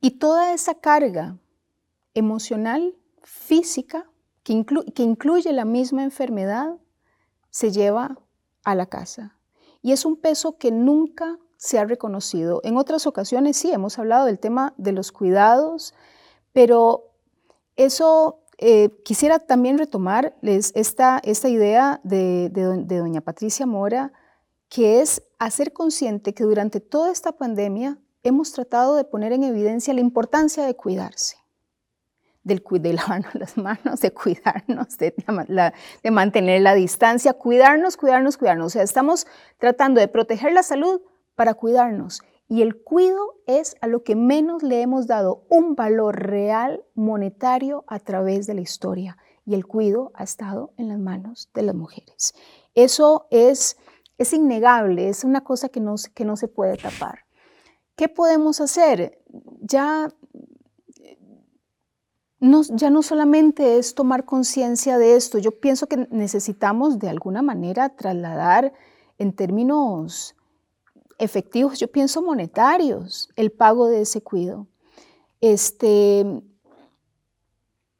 y 0.00 0.12
toda 0.12 0.54
esa 0.54 0.74
carga 0.76 1.38
emocional, 2.14 2.96
física, 3.22 4.08
que, 4.42 4.52
incluye 5.02 5.52
la 5.52 5.64
misma 5.64 6.02
enfermedad, 6.02 6.76
se 7.50 7.70
lleva 7.70 8.18
a 8.64 8.74
la 8.74 8.86
casa. 8.86 9.36
Y 9.82 9.92
es 9.92 10.04
un 10.04 10.16
peso 10.16 10.58
que 10.58 10.70
nunca 10.70 11.38
se 11.56 11.78
ha 11.78 11.84
reconocido. 11.84 12.60
En 12.64 12.76
otras 12.76 13.06
ocasiones 13.06 13.56
sí, 13.56 13.70
hemos 13.72 13.98
hablado 13.98 14.26
del 14.26 14.38
tema 14.38 14.74
de 14.76 14.92
los 14.92 15.12
cuidados, 15.12 15.94
pero 16.52 17.12
eso 17.76 18.40
eh, 18.58 18.90
quisiera 19.04 19.38
también 19.38 19.78
retomar 19.78 20.36
esta, 20.42 21.20
esta 21.24 21.48
idea 21.48 22.00
de, 22.02 22.50
de 22.50 22.98
doña 22.98 23.20
Patricia 23.20 23.66
Mora, 23.66 24.12
que 24.68 25.00
es 25.00 25.22
hacer 25.38 25.72
consciente 25.72 26.34
que 26.34 26.44
durante 26.44 26.80
toda 26.80 27.12
esta 27.12 27.32
pandemia 27.32 27.98
hemos 28.22 28.52
tratado 28.52 28.96
de 28.96 29.04
poner 29.04 29.32
en 29.32 29.44
evidencia 29.44 29.94
la 29.94 30.00
importancia 30.00 30.64
de 30.64 30.74
cuidarse 30.74 31.41
del, 32.44 32.62
de 32.70 32.92
lavarnos 32.94 33.34
las 33.34 33.56
manos, 33.56 34.00
de 34.00 34.12
cuidarnos, 34.12 34.98
de, 34.98 35.14
de 36.02 36.10
mantener 36.10 36.62
la 36.62 36.74
distancia, 36.74 37.34
cuidarnos, 37.34 37.96
cuidarnos, 37.96 38.36
cuidarnos. 38.36 38.66
O 38.66 38.70
sea, 38.70 38.82
estamos 38.82 39.26
tratando 39.58 40.00
de 40.00 40.08
proteger 40.08 40.52
la 40.52 40.62
salud 40.62 41.00
para 41.34 41.54
cuidarnos. 41.54 42.22
Y 42.48 42.60
el 42.60 42.82
cuido 42.82 43.40
es 43.46 43.76
a 43.80 43.86
lo 43.86 44.02
que 44.04 44.14
menos 44.14 44.62
le 44.62 44.82
hemos 44.82 45.06
dado 45.06 45.46
un 45.48 45.74
valor 45.74 46.20
real 46.20 46.84
monetario 46.94 47.84
a 47.86 47.98
través 47.98 48.46
de 48.46 48.54
la 48.54 48.60
historia. 48.60 49.16
Y 49.46 49.54
el 49.54 49.66
cuido 49.66 50.12
ha 50.14 50.24
estado 50.24 50.72
en 50.76 50.88
las 50.88 50.98
manos 50.98 51.50
de 51.54 51.62
las 51.62 51.74
mujeres. 51.74 52.34
Eso 52.74 53.26
es, 53.30 53.78
es 54.18 54.32
innegable, 54.32 55.08
es 55.08 55.24
una 55.24 55.42
cosa 55.42 55.68
que 55.70 55.80
no, 55.80 55.94
que 56.14 56.24
no 56.24 56.36
se 56.36 56.46
puede 56.48 56.76
tapar. 56.76 57.20
¿Qué 57.96 58.08
podemos 58.08 58.60
hacer? 58.60 59.22
Ya 59.60 60.08
ya 62.42 62.90
no 62.90 63.02
solamente 63.02 63.78
es 63.78 63.94
tomar 63.94 64.24
conciencia 64.24 64.98
de 64.98 65.14
esto, 65.14 65.38
yo 65.38 65.60
pienso 65.60 65.86
que 65.86 66.08
necesitamos 66.10 66.98
de 66.98 67.08
alguna 67.08 67.40
manera 67.40 67.90
trasladar 67.90 68.72
en 69.18 69.32
términos 69.32 70.34
efectivos, 71.18 71.78
yo 71.78 71.86
pienso 71.86 72.20
monetarios, 72.20 73.28
el 73.36 73.52
pago 73.52 73.86
de 73.86 74.02
ese 74.02 74.22
cuido. 74.22 74.66
Este, 75.40 76.22
o 76.24 76.42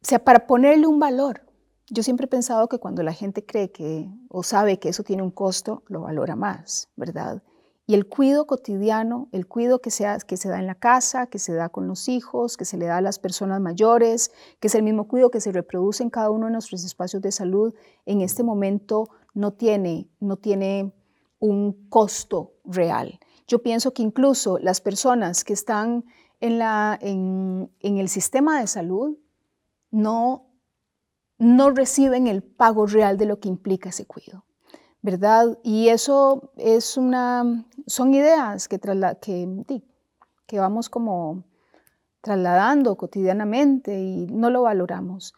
sea, 0.02 0.24
para 0.24 0.46
ponerle 0.46 0.88
un 0.88 0.98
valor. 0.98 1.42
Yo 1.88 2.02
siempre 2.02 2.24
he 2.24 2.28
pensado 2.28 2.68
que 2.68 2.78
cuando 2.78 3.02
la 3.02 3.12
gente 3.12 3.44
cree 3.44 3.70
que 3.70 4.08
o 4.28 4.42
sabe 4.42 4.78
que 4.78 4.88
eso 4.88 5.04
tiene 5.04 5.22
un 5.22 5.30
costo, 5.30 5.82
lo 5.86 6.00
valora 6.00 6.34
más, 6.34 6.88
¿verdad? 6.96 7.42
Y 7.86 7.94
el 7.94 8.06
cuidado 8.06 8.46
cotidiano, 8.46 9.28
el 9.32 9.46
cuidado 9.48 9.80
que, 9.80 9.90
que 10.26 10.36
se 10.36 10.48
da 10.48 10.58
en 10.58 10.66
la 10.66 10.76
casa, 10.76 11.26
que 11.26 11.38
se 11.38 11.52
da 11.52 11.68
con 11.68 11.88
los 11.88 12.08
hijos, 12.08 12.56
que 12.56 12.64
se 12.64 12.76
le 12.76 12.86
da 12.86 12.98
a 12.98 13.00
las 13.00 13.18
personas 13.18 13.60
mayores, 13.60 14.30
que 14.60 14.68
es 14.68 14.74
el 14.76 14.84
mismo 14.84 15.08
cuidado 15.08 15.30
que 15.30 15.40
se 15.40 15.50
reproduce 15.50 16.02
en 16.02 16.10
cada 16.10 16.30
uno 16.30 16.46
de 16.46 16.52
nuestros 16.52 16.84
espacios 16.84 17.22
de 17.22 17.32
salud, 17.32 17.74
en 18.06 18.20
este 18.20 18.44
momento 18.44 19.08
no 19.34 19.52
tiene, 19.52 20.08
no 20.20 20.36
tiene 20.36 20.92
un 21.40 21.88
costo 21.88 22.52
real. 22.64 23.18
Yo 23.48 23.62
pienso 23.62 23.92
que 23.92 24.02
incluso 24.02 24.58
las 24.58 24.80
personas 24.80 25.42
que 25.42 25.52
están 25.52 26.04
en, 26.40 26.58
la, 26.58 26.96
en, 27.02 27.72
en 27.80 27.98
el 27.98 28.08
sistema 28.08 28.60
de 28.60 28.68
salud 28.68 29.18
no, 29.90 30.46
no 31.38 31.70
reciben 31.70 32.28
el 32.28 32.44
pago 32.44 32.86
real 32.86 33.18
de 33.18 33.26
lo 33.26 33.40
que 33.40 33.48
implica 33.48 33.88
ese 33.88 34.06
cuidado. 34.06 34.44
¿verdad? 35.02 35.58
Y 35.64 35.88
eso 35.88 36.52
es 36.56 36.96
una, 36.96 37.66
son 37.86 38.14
ideas 38.14 38.68
que, 38.68 38.78
que, 39.20 39.82
que 40.46 40.58
vamos 40.58 40.88
como 40.88 41.44
trasladando 42.20 42.96
cotidianamente 42.96 43.98
y 43.98 44.26
no 44.26 44.50
lo 44.50 44.62
valoramos. 44.62 45.34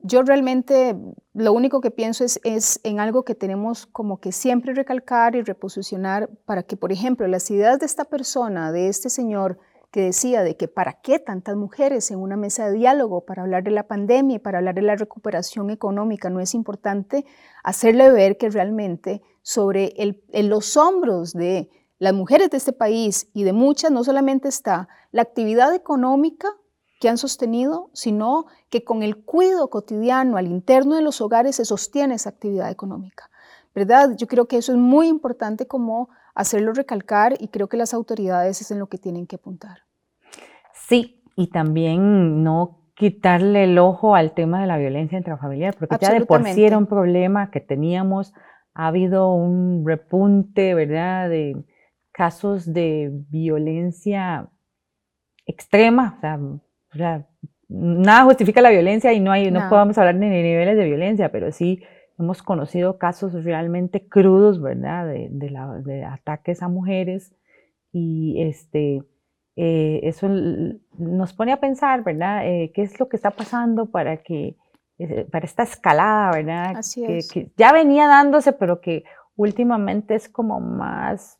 Yo 0.00 0.22
realmente 0.22 0.96
lo 1.34 1.52
único 1.52 1.80
que 1.80 1.90
pienso 1.90 2.24
es, 2.24 2.40
es, 2.44 2.80
en 2.84 3.00
algo 3.00 3.24
que 3.24 3.34
tenemos 3.34 3.86
como 3.86 4.20
que 4.20 4.30
siempre 4.32 4.74
recalcar 4.74 5.34
y 5.34 5.42
reposicionar 5.42 6.28
para 6.44 6.62
que, 6.62 6.76
por 6.76 6.92
ejemplo, 6.92 7.26
las 7.26 7.50
ideas 7.50 7.78
de 7.78 7.86
esta 7.86 8.04
persona, 8.04 8.70
de 8.70 8.88
este 8.88 9.10
señor, 9.10 9.58
que 9.90 10.02
decía 10.02 10.42
de 10.42 10.56
que 10.56 10.68
para 10.68 11.00
qué 11.00 11.18
tantas 11.18 11.56
mujeres 11.56 12.10
en 12.10 12.18
una 12.18 12.36
mesa 12.36 12.66
de 12.68 12.76
diálogo 12.76 13.24
para 13.24 13.42
hablar 13.42 13.64
de 13.64 13.70
la 13.70 13.86
pandemia 13.86 14.36
y 14.36 14.38
para 14.38 14.58
hablar 14.58 14.74
de 14.74 14.82
la 14.82 14.96
recuperación 14.96 15.70
económica, 15.70 16.28
no 16.28 16.40
es 16.40 16.54
importante 16.54 17.24
hacerle 17.64 18.10
ver 18.10 18.36
que 18.36 18.50
realmente 18.50 19.22
sobre 19.42 19.94
los 20.32 20.76
hombros 20.76 21.32
de 21.32 21.70
las 21.98 22.12
mujeres 22.12 22.50
de 22.50 22.58
este 22.58 22.72
país 22.72 23.28
y 23.32 23.44
de 23.44 23.52
muchas 23.52 23.90
no 23.90 24.04
solamente 24.04 24.48
está 24.48 24.88
la 25.10 25.22
actividad 25.22 25.74
económica 25.74 26.48
que 27.00 27.08
han 27.08 27.18
sostenido, 27.18 27.90
sino 27.92 28.46
que 28.68 28.84
con 28.84 29.02
el 29.02 29.24
cuidado 29.24 29.70
cotidiano 29.70 30.36
al 30.36 30.46
interno 30.46 30.96
de 30.96 31.02
los 31.02 31.20
hogares 31.20 31.56
se 31.56 31.64
sostiene 31.64 32.14
esa 32.14 32.30
actividad 32.30 32.70
económica. 32.70 33.30
¿Verdad? 33.74 34.16
Yo 34.16 34.26
creo 34.26 34.46
que 34.46 34.56
eso 34.58 34.72
es 34.72 34.78
muy 34.78 35.06
importante 35.08 35.66
como 35.66 36.08
hacerlo 36.38 36.72
recalcar 36.72 37.34
y 37.40 37.48
creo 37.48 37.68
que 37.68 37.76
las 37.76 37.92
autoridades 37.92 38.60
es 38.60 38.70
en 38.70 38.78
lo 38.78 38.86
que 38.86 38.96
tienen 38.96 39.26
que 39.26 39.36
apuntar. 39.36 39.78
Sí, 40.72 41.24
y 41.34 41.48
también 41.50 42.44
no 42.44 42.84
quitarle 42.94 43.64
el 43.64 43.76
ojo 43.78 44.14
al 44.14 44.32
tema 44.32 44.60
de 44.60 44.68
la 44.68 44.78
violencia 44.78 45.18
intrafamiliar, 45.18 45.76
porque 45.76 45.96
ya 46.00 46.12
de 46.12 46.24
por 46.24 46.44
sí 46.44 46.64
era 46.64 46.78
un 46.78 46.86
problema 46.86 47.50
que 47.50 47.60
teníamos, 47.60 48.34
ha 48.72 48.86
habido 48.86 49.32
un 49.32 49.84
repunte, 49.84 50.74
¿verdad?, 50.74 51.28
de 51.28 51.64
casos 52.12 52.72
de 52.72 53.10
violencia 53.30 54.48
extrema, 55.44 56.18
o 56.92 56.96
sea, 56.96 57.26
nada 57.68 58.24
justifica 58.24 58.60
la 58.60 58.70
violencia 58.70 59.12
y 59.12 59.18
no 59.18 59.32
hay, 59.32 59.50
no, 59.50 59.68
podemos 59.68 59.98
hablar 59.98 60.16
de 60.16 60.28
niveles 60.28 60.76
de 60.76 60.84
violencia, 60.84 61.32
pero 61.32 61.50
sí 61.50 61.82
Hemos 62.18 62.42
conocido 62.42 62.98
casos 62.98 63.44
realmente 63.44 64.08
crudos, 64.08 64.60
¿verdad? 64.60 65.06
De, 65.06 66.04
ataques 66.04 66.62
a 66.62 66.68
mujeres 66.68 67.32
y 67.92 68.42
este, 68.42 69.04
eh, 69.56 70.00
eso 70.02 70.28
nos 70.98 71.32
pone 71.32 71.52
a 71.52 71.60
pensar, 71.60 72.02
¿verdad? 72.02 72.46
Eh, 72.46 72.72
¿Qué 72.74 72.82
es 72.82 72.98
lo 72.98 73.08
que 73.08 73.16
está 73.16 73.30
pasando 73.30 73.86
para 73.86 74.18
que, 74.18 74.56
eh, 74.98 75.26
para 75.30 75.46
esta 75.46 75.62
escalada, 75.62 76.32
¿verdad? 76.32 76.76
Así 76.76 77.06
que, 77.06 77.18
es. 77.18 77.30
que 77.30 77.52
ya 77.56 77.72
venía 77.72 78.08
dándose, 78.08 78.52
pero 78.52 78.80
que 78.80 79.04
últimamente 79.36 80.14
es 80.16 80.28
como 80.28 80.60
más 80.60 81.38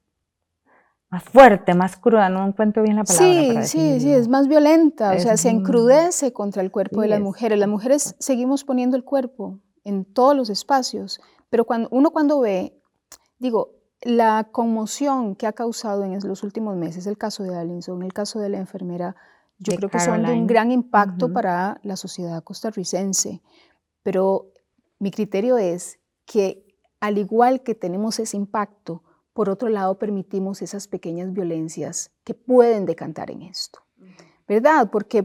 más 1.10 1.24
fuerte, 1.24 1.74
más 1.74 1.96
cruda, 1.96 2.28
no 2.28 2.46
encuentro 2.46 2.82
bien 2.82 2.96
la 2.96 3.04
palabra. 3.04 3.62
Sí, 3.64 3.78
sí, 3.78 4.00
sí, 4.00 4.12
es 4.12 4.28
más 4.28 4.46
violenta, 4.46 5.12
o 5.12 5.18
sea, 5.18 5.36
se 5.36 5.48
encrudece 5.48 6.32
contra 6.32 6.62
el 6.62 6.70
cuerpo 6.70 7.00
de 7.00 7.08
las 7.08 7.20
mujeres. 7.20 7.58
Las 7.58 7.68
mujeres 7.68 8.14
seguimos 8.18 8.64
poniendo 8.64 8.96
el 8.96 9.04
cuerpo, 9.04 9.58
en 9.88 10.04
todos 10.04 10.36
los 10.36 10.50
espacios, 10.50 11.20
pero 11.48 11.64
cuando, 11.64 11.88
uno 11.90 12.10
cuando 12.10 12.40
ve, 12.40 12.78
digo, 13.38 13.70
la 14.02 14.48
conmoción 14.52 15.34
que 15.34 15.46
ha 15.46 15.54
causado 15.54 16.04
en 16.04 16.18
los 16.28 16.42
últimos 16.42 16.76
meses, 16.76 17.06
el 17.06 17.16
caso 17.16 17.42
de 17.42 17.56
Allinson, 17.56 18.02
el 18.02 18.12
caso 18.12 18.38
de 18.38 18.50
la 18.50 18.58
enfermera, 18.58 19.16
yo 19.58 19.74
creo 19.74 19.88
que 19.88 19.98
son 19.98 20.22
de 20.22 20.32
un 20.32 20.46
gran 20.46 20.70
impacto 20.70 21.32
para 21.32 21.80
la 21.82 21.96
sociedad 21.96 22.44
costarricense, 22.44 23.42
pero 24.02 24.52
mi 24.98 25.10
criterio 25.10 25.56
es 25.56 25.98
que 26.26 26.64
al 27.00 27.16
igual 27.16 27.62
que 27.62 27.74
tenemos 27.74 28.18
ese 28.18 28.36
impacto, 28.36 29.02
por 29.32 29.48
otro 29.48 29.70
lado 29.70 29.98
permitimos 29.98 30.60
esas 30.60 30.86
pequeñas 30.86 31.32
violencias 31.32 32.12
que 32.24 32.34
pueden 32.34 32.84
decantar 32.84 33.30
en 33.30 33.42
esto, 33.42 33.80
¿verdad? 34.46 34.90
Porque 34.92 35.22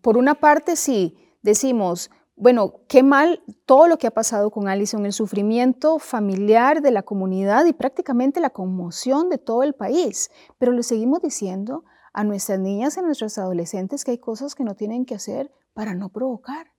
por 0.00 0.16
una 0.16 0.34
parte 0.34 0.76
sí 0.76 1.18
decimos, 1.42 2.10
bueno, 2.38 2.82
qué 2.88 3.02
mal 3.02 3.42
todo 3.66 3.88
lo 3.88 3.98
que 3.98 4.06
ha 4.06 4.12
pasado 4.12 4.50
con 4.50 4.68
Alison, 4.68 5.04
el 5.04 5.12
sufrimiento 5.12 5.98
familiar 5.98 6.82
de 6.82 6.92
la 6.92 7.02
comunidad 7.02 7.66
y 7.66 7.72
prácticamente 7.72 8.40
la 8.40 8.50
conmoción 8.50 9.28
de 9.28 9.38
todo 9.38 9.64
el 9.64 9.74
país. 9.74 10.30
Pero 10.58 10.72
le 10.72 10.84
seguimos 10.84 11.20
diciendo 11.20 11.84
a 12.12 12.22
nuestras 12.24 12.60
niñas 12.60 12.96
y 12.96 13.00
a 13.00 13.02
nuestros 13.02 13.38
adolescentes 13.38 14.04
que 14.04 14.12
hay 14.12 14.18
cosas 14.18 14.54
que 14.54 14.64
no 14.64 14.76
tienen 14.76 15.04
que 15.04 15.16
hacer 15.16 15.52
para 15.74 15.94
no 15.94 16.10
provocar. 16.10 16.72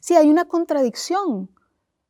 Sí, 0.00 0.14
hay 0.14 0.28
una 0.28 0.46
contradicción. 0.46 1.50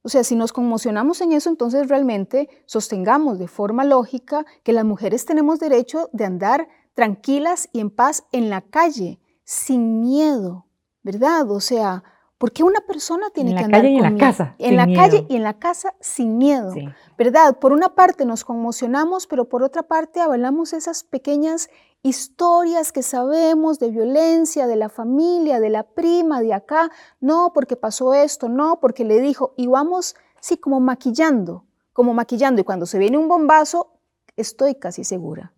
O 0.02 0.08
sea, 0.08 0.24
si 0.24 0.34
nos 0.34 0.52
conmocionamos 0.52 1.20
en 1.20 1.32
eso, 1.32 1.50
entonces 1.50 1.88
realmente 1.88 2.48
sostengamos 2.64 3.38
de 3.38 3.48
forma 3.48 3.84
lógica 3.84 4.46
que 4.62 4.72
las 4.72 4.84
mujeres 4.84 5.26
tenemos 5.26 5.58
derecho 5.58 6.08
de 6.12 6.24
andar 6.24 6.68
tranquilas 6.94 7.68
y 7.72 7.80
en 7.80 7.90
paz 7.90 8.24
en 8.32 8.48
la 8.48 8.62
calle, 8.62 9.20
sin 9.44 10.00
miedo, 10.00 10.66
¿verdad? 11.02 11.50
O 11.50 11.60
sea, 11.60 12.04
¿Por 12.38 12.52
qué 12.52 12.62
una 12.62 12.80
persona 12.80 13.30
tiene 13.30 13.54
que 13.54 13.64
andar 13.64 13.84
en 13.86 14.02
la 14.02 14.14
casa? 14.16 14.56
En 14.58 14.76
la 14.76 14.86
calle 14.92 15.24
y 15.28 15.36
en 15.36 15.42
la 15.42 15.58
casa 15.58 15.94
sin 16.00 16.36
miedo, 16.36 16.74
¿verdad? 17.16 17.58
Por 17.58 17.72
una 17.72 17.94
parte 17.94 18.26
nos 18.26 18.44
conmocionamos, 18.44 19.26
pero 19.26 19.48
por 19.48 19.62
otra 19.62 19.84
parte 19.84 20.20
avalamos 20.20 20.74
esas 20.74 21.02
pequeñas 21.02 21.70
historias 22.02 22.92
que 22.92 23.02
sabemos 23.02 23.78
de 23.78 23.90
violencia, 23.90 24.66
de 24.66 24.76
la 24.76 24.90
familia, 24.90 25.60
de 25.60 25.70
la 25.70 25.84
prima, 25.84 26.42
de 26.42 26.52
acá, 26.52 26.90
no 27.20 27.52
porque 27.54 27.74
pasó 27.74 28.12
esto, 28.12 28.50
no 28.50 28.80
porque 28.80 29.04
le 29.04 29.20
dijo, 29.20 29.54
y 29.56 29.66
vamos, 29.66 30.14
sí, 30.40 30.58
como 30.58 30.78
maquillando, 30.78 31.64
como 31.94 32.12
maquillando, 32.12 32.60
y 32.60 32.64
cuando 32.64 32.84
se 32.84 32.98
viene 32.98 33.16
un 33.16 33.28
bombazo, 33.28 33.94
estoy 34.36 34.74
casi 34.74 35.04
segura 35.04 35.52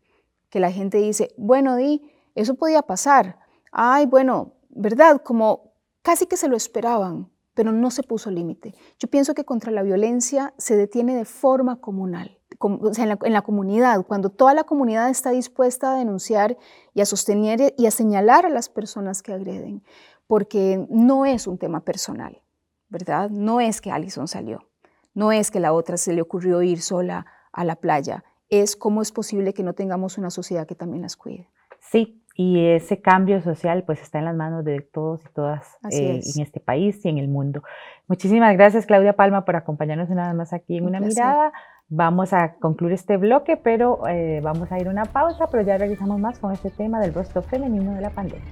que 0.48 0.60
la 0.60 0.70
gente 0.70 0.98
dice, 0.98 1.34
bueno, 1.36 1.76
Di, 1.76 2.08
eso 2.34 2.54
podía 2.54 2.82
pasar, 2.82 3.38
ay, 3.72 4.06
bueno, 4.06 4.52
¿verdad? 4.70 5.20
Como 5.22 5.67
Casi 6.08 6.24
que 6.24 6.38
se 6.38 6.48
lo 6.48 6.56
esperaban, 6.56 7.30
pero 7.52 7.70
no 7.70 7.90
se 7.90 8.02
puso 8.02 8.30
límite. 8.30 8.74
Yo 8.98 9.08
pienso 9.08 9.34
que 9.34 9.44
contra 9.44 9.70
la 9.70 9.82
violencia 9.82 10.54
se 10.56 10.74
detiene 10.74 11.14
de 11.14 11.26
forma 11.26 11.82
comunal, 11.82 12.38
o 12.60 12.94
sea, 12.94 13.04
en, 13.04 13.32
la, 13.34 13.42
comunidad, 13.42 14.06
cuando 14.06 14.30
toda 14.30 14.54
la 14.54 14.64
comunidad 14.64 15.10
está 15.10 15.32
dispuesta 15.32 15.92
a 15.92 15.98
denunciar 15.98 16.56
y 16.94 17.02
a 17.02 17.04
sostener 17.04 17.74
y 17.76 17.84
a 17.84 17.90
señalar 17.90 18.46
a 18.46 18.48
las 18.48 18.70
personas 18.70 19.22
que 19.22 19.34
agreden, 19.34 19.84
porque 20.26 20.86
no 20.88 21.26
es 21.26 21.46
un 21.46 21.58
tema 21.58 21.84
personal, 21.84 22.40
¿verdad? 22.88 23.28
No 23.28 23.60
es 23.60 23.82
que 23.82 23.90
Allison 23.90 24.28
salió, 24.28 24.66
no 25.12 25.30
es 25.30 25.50
que 25.50 25.60
la 25.60 25.74
otra 25.74 25.98
se 25.98 26.14
le 26.14 26.22
ocurrió 26.22 26.62
ir 26.62 26.80
sola 26.80 27.26
a 27.52 27.64
la 27.64 27.76
playa, 27.76 28.24
es 28.48 28.76
cómo 28.76 29.02
es 29.02 29.12
posible 29.12 29.52
que 29.52 29.62
no 29.62 29.74
tengamos 29.74 30.16
una 30.16 30.30
sociedad 30.30 30.66
que 30.66 30.74
también 30.74 31.02
las 31.02 31.18
cuide. 31.18 31.50
Sí, 31.80 32.24
y 32.40 32.68
ese 32.68 33.00
cambio 33.00 33.42
social 33.42 33.82
pues 33.82 34.00
está 34.00 34.20
en 34.20 34.24
las 34.24 34.36
manos 34.36 34.64
de 34.64 34.80
todos 34.80 35.20
y 35.28 35.34
todas 35.34 35.76
eh, 35.90 36.20
en 36.22 36.40
este 36.40 36.60
país 36.60 37.04
y 37.04 37.08
en 37.08 37.18
el 37.18 37.26
mundo. 37.26 37.64
Muchísimas 38.06 38.56
gracias 38.56 38.86
Claudia 38.86 39.14
Palma 39.14 39.44
por 39.44 39.56
acompañarnos 39.56 40.08
una 40.08 40.28
vez 40.28 40.36
más 40.36 40.52
aquí 40.52 40.76
en 40.76 40.86
Una 40.86 41.00
Mirada. 41.00 41.52
Vamos 41.88 42.32
a 42.32 42.54
concluir 42.54 42.92
este 42.92 43.16
bloque, 43.16 43.56
pero 43.56 44.06
eh, 44.06 44.40
vamos 44.40 44.70
a 44.70 44.78
ir 44.78 44.86
a 44.86 44.90
una 44.90 45.06
pausa, 45.06 45.48
pero 45.50 45.64
ya 45.64 45.78
regresamos 45.78 46.20
más 46.20 46.38
con 46.38 46.52
este 46.52 46.70
tema 46.70 47.00
del 47.00 47.12
rostro 47.12 47.42
femenino 47.42 47.94
de 47.94 48.02
la 48.02 48.10
pandemia. 48.10 48.46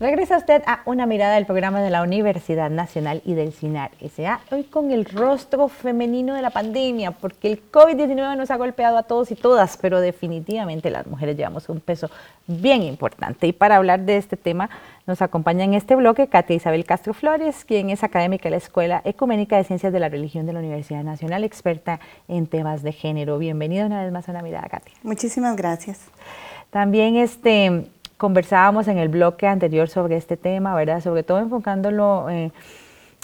Regresa 0.00 0.38
usted 0.38 0.62
a 0.66 0.80
una 0.86 1.04
mirada 1.04 1.34
del 1.34 1.44
programa 1.44 1.82
de 1.82 1.90
la 1.90 2.02
Universidad 2.02 2.70
Nacional 2.70 3.20
y 3.26 3.34
del 3.34 3.52
CINAR 3.52 3.90
SA, 4.00 4.40
hoy 4.50 4.64
con 4.64 4.92
el 4.92 5.04
rostro 5.04 5.68
femenino 5.68 6.34
de 6.34 6.40
la 6.40 6.48
pandemia, 6.48 7.10
porque 7.10 7.52
el 7.52 7.70
COVID-19 7.70 8.34
nos 8.34 8.50
ha 8.50 8.56
golpeado 8.56 8.96
a 8.96 9.02
todos 9.02 9.30
y 9.30 9.34
todas, 9.34 9.76
pero 9.76 10.00
definitivamente 10.00 10.90
las 10.90 11.06
mujeres 11.06 11.36
llevamos 11.36 11.68
un 11.68 11.80
peso 11.80 12.10
bien 12.46 12.82
importante. 12.82 13.46
Y 13.46 13.52
para 13.52 13.76
hablar 13.76 14.00
de 14.00 14.16
este 14.16 14.38
tema 14.38 14.70
nos 15.06 15.20
acompaña 15.20 15.64
en 15.64 15.74
este 15.74 15.94
bloque 15.96 16.28
Katia 16.28 16.56
Isabel 16.56 16.86
Castro 16.86 17.12
Flores, 17.12 17.66
quien 17.66 17.90
es 17.90 18.02
académica 18.02 18.44
de 18.44 18.52
la 18.52 18.56
Escuela 18.56 19.02
Ecuménica 19.04 19.58
de 19.58 19.64
Ciencias 19.64 19.92
de 19.92 20.00
la 20.00 20.08
Religión 20.08 20.46
de 20.46 20.54
la 20.54 20.60
Universidad 20.60 21.04
Nacional, 21.04 21.44
experta 21.44 22.00
en 22.26 22.46
temas 22.46 22.82
de 22.82 22.92
género. 22.92 23.36
Bienvenida 23.36 23.84
una 23.84 24.02
vez 24.02 24.10
más 24.12 24.26
a 24.30 24.32
una 24.32 24.40
mirada, 24.40 24.66
Katia. 24.66 24.94
Muchísimas 25.02 25.56
gracias. 25.56 26.06
También 26.70 27.16
este, 27.16 27.90
conversábamos 28.20 28.86
en 28.86 28.98
el 28.98 29.08
bloque 29.08 29.46
anterior 29.46 29.88
sobre 29.88 30.18
este 30.18 30.36
tema, 30.36 30.74
¿verdad? 30.74 31.00
Sobre 31.00 31.22
todo 31.22 31.38
enfocándolo 31.38 32.28
eh, 32.28 32.52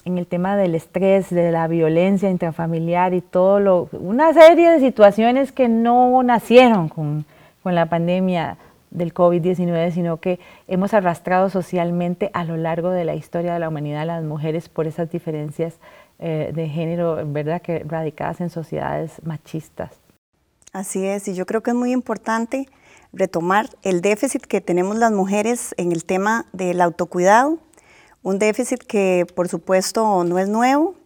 en 0.06 0.16
el 0.16 0.26
tema 0.26 0.56
del 0.56 0.74
estrés, 0.74 1.28
de 1.28 1.52
la 1.52 1.68
violencia 1.68 2.30
intrafamiliar 2.30 3.12
y 3.12 3.20
todo 3.20 3.60
lo, 3.60 3.90
una 3.92 4.32
serie 4.32 4.70
de 4.70 4.80
situaciones 4.80 5.52
que 5.52 5.68
no 5.68 6.22
nacieron 6.22 6.88
con, 6.88 7.26
con 7.62 7.74
la 7.74 7.90
pandemia 7.90 8.56
del 8.90 9.12
COVID-19, 9.12 9.90
sino 9.90 10.16
que 10.16 10.40
hemos 10.66 10.94
arrastrado 10.94 11.50
socialmente 11.50 12.30
a 12.32 12.44
lo 12.44 12.56
largo 12.56 12.88
de 12.88 13.04
la 13.04 13.14
historia 13.14 13.52
de 13.52 13.58
la 13.58 13.68
humanidad 13.68 14.00
a 14.00 14.06
las 14.06 14.24
mujeres 14.24 14.70
por 14.70 14.86
esas 14.86 15.10
diferencias 15.10 15.74
eh, 16.18 16.52
de 16.54 16.68
género, 16.70 17.20
¿verdad?, 17.26 17.60
que 17.60 17.84
radicadas 17.86 18.40
en 18.40 18.48
sociedades 18.48 19.20
machistas. 19.24 19.90
Así 20.72 21.04
es, 21.04 21.28
y 21.28 21.34
yo 21.34 21.44
creo 21.44 21.62
que 21.62 21.72
es 21.72 21.76
muy 21.76 21.92
importante 21.92 22.66
retomar 23.12 23.70
el 23.82 24.00
déficit 24.00 24.42
que 24.42 24.60
tenemos 24.60 24.96
las 24.96 25.12
mujeres 25.12 25.74
en 25.78 25.92
el 25.92 26.04
tema 26.04 26.46
del 26.52 26.80
autocuidado, 26.80 27.58
un 28.22 28.38
déficit 28.38 28.82
que 28.82 29.26
por 29.34 29.48
supuesto 29.48 30.24
no 30.24 30.38
es 30.38 30.48
nuevo 30.48 30.96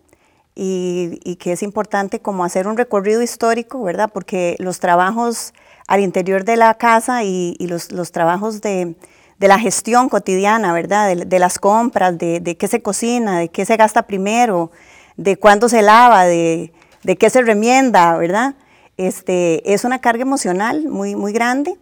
y, 0.54 1.36
que 1.36 1.52
es 1.52 1.62
importante 1.62 2.20
como 2.20 2.44
hacer 2.44 2.66
un 2.66 2.76
recorrido 2.76 3.22
histórico, 3.22 3.82
¿verdad? 3.82 4.10
Porque 4.12 4.56
los 4.58 4.80
trabajos 4.80 5.54
al 5.86 6.00
interior 6.00 6.44
de 6.44 6.56
la 6.56 6.74
casa 6.74 7.24
y, 7.24 7.56
los, 7.60 7.88
trabajos 8.12 8.60
de, 8.60 8.94
la 9.38 9.58
gestión 9.58 10.08
cotidiana, 10.08 10.72
¿verdad? 10.72 11.14
De, 11.14 11.38
las 11.38 11.58
compras, 11.58 12.16
de, 12.18 12.56
qué 12.58 12.68
se 12.68 12.82
cocina, 12.82 13.38
de 13.38 13.48
qué 13.48 13.64
se 13.64 13.76
gasta 13.76 14.02
primero, 14.02 14.70
de 15.16 15.36
cuándo 15.36 15.68
se 15.68 15.82
lava, 15.82 16.24
de, 16.24 16.72
qué 17.18 17.30
se 17.30 17.42
remienda, 17.42 18.16
¿verdad? 18.16 18.54
Este, 18.96 19.72
es 19.72 19.84
una 19.84 19.98
carga 19.98 20.22
emocional 20.22 20.88
muy, 20.88 21.16
muy 21.16 21.32
grande 21.32 21.78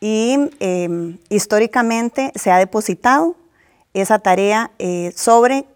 y 0.00 0.50
em, 0.60 1.18
históricamente 1.28 2.32
se 2.34 2.50
ha 2.50 2.58
depositado 2.58 3.36
esa 3.94 4.18
tarea 4.18 4.70
eh, 4.78 5.12
sobre 5.16 5.66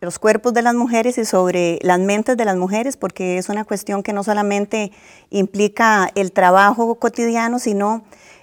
los 0.00 0.18
cuerpos 0.18 0.52
de 0.52 0.62
las 0.62 0.74
mujeres 0.74 1.16
y 1.16 1.24
sobre 1.24 1.78
las 1.82 2.00
mentes 2.00 2.36
de 2.36 2.44
las 2.44 2.56
mujeres, 2.56 2.96
porque 2.96 3.38
es 3.38 3.48
una 3.48 3.64
cuestión 3.64 4.02
que 4.02 4.12
no 4.12 4.24
solamente 4.24 4.90
implica 5.30 6.10
el 6.16 6.32
trabajo 6.32 6.96
cotidiano, 6.96 7.60
sino 7.60 8.02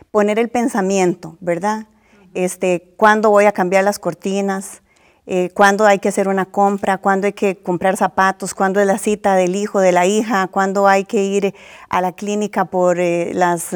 poner 0.09 0.39
el 0.39 0.47
pensamiento, 0.47 1.35
¿verdad? 1.41 1.87
Este, 2.33 2.93
¿Cuándo 2.95 3.29
voy 3.29 3.45
a 3.45 3.51
cambiar 3.51 3.83
las 3.83 3.99
cortinas? 3.99 4.81
Eh, 5.27 5.49
¿Cuándo 5.53 5.85
hay 5.85 5.99
que 5.99 6.07
hacer 6.07 6.29
una 6.29 6.45
compra? 6.45 6.97
¿Cuándo 6.97 7.27
hay 7.27 7.33
que 7.33 7.57
comprar 7.57 7.97
zapatos? 7.97 8.53
¿Cuándo 8.53 8.79
es 8.79 8.87
la 8.87 8.97
cita 8.97 9.35
del 9.35 9.55
hijo, 9.55 9.81
de 9.81 9.91
la 9.91 10.05
hija? 10.05 10.47
¿Cuándo 10.47 10.87
hay 10.87 11.03
que 11.03 11.25
ir 11.25 11.53
a 11.89 12.01
la 12.01 12.13
clínica 12.13 12.65
por 12.65 12.99
eh, 12.99 13.33
las, 13.33 13.73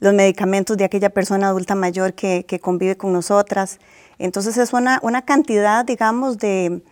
los 0.00 0.14
medicamentos 0.14 0.76
de 0.76 0.84
aquella 0.84 1.10
persona 1.10 1.48
adulta 1.48 1.74
mayor 1.74 2.14
que, 2.14 2.44
que 2.46 2.60
convive 2.60 2.96
con 2.96 3.12
nosotras? 3.12 3.78
Entonces 4.18 4.56
es 4.56 4.72
una, 4.72 4.98
una 5.02 5.22
cantidad, 5.22 5.84
digamos, 5.84 6.38
de, 6.38 6.82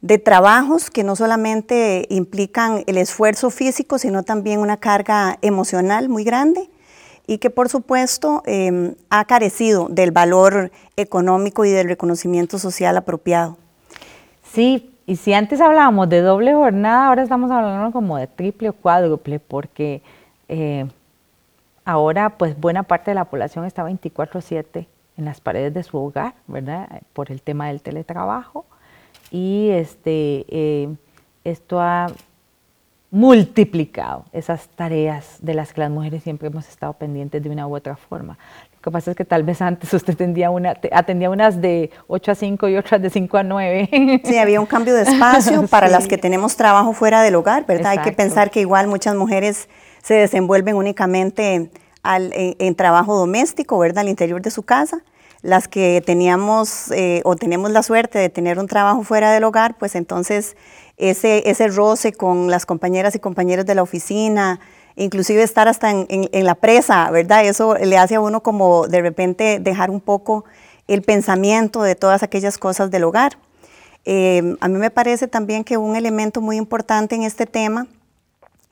de 0.00 0.18
trabajos 0.18 0.90
que 0.90 1.04
no 1.04 1.16
solamente 1.16 2.06
implican 2.10 2.84
el 2.86 2.98
esfuerzo 2.98 3.50
físico, 3.50 3.98
sino 3.98 4.22
también 4.22 4.60
una 4.60 4.76
carga 4.76 5.38
emocional 5.42 6.08
muy 6.08 6.24
grande 6.24 6.70
y 7.26 7.38
que 7.38 7.50
por 7.50 7.68
supuesto 7.68 8.42
em, 8.46 8.94
ha 9.10 9.24
carecido 9.24 9.88
del 9.90 10.12
valor 10.12 10.70
económico 10.96 11.64
y 11.64 11.70
del 11.70 11.88
reconocimiento 11.88 12.58
social 12.58 12.96
apropiado. 12.96 13.56
Sí, 14.52 14.90
y 15.06 15.16
si 15.16 15.32
antes 15.32 15.60
hablábamos 15.60 16.08
de 16.08 16.20
doble 16.20 16.54
jornada, 16.54 17.08
ahora 17.08 17.22
estamos 17.22 17.50
hablando 17.50 17.92
como 17.92 18.16
de 18.16 18.26
triple 18.26 18.70
o 18.70 18.72
cuádruple, 18.72 19.40
porque 19.40 20.02
eh, 20.48 20.86
ahora 21.86 22.30
pues 22.30 22.58
buena 22.60 22.82
parte 22.82 23.12
de 23.12 23.14
la 23.14 23.24
población 23.24 23.64
está 23.64 23.84
24/7 23.84 24.86
en 25.16 25.24
las 25.24 25.40
paredes 25.40 25.72
de 25.72 25.82
su 25.82 25.96
hogar, 25.96 26.34
¿verdad? 26.46 27.00
Por 27.14 27.32
el 27.32 27.40
tema 27.40 27.68
del 27.68 27.80
teletrabajo 27.80 28.66
y 29.30 29.70
este, 29.70 30.44
eh, 30.48 30.94
esto 31.44 31.80
ha 31.80 32.08
multiplicado 33.10 34.24
esas 34.32 34.68
tareas 34.68 35.38
de 35.40 35.54
las 35.54 35.72
que 35.72 35.80
las 35.80 35.90
mujeres 35.90 36.22
siempre 36.22 36.48
hemos 36.48 36.68
estado 36.68 36.92
pendientes 36.94 37.42
de 37.42 37.48
una 37.48 37.66
u 37.66 37.74
otra 37.74 37.96
forma. 37.96 38.36
Lo 38.74 38.80
que 38.80 38.90
pasa 38.90 39.12
es 39.12 39.16
que 39.16 39.24
tal 39.24 39.42
vez 39.42 39.62
antes 39.62 39.92
usted 39.94 40.14
atendía, 40.14 40.50
una, 40.50 40.76
atendía 40.92 41.30
unas 41.30 41.60
de 41.60 41.90
8 42.08 42.32
a 42.32 42.34
5 42.34 42.68
y 42.68 42.76
otras 42.76 43.00
de 43.00 43.08
5 43.08 43.38
a 43.38 43.42
9. 43.42 44.20
Sí, 44.24 44.38
había 44.38 44.60
un 44.60 44.66
cambio 44.66 44.94
de 44.94 45.02
espacio 45.02 45.66
para 45.70 45.88
las 45.88 46.08
que 46.08 46.18
tenemos 46.18 46.56
trabajo 46.56 46.92
fuera 46.92 47.22
del 47.22 47.36
hogar, 47.36 47.64
¿verdad? 47.64 47.92
Hay 47.92 47.98
que 47.98 48.12
pensar 48.12 48.50
que 48.50 48.60
igual 48.60 48.88
muchas 48.88 49.14
mujeres 49.14 49.68
se 50.06 50.14
desenvuelven 50.14 50.76
únicamente 50.76 51.68
en, 52.04 52.74
trabajo 52.76 53.16
doméstico, 53.16 53.76
¿verdad? 53.80 54.02
Al 54.02 54.08
interior 54.08 54.40
de 54.40 54.52
su 54.52 54.62
casa 54.62 55.02
las 55.42 55.68
que 55.68 56.02
teníamos 56.04 56.90
eh, 56.92 57.22
o 57.24 57.36
tenemos 57.36 57.70
la 57.70 57.82
suerte 57.82 58.18
de 58.18 58.28
tener 58.28 58.58
un 58.58 58.68
trabajo 58.68 59.02
fuera 59.02 59.32
del 59.32 59.44
hogar, 59.44 59.76
pues 59.78 59.94
entonces 59.94 60.56
ese, 60.96 61.50
ese 61.50 61.68
roce 61.68 62.12
con 62.12 62.50
las 62.50 62.66
compañeras 62.66 63.14
y 63.14 63.18
compañeros 63.18 63.66
de 63.66 63.74
la 63.74 63.82
oficina, 63.82 64.60
inclusive 64.96 65.42
estar 65.42 65.68
hasta 65.68 65.90
en, 65.90 66.28
la 66.44 66.54
presa, 66.54 67.10
¿verdad? 67.10 67.44
Eso 67.44 67.74
le 67.74 67.98
hace 67.98 68.14
a 68.14 68.20
uno 68.20 68.42
como 68.42 68.88
de 68.88 69.02
repente 69.02 69.58
dejar 69.60 69.90
un 69.90 70.00
poco 70.00 70.44
el 70.88 71.02
pensamiento 71.02 71.82
de 71.82 71.96
todas 71.96 72.22
aquellas 72.22 72.58
cosas 72.58 72.90
del 72.90 73.04
hogar. 73.04 73.38
Eh, 74.04 74.56
a 74.60 74.68
mí 74.68 74.78
me 74.78 74.90
parece 74.90 75.28
también 75.28 75.64
que 75.64 75.76
un 75.76 75.96
elemento 75.96 76.40
muy 76.40 76.56
importante 76.56 77.14
en 77.14 77.22
este 77.22 77.46
tema 77.46 77.88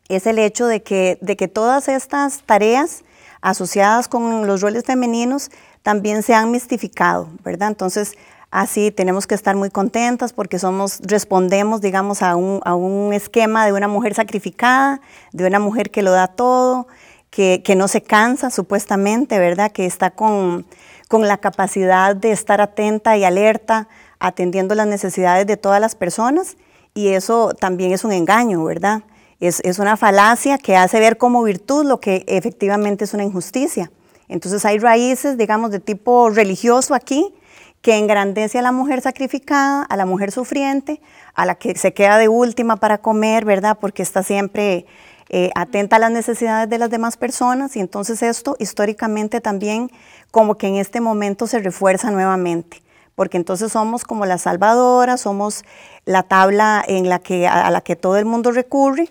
es 0.09 0.27
el 0.27 0.39
hecho 0.39 0.67
de 0.67 0.83
que, 0.83 1.19
de 1.21 1.37
que 1.37 1.49
todas 1.49 1.89
estas 1.89 2.43
tareas 2.43 3.05
asociadas 3.41 4.09
con 4.09 4.47
los 4.47 4.61
roles 4.61 4.85
femeninos 4.85 5.51
también 5.83 6.23
se 6.23 6.35
han 6.35 6.51
mistificado, 6.51 7.29
¿verdad? 7.45 7.69
Entonces, 7.69 8.15
así 8.51 8.91
tenemos 8.91 9.27
que 9.27 9.35
estar 9.35 9.55
muy 9.55 9.69
contentas 9.69 10.33
porque 10.33 10.59
somos, 10.59 11.01
respondemos, 11.03 11.83
digamos, 11.83 12.23
a 12.23 12.37
un, 12.37 13.13
esquema 13.13 13.67
de 13.67 13.73
una 13.73 13.89
mujer 13.89 14.15
sacrificada, 14.15 15.01
de 15.33 15.47
una 15.47 15.59
mujer 15.59 15.91
que 15.91 16.03
lo 16.03 16.13
da 16.13 16.29
todo, 16.29 16.87
que, 17.31 17.63
no 17.77 17.89
se 17.89 18.01
cansa 18.01 18.51
supuestamente, 18.51 19.39
¿verdad? 19.39 19.73
Que 19.73 19.85
está 19.85 20.11
con, 20.11 20.65
la 21.11 21.37
capacidad 21.37 22.17
de 22.17 22.33
estar 22.33 22.61
atenta 22.61 23.17
y 23.17 23.25
alerta, 23.25 23.89
atendiendo 24.19 24.75
las 24.75 24.87
necesidades 24.87 25.47
de 25.47 25.57
todas 25.57 25.81
las 25.81 25.95
personas. 25.95 26.57
Y 26.95 27.09
eso 27.09 27.53
también 27.55 27.93
es 27.93 28.05
un 28.05 28.13
engaño, 28.13 28.65
¿verdad? 28.65 29.03
Es, 29.41 29.61
es 29.65 29.79
una 29.79 29.97
falacia 29.97 30.59
que 30.59 30.77
hace 30.77 31.01
ver 31.01 31.19
como 31.19 31.43
virtud 31.43 31.85
lo 31.85 32.01
que 32.01 32.25
efectivamente 32.27 33.05
es 33.05 33.15
una 33.15 33.25
injusticia. 33.25 33.91
Entonces 34.29 34.65
hay 34.65 34.79
raíces, 34.79 35.37
digamos, 35.37 35.71
de 35.71 35.81
tipo 35.81 36.31
religioso 36.31 36.95
aquí, 36.95 37.35
que 37.83 37.99
engrandece 37.99 38.59
a 38.59 38.63
la 38.63 38.73
mujer 38.73 39.03
sacrificada, 39.03 39.83
a 39.83 39.97
la 39.99 40.07
mujer 40.07 40.33
sufriente, 40.33 41.03
a 41.35 41.45
la 41.45 41.57
que 41.57 41.77
se 41.77 41.93
queda 41.93 42.17
de 42.17 42.29
última 42.29 42.77
para 42.77 42.99
comer, 42.99 43.45
¿verdad? 43.45 43.77
Porque 43.79 44.03
está 44.03 44.23
siempre 44.23 44.87
eh, 45.29 45.51
atenta 45.55 45.97
a 45.97 45.99
las 45.99 46.11
necesidades 46.11 46.71
de 46.71 46.79
las 46.79 46.89
demás 46.89 47.19
personas 47.19 47.77
y 47.77 47.81
entonces 47.81 48.23
esto 48.23 48.57
históricamente 48.59 49.43
también 49.43 49.91
como 50.31 50.57
que 50.57 50.69
en 50.69 50.77
este 50.77 51.03
momento 51.03 51.47
se 51.47 51.59
refuerza 51.59 52.11
nuevamente, 52.11 52.83
porque 53.15 53.37
entonces 53.37 53.73
somos 53.73 54.05
como 54.05 54.25
la 54.25 54.39
salvadora, 54.39 55.19
somos 55.19 55.63
la 56.07 56.23
tabla 56.23 56.83
en 56.89 57.11
la 57.11 57.19
que, 57.19 57.47
a 57.47 57.71
la 57.71 57.83
que 57.83 57.97
todo 57.97 58.17
el 58.17 58.25
mundo 58.25 58.51
recurre 58.51 59.11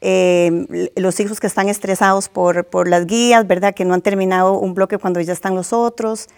eh, 0.00 0.90
los 0.96 1.18
hijos 1.20 1.40
que 1.40 1.46
están 1.46 1.68
estresados 1.68 2.28
por, 2.28 2.64
por, 2.66 2.88
las 2.88 3.06
guías, 3.06 3.46
¿verdad? 3.46 3.74
Que 3.74 3.84
no 3.84 3.94
han 3.94 4.02
terminado 4.02 4.58
un 4.58 4.74
bloque 4.74 4.98
cuando 4.98 5.20
ya 5.20 5.32
están 5.32 5.54
los 5.54 5.72
otros. 5.72 6.28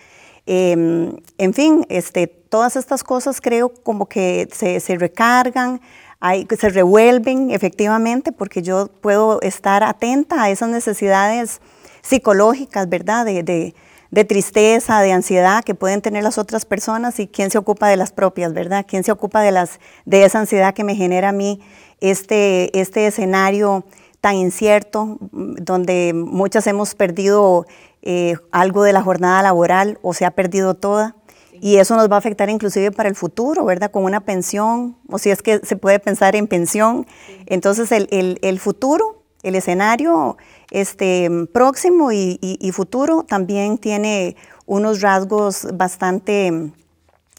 Em, 0.46 1.16
en 1.38 1.54
fin, 1.54 1.84
este, 1.88 2.26
todas 2.26 2.76
estas 2.76 3.04
cosas 3.04 3.40
creo 3.40 3.68
como 3.68 4.06
que 4.06 4.48
se, 4.52 4.80
se 4.80 4.96
recargan, 4.96 5.80
hay, 6.20 6.46
se 6.58 6.68
revuelven 6.70 7.50
efectivamente, 7.50 8.32
porque 8.32 8.62
yo 8.62 8.88
puedo 9.00 9.40
estar 9.42 9.82
atenta 9.82 10.42
a 10.42 10.50
esas 10.50 10.70
necesidades 10.70 11.60
psicológicas, 12.02 12.88
¿verdad? 12.88 13.24
De, 13.24 13.42
de, 13.42 13.74
de, 14.10 14.24
tristeza, 14.24 15.00
de 15.00 15.12
ansiedad 15.12 15.64
que 15.64 15.74
pueden 15.74 16.02
tener 16.02 16.22
las 16.22 16.38
otras 16.38 16.64
personas 16.64 17.18
y 17.20 17.26
quién 17.26 17.50
se 17.50 17.58
ocupa 17.58 17.88
de 17.88 17.96
las 17.96 18.12
propias, 18.12 18.52
¿verdad? 18.52 18.84
¿Quién 18.88 19.04
se 19.04 19.12
ocupa 19.12 19.40
de, 19.40 19.52
las, 19.52 19.80
de 20.04 20.24
esa 20.24 20.40
ansiedad 20.40 20.74
que 20.74 20.84
me 20.84 20.94
genera 20.94 21.30
a 21.30 21.32
mí 21.32 21.60
este, 22.00 22.78
este 22.78 23.06
escenario 23.06 23.84
tan 24.20 24.36
incierto, 24.36 25.18
donde 25.30 26.12
muchas 26.14 26.66
hemos 26.66 26.94
perdido 26.94 27.66
eh, 28.02 28.36
algo 28.50 28.82
de 28.82 28.92
la 28.92 29.02
jornada 29.02 29.42
laboral 29.42 29.98
o 30.02 30.14
se 30.14 30.24
ha 30.24 30.30
perdido 30.30 30.74
toda. 30.74 31.16
Y 31.62 31.76
eso 31.76 31.94
nos 31.94 32.10
va 32.10 32.14
a 32.14 32.18
afectar 32.18 32.48
inclusive 32.48 32.90
para 32.90 33.08
el 33.08 33.14
futuro, 33.14 33.64
¿verdad? 33.66 33.90
Con 33.90 34.04
una 34.04 34.20
pensión, 34.20 34.96
o 35.08 35.18
si 35.18 35.30
es 35.30 35.42
que 35.42 35.58
se 35.58 35.76
puede 35.76 35.98
pensar 35.98 36.34
en 36.34 36.46
pensión. 36.46 37.06
Entonces 37.46 37.92
el, 37.92 38.60
futuro, 38.60 39.19
el 39.42 39.55
escenario 39.55 40.37
este, 40.70 41.29
próximo 41.53 42.12
y, 42.12 42.70
futuro 42.72 43.24
también 43.24 43.79
tiene 43.79 44.37
unos 44.66 45.00
rasgos 45.00 45.66
bastante 45.74 46.72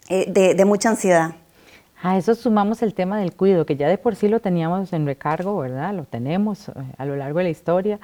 eh, 0.09 0.53
de 0.55 0.65
mucha 0.65 0.89
ansiedad. 0.89 1.35
A 2.03 2.17
eso 2.17 2.33
sumamos 2.33 2.81
el 2.81 2.95
tema 2.95 3.19
del 3.19 3.33
cuidado, 3.33 3.65
que 3.65 3.75
ya 3.75 3.87
de 3.87 3.99
por 3.99 4.15
sí 4.15 4.27
lo 4.27 4.39
teníamos 4.39 4.91
en 4.91 5.05
recargo, 5.05 5.57
¿verdad? 5.59 5.93
Lo 5.93 6.05
tenemos 6.05 6.69
eh, 6.69 6.73
a 6.97 7.05
lo 7.05 7.15
largo 7.15 7.37
de 7.37 7.43
la 7.43 7.49
historia, 7.51 7.99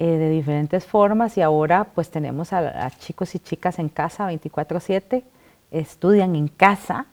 de 0.00 0.30
diferentes 0.30 0.86
formas 0.86 1.36
y 1.36 1.42
ahora 1.42 1.82
pues 1.92 2.08
tenemos 2.08 2.52
a, 2.52 2.88
chicos 3.00 3.34
y 3.34 3.40
chicas 3.40 3.80
en 3.80 3.88
casa 3.88 4.30
24/7, 4.30 5.24
estudian 5.72 6.36
en 6.36 6.46
casa 6.46 7.06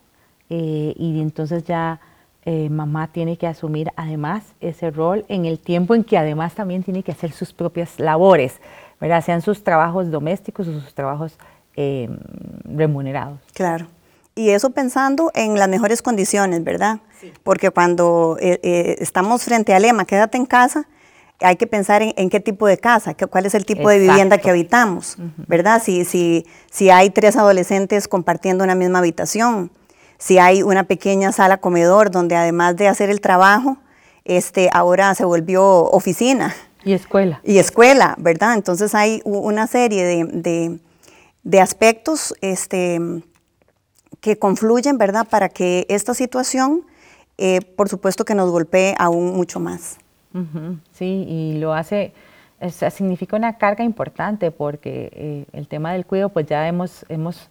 y 0.48 1.18
entonces 1.20 1.64
ya 1.64 1.98
mamá 2.70 3.08
tiene 3.08 3.36
que 3.36 3.46
asumir 3.46 3.90
además 3.96 4.44
ese 4.60 4.92
rol 4.92 5.24
en 5.28 5.46
el 5.46 5.58
tiempo 5.58 5.96
en 5.96 6.04
que 6.04 6.16
además 6.16 6.54
también 6.54 6.84
tiene 6.84 7.02
que 7.02 7.10
hacer 7.10 7.32
sus 7.32 7.52
propias 7.52 7.98
labores, 7.98 8.60
¿verdad? 9.00 9.24
sean 9.24 9.42
sus 9.42 9.64
trabajos 9.64 10.10
domésticos 10.12 10.68
o 10.68 10.80
sus 10.80 10.94
trabajos 10.94 11.36
remunerados. 12.64 13.40
Claro. 13.52 13.88
Y 14.38 14.50
eso 14.50 14.68
pensando 14.68 15.32
en 15.34 15.58
las 15.58 15.66
mejores 15.66 16.02
condiciones, 16.02 16.62
¿verdad? 16.62 17.00
Porque 17.42 17.70
cuando 17.70 18.36
eh, 18.38 18.60
eh, 18.62 18.96
estamos 19.00 19.42
frente 19.42 19.72
al 19.72 19.80
lema, 19.80 20.04
quédate 20.04 20.36
en 20.36 20.44
casa, 20.44 20.86
hay 21.40 21.56
que 21.56 21.66
pensar 21.66 22.02
en, 22.02 22.28
qué 22.28 22.40
tipo 22.40 22.66
de 22.66 22.76
casa, 22.76 23.14
cuál 23.14 23.46
es 23.46 23.54
el 23.54 23.64
tipo 23.64 23.88
de 23.88 23.98
vivienda 23.98 24.36
que 24.36 24.50
habitamos, 24.50 25.16
¿verdad? 25.48 25.82
Si, 25.82 26.04
si, 26.04 26.46
si 26.70 26.90
hay 26.90 27.08
tres 27.08 27.36
adolescentes 27.36 28.08
compartiendo 28.08 28.62
una 28.62 28.74
misma 28.74 28.98
habitación, 28.98 29.70
si 30.18 30.38
hay 30.38 30.62
una 30.62 30.84
pequeña 30.84 31.32
sala 31.32 31.58
comedor 31.58 32.10
donde 32.10 32.36
además 32.36 32.76
de 32.76 32.88
hacer 32.88 33.10
el 33.10 33.20
trabajo, 33.20 33.78
este, 34.24 34.70
ahora 34.72 35.14
se 35.14 35.24
volvió 35.24 35.64
oficina. 35.84 36.54
Y 36.84 36.92
escuela. 36.92 37.40
Y 37.44 37.58
escuela, 37.58 38.14
¿verdad? 38.18 38.54
Entonces 38.54 38.94
hay 38.94 39.20
una 39.24 39.66
serie 39.66 40.04
de, 40.04 40.24
de, 40.24 40.78
de 41.42 41.60
aspectos 41.60 42.34
este, 42.40 43.00
que 44.20 44.38
confluyen, 44.38 44.98
¿verdad?, 44.98 45.26
para 45.28 45.48
que 45.48 45.86
esta 45.88 46.14
situación, 46.14 46.82
eh, 47.38 47.60
por 47.60 47.88
supuesto 47.88 48.24
que 48.24 48.34
nos 48.34 48.50
golpee 48.50 48.94
aún 48.98 49.36
mucho 49.36 49.60
más. 49.60 49.98
Sí, 50.92 51.24
y 51.26 51.58
lo 51.58 51.72
hace, 51.72 52.12
significa 52.90 53.36
una 53.36 53.56
carga 53.56 53.84
importante 53.84 54.50
porque 54.50 55.10
eh, 55.12 55.46
el 55.52 55.66
tema 55.66 55.92
del 55.92 56.04
cuidado, 56.04 56.28
pues 56.28 56.46
ya 56.46 56.68
hemos, 56.68 57.06
hemos 57.08 57.48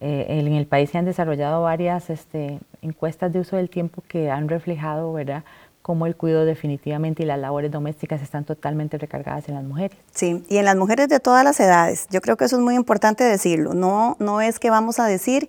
eh, 0.00 0.26
en 0.28 0.52
el 0.54 0.66
país 0.66 0.90
se 0.90 0.98
han 0.98 1.04
desarrollado 1.04 1.62
varias 1.62 2.10
este, 2.10 2.58
encuestas 2.82 3.32
de 3.32 3.40
uso 3.40 3.56
del 3.56 3.68
tiempo 3.68 4.02
que 4.08 4.30
han 4.30 4.48
reflejado, 4.48 5.12
¿verdad?, 5.12 5.44
cómo 5.82 6.06
el 6.06 6.14
cuidado 6.14 6.44
definitivamente 6.44 7.22
y 7.22 7.26
las 7.26 7.38
labores 7.38 7.70
domésticas 7.70 8.20
están 8.22 8.44
totalmente 8.44 8.98
recargadas 8.98 9.48
en 9.48 9.54
las 9.54 9.64
mujeres. 9.64 9.96
Sí, 10.12 10.44
y 10.48 10.58
en 10.58 10.66
las 10.66 10.76
mujeres 10.76 11.08
de 11.08 11.20
todas 11.20 11.42
las 11.42 11.58
edades. 11.58 12.06
Yo 12.10 12.20
creo 12.20 12.36
que 12.36 12.44
eso 12.44 12.56
es 12.56 12.62
muy 12.62 12.74
importante 12.74 13.24
decirlo. 13.24 13.72
No, 13.74 14.16
no 14.18 14.40
es 14.40 14.58
que 14.58 14.70
vamos 14.70 14.98
a 14.98 15.06
decir 15.06 15.48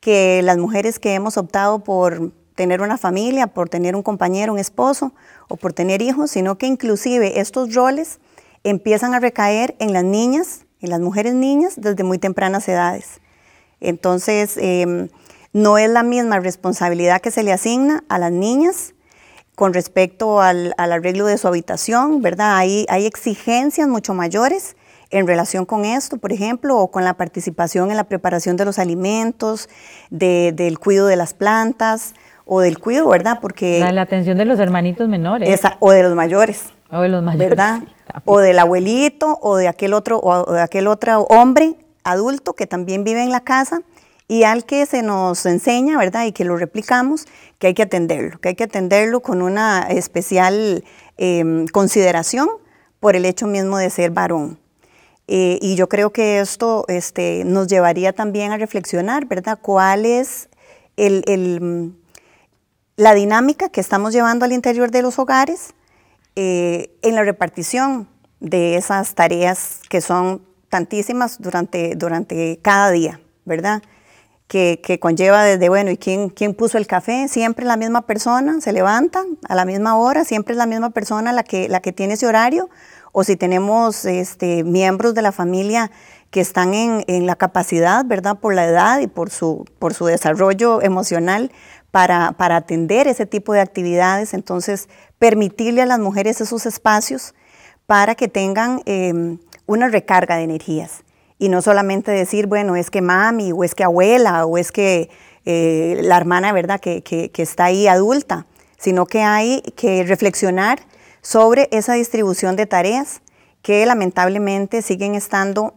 que 0.00 0.40
las 0.42 0.58
mujeres 0.58 0.98
que 0.98 1.14
hemos 1.14 1.36
optado 1.36 1.80
por 1.80 2.32
tener 2.54 2.80
una 2.80 2.98
familia, 2.98 3.48
por 3.48 3.68
tener 3.68 3.96
un 3.96 4.02
compañero, 4.02 4.52
un 4.52 4.58
esposo 4.58 5.12
o 5.48 5.56
por 5.56 5.72
tener 5.72 6.02
hijos, 6.02 6.30
sino 6.30 6.58
que 6.58 6.66
inclusive 6.66 7.40
estos 7.40 7.74
roles 7.74 8.20
empiezan 8.64 9.14
a 9.14 9.20
recaer 9.20 9.74
en 9.78 9.92
las 9.92 10.04
niñas, 10.04 10.64
en 10.80 10.90
las 10.90 11.00
mujeres 11.00 11.34
niñas 11.34 11.74
desde 11.76 12.04
muy 12.04 12.18
tempranas 12.18 12.68
edades. 12.68 13.21
Entonces, 13.82 14.56
em, 14.56 15.08
no 15.52 15.76
es 15.76 15.90
la 15.90 16.02
misma 16.02 16.40
responsabilidad 16.40 17.20
que 17.20 17.30
se 17.30 17.42
le 17.42 17.52
asigna 17.52 18.04
a 18.08 18.18
las 18.18 18.32
niñas 18.32 18.94
con 19.54 19.74
respecto 19.74 20.40
al, 20.40 20.72
arreglo 20.78 21.26
de 21.26 21.36
su 21.36 21.46
habitación, 21.46 22.22
¿verdad? 22.22 22.56
hay 22.56 22.86
exigencias 23.06 23.86
mucho 23.86 24.14
mayores 24.14 24.76
en 25.12 25.26
relación 25.26 25.66
con 25.66 25.84
esto, 25.84 26.16
por 26.16 26.32
ejemplo, 26.32 26.78
o 26.78 26.90
con 26.90 27.04
la 27.04 27.14
participación 27.14 27.90
en 27.90 27.96
la 27.96 28.04
preparación 28.04 28.56
de 28.56 28.64
los 28.64 28.78
alimentos, 28.78 29.68
del 30.10 30.78
cuidado 30.78 31.06
de 31.06 31.16
las 31.16 31.34
plantas 31.34 32.14
o 32.46 32.60
del 32.60 32.78
cuidado, 32.78 33.10
¿verdad? 33.10 33.38
Porque... 33.40 33.86
La, 33.92 34.02
atención 34.02 34.38
de 34.38 34.46
los 34.46 34.58
hermanitos 34.58 35.08
menores. 35.08 35.60
o 35.78 35.90
de 35.92 36.02
los 36.02 36.14
mayores. 36.14 36.64
O 36.90 37.00
de 37.02 37.10
los 37.10 37.22
mayores. 37.22 37.50
¿Verdad? 37.50 37.80
o 38.24 38.38
del 38.38 38.58
abuelito 38.58 39.38
o 39.42 39.56
de 39.56 39.68
aquel 39.68 39.92
otro, 39.92 40.18
o 40.18 40.50
de 40.50 40.62
aquel 40.62 40.88
otro 40.88 41.22
hombre 41.24 41.76
adulto 42.04 42.54
que 42.54 42.66
también 42.66 43.04
vive 43.04 43.22
en 43.22 43.30
la 43.30 43.40
casa 43.40 43.82
y 44.28 44.44
al 44.44 44.64
que 44.64 44.86
se 44.86 45.02
nos 45.02 45.44
enseña, 45.46 45.98
¿verdad? 45.98 46.24
Y 46.24 46.32
que 46.32 46.44
lo 46.44 46.56
replicamos, 46.56 47.26
que 47.58 47.68
hay 47.68 47.74
que 47.74 47.82
atenderlo, 47.82 48.40
que 48.40 48.50
hay 48.50 48.54
que 48.54 48.64
atenderlo 48.64 49.20
con 49.20 49.42
una 49.42 49.88
especial 49.90 50.84
em, 51.18 51.66
consideración 51.66 52.48
por 52.98 53.16
el 53.16 53.26
hecho 53.26 53.46
mismo 53.46 53.78
de 53.78 53.90
ser 53.90 54.10
varón. 54.10 54.58
Eh, 55.28 55.58
y 55.60 55.76
yo 55.76 55.88
creo 55.88 56.10
que 56.10 56.40
esto 56.40 56.84
este, 56.88 57.44
nos 57.44 57.66
llevaría 57.66 58.12
también 58.12 58.52
a 58.52 58.58
reflexionar, 58.58 59.26
¿verdad? 59.26 59.58
¿Cuál 59.60 60.06
es 60.06 60.48
el, 60.96 61.94
la 62.96 63.14
dinámica 63.14 63.68
que 63.68 63.80
estamos 63.80 64.12
llevando 64.12 64.44
al 64.44 64.52
interior 64.52 64.90
de 64.90 65.02
los 65.02 65.18
hogares 65.18 65.74
eh, 66.36 66.96
en 67.02 67.14
la 67.14 67.22
repartición 67.24 68.08
de 68.40 68.76
esas 68.76 69.14
tareas 69.14 69.80
que 69.88 70.00
son 70.00 70.42
tantísimas 70.72 71.36
durante, 71.38 71.96
durante 71.96 72.58
cada 72.62 72.90
día, 72.90 73.20
¿verdad? 73.44 73.82
Que, 74.48 74.80
que, 74.82 74.98
conlleva 74.98 75.44
desde, 75.44 75.68
bueno, 75.68 75.90
¿y 75.90 75.98
quién, 75.98 76.30
quién 76.30 76.54
puso 76.54 76.78
el 76.78 76.86
café? 76.86 77.28
Siempre 77.28 77.66
la 77.66 77.76
misma 77.76 78.06
persona 78.06 78.58
se 78.62 78.72
levanta 78.72 79.22
a 79.50 79.54
la 79.54 79.66
misma 79.66 79.98
hora, 79.98 80.24
siempre 80.24 80.52
es 80.52 80.58
la 80.58 80.64
misma 80.64 80.88
persona 80.88 81.30
la 81.34 81.42
que, 81.42 81.68
la 81.68 81.80
que 81.80 81.92
tiene 81.92 82.14
ese 82.14 82.26
horario, 82.26 82.70
o 83.12 83.22
si 83.22 83.36
tenemos 83.36 84.06
este, 84.06 84.64
miembros 84.64 85.12
de 85.12 85.20
la 85.20 85.30
familia 85.30 85.90
que 86.30 86.40
están 86.40 86.72
en, 86.72 87.26
la 87.26 87.36
capacidad, 87.36 88.06
¿verdad? 88.06 88.38
Por 88.38 88.54
la 88.54 88.64
edad 88.64 89.00
y 89.00 89.08
por 89.08 89.28
su, 89.28 89.66
por 89.78 89.92
su 89.92 90.06
desarrollo 90.06 90.80
emocional 90.80 91.52
para, 91.90 92.34
atender 92.38 93.08
ese 93.08 93.26
tipo 93.26 93.52
de 93.52 93.60
actividades. 93.60 94.32
Entonces, 94.32 94.88
permitirle 95.18 95.82
a 95.82 95.86
las 95.86 95.98
mujeres 95.98 96.40
esos 96.40 96.64
espacios 96.64 97.34
para 97.84 98.14
que 98.14 98.28
tengan 98.28 98.80
em, 98.86 99.38
una 99.72 99.88
recarga 99.88 100.36
de 100.36 100.44
energías. 100.44 101.04
Y 101.38 101.48
no 101.48 101.62
solamente 101.62 102.12
decir, 102.12 102.46
bueno, 102.46 102.76
es 102.76 102.90
que 102.90 103.02
mami, 103.02 103.52
o 103.52 103.64
es 103.64 103.74
que 103.74 103.84
abuela, 103.84 104.46
o 104.46 104.58
es 104.58 104.70
que 104.70 105.10
eh, 105.44 105.98
la 106.02 106.16
hermana, 106.16 106.52
¿verdad?, 106.52 106.80
que, 106.80 107.02
que 107.02 107.42
está 107.42 107.64
ahí 107.64 107.88
adulta, 107.88 108.46
sino 108.78 109.06
que 109.06 109.22
hay 109.22 109.62
que 109.76 110.04
reflexionar 110.04 110.80
sobre 111.20 111.68
esa 111.72 111.94
distribución 111.94 112.56
de 112.56 112.66
tareas 112.66 113.22
que 113.62 113.86
lamentablemente 113.86 114.82
siguen 114.82 115.14
estando 115.14 115.74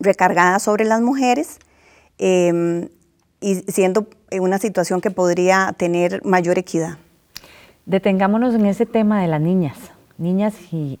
recargadas 0.00 0.64
sobre 0.64 0.84
las 0.84 1.00
mujeres 1.00 1.58
em, 2.18 2.88
y 3.40 3.54
siendo 3.72 4.08
una 4.32 4.58
situación 4.58 5.00
que 5.00 5.10
podría 5.10 5.74
tener 5.76 6.24
mayor 6.24 6.58
equidad. 6.58 6.98
Detengámonos 7.86 8.54
en 8.54 8.66
ese 8.66 8.86
tema 8.86 9.22
de 9.22 9.28
las 9.28 9.40
niñas, 9.40 9.76
niñas 10.18 10.54
y 10.72 10.98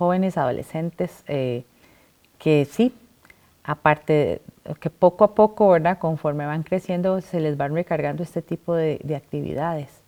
jóvenes 0.00 0.36
adolescentes 0.36 1.22
eh, 1.28 1.62
que 2.38 2.66
sí, 2.68 2.92
aparte 3.62 4.42
que 4.80 4.90
poco 4.90 5.22
a 5.22 5.34
poco, 5.36 5.68
¿verdad? 5.68 5.98
Conforme 5.98 6.44
van 6.46 6.64
creciendo, 6.64 7.20
se 7.20 7.38
les 7.38 7.56
van 7.56 7.74
recargando 7.74 8.24
este 8.24 8.42
tipo 8.42 8.74
de 8.74 9.14
actividades. 9.16 10.00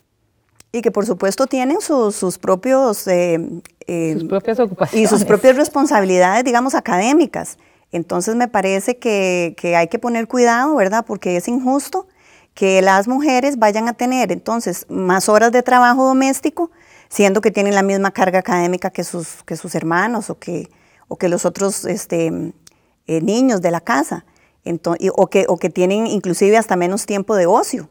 Y 0.75 0.81
que 0.81 0.91
por 0.91 1.05
supuesto 1.05 1.47
tienen 1.47 1.83
sus, 1.83 2.39
propios... 2.39 3.07
Eh, 3.07 3.39
eh, 3.87 4.15
sus 4.15 4.25
propias 4.25 4.59
ocupaciones. 4.59 5.05
Y 5.05 5.15
sus 5.15 5.27
propias 5.27 5.55
responsabilidades, 5.55 6.45
digamos, 6.45 6.75
académicas. 6.75 7.59
Entonces 7.93 8.37
me 8.37 8.49
parece 8.49 8.97
que, 8.97 9.55
hay 9.77 9.89
que 9.89 9.99
poner 9.99 10.27
cuidado, 10.27 10.75
¿verdad? 10.75 11.05
Porque 11.07 11.37
es 11.37 11.47
injusto 11.47 12.07
que 12.55 12.81
las 12.81 13.07
mujeres 13.07 13.59
vayan 13.59 13.87
a 13.87 13.93
tener 13.93 14.33
entonces 14.33 14.87
más 14.89 15.29
horas 15.29 15.53
de 15.53 15.63
trabajo 15.63 16.07
doméstico, 16.07 16.71
siendo 17.13 17.43
que 17.43 17.51
tienen 17.51 17.75
la 17.75 17.83
misma 17.83 18.11
carga 18.11 18.39
académica 18.39 18.89
que 18.89 19.05
sus, 19.05 19.43
que 19.45 19.57
sus 19.57 19.75
hermanos 19.75 20.31
o 20.31 20.39
que, 20.39 20.71
o 21.09 21.19
que 21.19 21.29
los 21.29 21.45
otros 21.45 21.85
este, 21.85 22.55
eh, 23.07 23.21
niños 23.21 23.61
de 23.61 23.71
la 23.71 23.83
casa, 23.83 24.25
o, 25.15 25.27
que, 25.27 25.45
o 25.47 25.59
que 25.59 25.69
tienen 25.69 26.07
inclusive 26.07 26.57
hasta 26.57 26.75
menos 26.75 27.05
tiempo 27.05 27.37
de 27.37 27.45
ocio. 27.45 27.91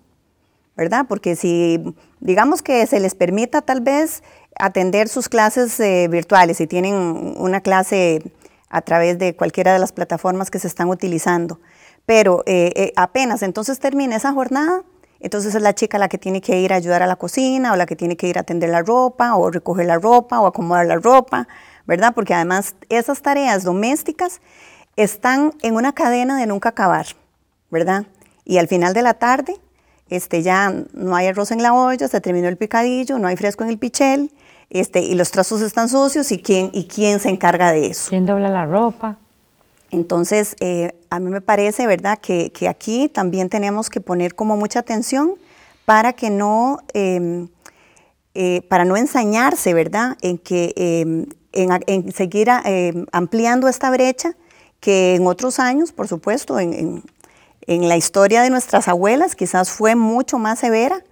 ¿verdad? 0.75 1.05
Porque 1.07 1.35
si 1.35 1.93
digamos 2.19 2.63
que 2.63 2.87
se 2.87 2.99
les 2.99 3.13
permita 3.13 3.61
tal 3.61 3.81
vez 3.81 4.23
atender 4.57 5.07
sus 5.07 5.29
clases 5.29 5.79
eh, 5.79 6.07
virtuales, 6.09 6.57
si 6.57 6.65
tienen 6.65 6.95
una 7.37 7.61
clase 7.61 8.23
a 8.69 8.81
través 8.81 9.19
de 9.19 9.35
cualquiera 9.35 9.71
de 9.73 9.77
las 9.79 9.91
plataformas 9.91 10.49
que 10.49 10.57
se 10.57 10.67
están 10.67 10.89
utilizando, 10.89 11.59
pero 12.07 12.41
eh, 12.47 12.91
apenas 12.95 13.43
entonces 13.43 13.77
termina 13.77 14.15
esa 14.15 14.33
jornada, 14.33 14.83
entonces 15.21 15.55
es 15.55 15.61
la 15.61 15.73
chica 15.73 15.97
la 15.97 16.09
que 16.09 16.17
tiene 16.17 16.41
que 16.41 16.59
ir 16.59 16.73
a 16.73 16.77
ayudar 16.77 17.03
a 17.03 17.07
la 17.07 17.15
cocina 17.15 17.73
o 17.73 17.75
la 17.75 17.85
que 17.85 17.95
tiene 17.95 18.17
que 18.17 18.27
ir 18.27 18.37
a 18.37 18.41
atender 18.41 18.69
la 18.69 18.81
ropa 18.81 19.35
o 19.35 19.51
recoger 19.51 19.85
la 19.85 19.97
ropa 19.97 20.39
o 20.39 20.47
acomodar 20.47 20.87
la 20.87 20.97
ropa, 20.97 21.47
¿verdad? 21.85 22.13
Porque 22.13 22.33
además 22.33 22.75
esas 22.89 23.21
tareas 23.21 23.63
domésticas 23.63 24.41
están 24.95 25.53
en 25.61 25.75
una 25.75 25.93
cadena 25.93 26.37
de 26.37 26.47
nunca 26.47 26.69
acabar, 26.69 27.05
¿verdad? 27.69 28.05
Y 28.45 28.57
al 28.57 28.67
final 28.67 28.93
de 28.93 29.01
la 29.03 29.13
tarde 29.13 29.55
este, 30.09 30.41
ya 30.41 30.73
no 30.93 31.15
hay 31.15 31.27
arroz 31.27 31.51
en 31.51 31.63
la 31.63 31.73
olla, 31.73 32.07
se 32.07 32.19
terminó 32.19 32.49
el 32.49 32.57
picadillo, 32.57 33.17
no 33.17 33.27
hay 33.27 33.37
fresco 33.37 33.63
en 33.63 33.69
el 33.69 33.77
pichel, 33.77 34.31
este, 34.69 35.01
y 35.01 35.15
los 35.15 35.31
trazos 35.31 35.61
están 35.61 35.87
sucios, 35.87 36.31
¿y 36.31 36.41
quién, 36.41 36.69
y 36.73 36.85
quién 36.85 37.19
se 37.19 37.29
encarga 37.29 37.71
de 37.71 37.87
eso? 37.87 38.09
¿Quién 38.09 38.25
dobla 38.25 38.49
la 38.49 38.65
ropa? 38.65 39.17
Entonces, 39.91 40.55
eh, 40.61 40.95
a 41.09 41.19
mí 41.19 41.29
me 41.29 41.41
parece, 41.41 41.85
¿verdad?, 41.85 42.17
que, 42.17 42.51
aquí 42.69 43.09
también 43.09 43.49
tenemos 43.49 43.89
que 43.89 43.99
poner 43.99 44.35
como 44.35 44.55
mucha 44.55 44.79
atención 44.79 45.35
para 45.85 46.13
que 46.13 46.29
no, 46.29 46.79
em, 46.93 47.49
eh, 48.33 48.61
para 48.69 48.85
no 48.85 48.95
ensañarse, 48.95 49.73
¿verdad?, 49.73 50.17
en 50.21 50.37
que 50.37 50.73
em, 50.77 51.25
en, 51.51 52.13
seguir 52.13 52.47
eh, 52.65 53.05
ampliando 53.11 53.67
esta 53.67 53.89
brecha 53.91 54.35
que 54.79 55.15
en 55.15 55.27
otros 55.27 55.59
años, 55.59 55.91
por 55.91 56.07
supuesto, 56.07 56.57
en 56.59 57.03
la 57.67 57.97
historia 57.97 58.41
de 58.41 58.49
nuestras 58.49 58.87
abuelas 58.87 59.35
quizás 59.35 59.69
fue 59.69 59.95
mucho 59.95 60.39
más 60.39 60.59
severa, 60.59 61.03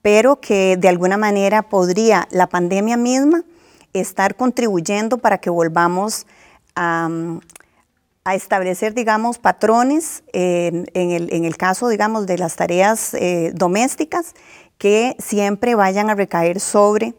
pero 0.00 0.40
que 0.40 0.76
de 0.78 0.88
alguna 0.88 1.16
manera 1.18 1.62
podría 1.62 2.28
la 2.30 2.46
pandemia 2.46 2.96
misma 2.96 3.42
estar 3.92 4.36
contribuyendo 4.36 5.18
para 5.18 5.38
que 5.38 5.50
volvamos 5.50 6.26
a, 6.74 7.10
establecer, 8.34 8.94
digamos, 8.94 9.38
patrones 9.38 10.22
en, 10.32 10.86
el, 10.94 11.56
caso, 11.56 11.88
digamos, 11.88 12.26
de 12.26 12.38
las 12.38 12.56
tareas 12.56 13.14
eh, 13.14 13.52
domésticas 13.54 14.34
que 14.78 15.16
siempre 15.18 15.74
vayan 15.74 16.10
a 16.10 16.14
recaer 16.14 16.60
sobre 16.60 17.14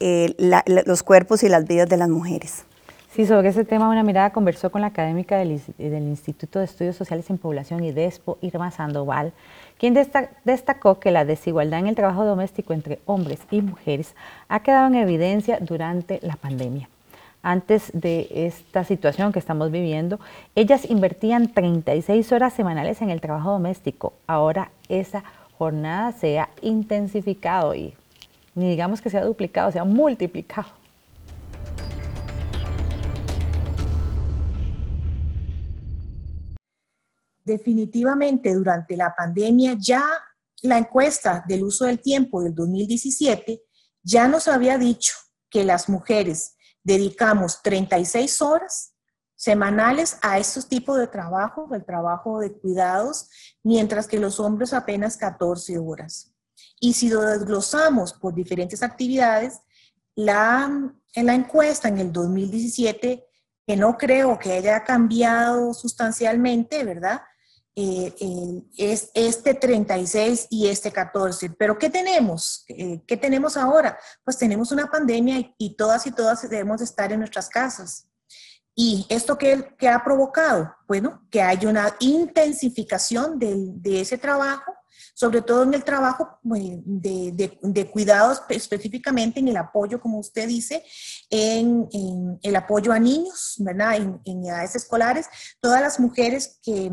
eh, 0.00 0.34
los 0.86 1.02
cuerpos 1.02 1.42
y 1.42 1.48
las 1.48 1.66
vidas 1.66 1.88
de 1.88 1.96
las 1.96 2.08
mujeres. 2.08 2.64
Sí, 3.16 3.24
sobre 3.24 3.48
ese 3.48 3.64
tema 3.64 3.88
una 3.88 4.02
mirada 4.02 4.30
conversó 4.30 4.70
con 4.70 4.82
la 4.82 4.88
académica 4.88 5.38
del, 5.38 5.62
Instituto 5.78 6.58
de 6.58 6.66
Estudios 6.66 6.96
Sociales 6.96 7.30
en 7.30 7.38
Población 7.38 7.82
y 7.82 7.90
DESPO, 7.90 8.36
Irma 8.42 8.70
Sandoval, 8.70 9.32
quien 9.78 9.94
destacó 10.44 11.00
que 11.00 11.10
la 11.10 11.24
desigualdad 11.24 11.80
en 11.80 11.86
el 11.86 11.94
trabajo 11.94 12.26
doméstico 12.26 12.74
entre 12.74 12.98
hombres 13.06 13.40
y 13.50 13.62
mujeres 13.62 14.14
ha 14.48 14.60
quedado 14.60 14.88
en 14.88 14.96
evidencia 14.96 15.58
durante 15.62 16.18
la 16.20 16.36
pandemia. 16.36 16.90
Antes 17.48 17.92
de 17.92 18.26
esta 18.32 18.82
situación 18.82 19.32
que 19.32 19.38
estamos 19.38 19.70
viviendo, 19.70 20.18
ellas 20.56 20.90
invertían 20.90 21.54
36 21.54 22.32
horas 22.32 22.52
semanales 22.52 23.00
en 23.02 23.10
el 23.10 23.20
trabajo 23.20 23.52
doméstico. 23.52 24.14
Ahora 24.26 24.72
esa 24.88 25.22
jornada 25.56 26.10
se 26.10 26.40
ha 26.40 26.48
intensificado 26.60 27.72
y 27.76 27.94
ni 28.56 28.68
digamos 28.68 29.00
que 29.00 29.10
se 29.10 29.18
ha 29.18 29.24
duplicado, 29.24 29.70
se 29.70 29.78
ha 29.78 29.84
multiplicado. 29.84 30.66
definitivamente 37.44 38.52
durante 38.52 38.96
la 38.96 39.14
pandemia 39.14 39.76
ya 39.78 40.02
la 40.62 40.78
encuesta 40.78 41.44
del 41.46 41.62
uso 41.62 41.84
del 41.84 42.00
tiempo 42.00 42.42
del 42.42 42.52
2017 42.56 43.62
ya 44.02 44.26
nos 44.26 44.48
había 44.48 44.76
dicho 44.78 45.14
que 45.48 45.62
las 45.62 45.88
mujeres 45.88 46.55
dedicamos 46.86 47.62
36 47.62 48.40
horas 48.42 48.94
semanales 49.34 50.18
a 50.22 50.38
estos 50.38 50.68
tipos 50.68 50.98
de 50.98 51.08
trabajo, 51.08 51.68
el 51.74 51.84
trabajo 51.84 52.38
de 52.38 52.52
cuidados, 52.52 53.28
mientras 53.64 54.06
que 54.06 54.20
los 54.20 54.38
hombres 54.38 54.72
apenas 54.72 55.16
14 55.16 55.78
horas. 55.78 56.32
Y 56.80 56.92
si 56.92 57.10
lo 57.10 57.22
desglosamos 57.22 58.12
por 58.12 58.34
diferentes 58.34 58.84
actividades, 58.84 59.60
la, 60.14 60.70
en 61.14 61.26
la 61.26 61.34
encuesta 61.34 61.88
en 61.88 61.98
el 61.98 62.12
2017, 62.12 63.26
que 63.66 63.76
no 63.76 63.98
creo 63.98 64.38
que 64.38 64.52
haya 64.52 64.84
cambiado 64.84 65.74
sustancialmente, 65.74 66.84
¿verdad? 66.84 67.20
Eh, 67.78 68.62
es 68.78 69.10
este 69.12 69.52
36 69.52 70.46
y 70.48 70.68
este 70.68 70.90
14. 70.90 71.50
Pero 71.50 71.78
¿qué 71.78 71.90
tenemos? 71.90 72.64
Eh, 72.68 73.02
¿Qué 73.06 73.18
tenemos 73.18 73.58
ahora? 73.58 73.98
Pues 74.24 74.38
tenemos 74.38 74.72
una 74.72 74.86
pandemia 74.86 75.54
y, 75.58 75.76
todas 75.76 76.06
y 76.06 76.12
todas 76.12 76.48
debemos 76.48 76.80
estar 76.80 77.12
en 77.12 77.18
nuestras 77.18 77.50
casas. 77.50 78.08
¿Y 78.74 79.04
esto 79.10 79.36
qué, 79.36 79.74
qué 79.78 79.90
ha 79.90 80.02
provocado? 80.02 80.74
Bueno, 80.88 81.26
que 81.30 81.42
haya 81.42 81.68
una 81.68 81.94
intensificación 82.00 83.38
de, 83.38 83.54
de 83.74 84.00
ese 84.00 84.16
trabajo, 84.16 84.72
sobre 85.14 85.42
todo 85.42 85.62
en 85.64 85.74
el 85.74 85.84
trabajo 85.84 86.38
eh, 86.56 86.80
de, 86.82 87.58
de, 87.60 87.90
cuidados, 87.90 88.42
específicamente 88.48 89.40
en 89.40 89.48
el 89.48 89.56
apoyo, 89.58 90.00
como 90.00 90.18
usted 90.18 90.48
dice, 90.48 90.82
en, 91.28 92.38
el 92.42 92.56
apoyo 92.56 92.92
a 92.92 92.98
niños, 92.98 93.56
¿verdad? 93.58 93.96
En 94.24 94.44
edades 94.44 94.76
escolares. 94.76 95.26
Todas 95.60 95.82
las 95.82 96.00
mujeres 96.00 96.58
que 96.62 96.90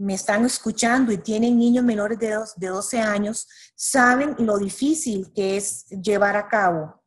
me 0.00 0.14
están 0.14 0.46
escuchando 0.46 1.12
y 1.12 1.18
tienen 1.18 1.58
niños 1.58 1.84
menores 1.84 2.18
de, 2.18 2.34
de 2.56 2.68
12 2.68 3.00
años, 3.00 3.46
saben 3.76 4.34
lo 4.38 4.56
difícil 4.56 5.30
que 5.34 5.58
es 5.58 5.86
llevar 5.88 6.36
a 6.36 6.48
cabo. 6.48 7.02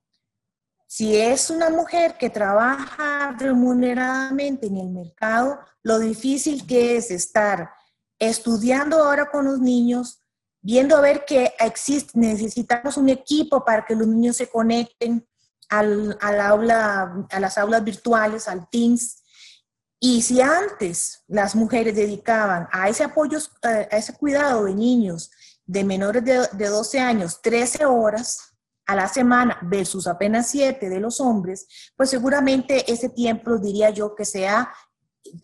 Si 0.86 1.18
es 1.18 1.50
una 1.50 1.72
mujer 1.72 2.18
que 2.20 2.30
trabaja 2.30 3.36
remuneradamente 3.40 4.68
en 4.68 4.78
el 4.78 4.90
mercado, 4.90 5.60
lo 5.82 5.98
difícil 5.98 6.68
que 6.68 6.96
es 6.96 7.10
estar 7.10 7.72
estudiando 8.20 8.98
ahora 8.98 9.32
con 9.32 9.46
los 9.46 9.60
niños, 9.60 10.22
viendo 10.62 10.96
a 10.96 11.02
ver 11.02 11.26
que 11.26 11.52
existe, 11.60 12.12
necesitamos 12.14 12.96
un 12.98 13.10
equipo 13.10 13.66
para 13.66 13.84
que 13.86 13.96
los 13.96 14.08
niños 14.08 14.38
se 14.38 14.48
conecten 14.48 15.28
al, 15.68 16.16
al 16.22 16.40
aula, 16.40 17.26
a 17.32 17.40
las 17.40 17.58
aulas 17.58 17.84
virtuales, 17.84 18.48
al 18.48 18.70
Teams, 18.70 19.23
y 20.06 20.22
si 20.22 20.42
antes 20.42 21.24
las 21.30 21.56
mujeres 21.56 21.96
dedicaban 21.96 22.68
a 22.74 22.90
ese 22.90 23.06
apoyo, 23.06 23.38
eh, 23.38 23.88
a 23.90 23.96
ese 23.96 24.12
cuidado 24.12 24.66
de 24.66 24.76
niños 24.76 25.32
de 25.66 25.86
menores 25.86 26.26
de, 26.26 26.68
12 26.68 27.00
años 27.00 27.42
13 27.42 27.86
horas 27.86 28.54
a 28.86 28.98
la 28.98 29.08
semana 29.08 29.58
versus 29.62 30.06
apenas 30.06 30.50
7 30.50 30.90
de 30.90 31.00
los 31.00 31.22
hombres, 31.22 31.66
pues 31.96 32.10
seguramente 32.10 32.92
ese 32.92 33.08
tiempo 33.08 33.58
diría 33.58 33.92
yo 33.92 34.14
que 34.14 34.26
se 34.26 34.46
ha 34.46 34.74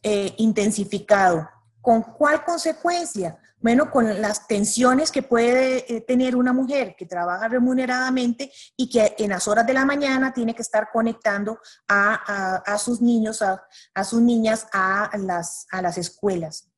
eh, 0.03 0.33
intensificado. 0.39 1.47
¿Con 1.79 2.01
cuál 2.01 2.43
consecuencia? 2.43 3.39
Bueno, 3.61 3.91
con 3.91 4.21
las 4.21 4.47
tensiones 4.47 5.11
que 5.11 5.21
puede 5.21 5.93
eh, 5.93 6.01
tener 6.01 6.37
una 6.37 6.53
mujer 6.53 6.95
que 6.97 7.05
trabaja 7.05 7.49
remuneradamente 7.49 8.51
y 8.77 8.89
que 8.89 9.15
en 9.17 9.31
las 9.31 9.49
horas 9.49 9.67
de 9.67 9.73
la 9.73 9.83
mañana 9.83 10.33
tiene 10.33 10.55
que 10.55 10.61
estar 10.61 10.89
conectando 10.93 11.59
a, 11.89 12.77
sus 12.77 13.01
niños, 13.01 13.41
a, 13.41 14.03
sus 14.05 14.21
niñas 14.21 14.67
a 14.71 15.09
las, 15.17 15.67
a 15.71 15.81
las 15.81 15.97
escuelas. 15.97 16.69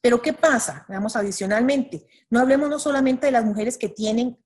Pero 0.00 0.22
¿qué 0.22 0.32
pasa? 0.32 0.86
Veamos 0.88 1.16
adicionalmente, 1.16 2.06
no 2.30 2.40
hablemos 2.40 2.70
no 2.70 2.78
solamente 2.78 3.26
de 3.26 3.32
las 3.32 3.44
mujeres 3.44 3.76
que 3.76 3.90
tienen 3.90 4.39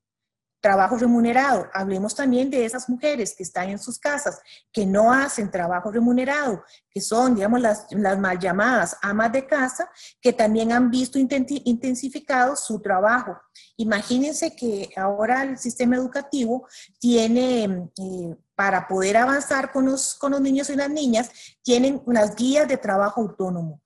trabajo 0.65 0.97
remunerado. 0.97 1.69
Hablemos 1.75 2.15
también 2.15 2.49
de 2.49 2.65
esas 2.65 2.89
mujeres 2.89 3.35
que 3.37 3.43
están 3.43 3.69
en 3.69 3.79
sus 3.79 3.99
casas, 3.99 4.41
que 4.73 4.87
no 4.87 5.13
hacen 5.13 5.51
trabajo 5.51 5.93
remunerado, 5.93 6.65
que 6.89 7.03
son, 7.03 7.35
digamos, 7.35 7.61
las, 7.61 7.87
las 7.91 8.19
mal 8.19 8.39
llamadas 8.39 8.97
amas 9.03 9.31
de 9.31 9.47
casa, 9.47 9.91
que 10.23 10.33
también 10.33 10.73
han 10.73 10.91
visto 10.91 11.19
intensificado 11.19 12.57
su 12.57 12.81
trabajo. 12.81 13.37
Imagínense 13.77 14.57
que 14.57 14.89
ahora 14.97 15.43
el 15.43 15.59
sistema 15.59 15.97
educativo 15.97 16.67
tiene, 16.99 17.91
eh, 17.99 18.35
para 18.55 18.89
poder 18.89 19.19
avanzar 19.19 19.71
con 19.71 19.85
los, 19.85 20.15
con 20.15 20.33
los 20.33 20.41
niños 20.41 20.71
y 20.71 20.77
las 20.77 20.89
niñas, 20.89 21.31
tienen 21.63 22.01
unas 22.07 22.35
guías 22.35 22.67
de 22.67 22.79
trabajo 22.79 23.21
autónomo. 23.21 23.83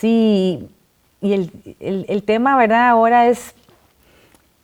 Sí, 0.00 0.68
y 1.22 1.34
el, 1.34 2.06
el, 2.08 2.22
tema, 2.24 2.56
¿verdad? 2.56 2.88
Ahora 2.88 3.28
es 3.28 3.54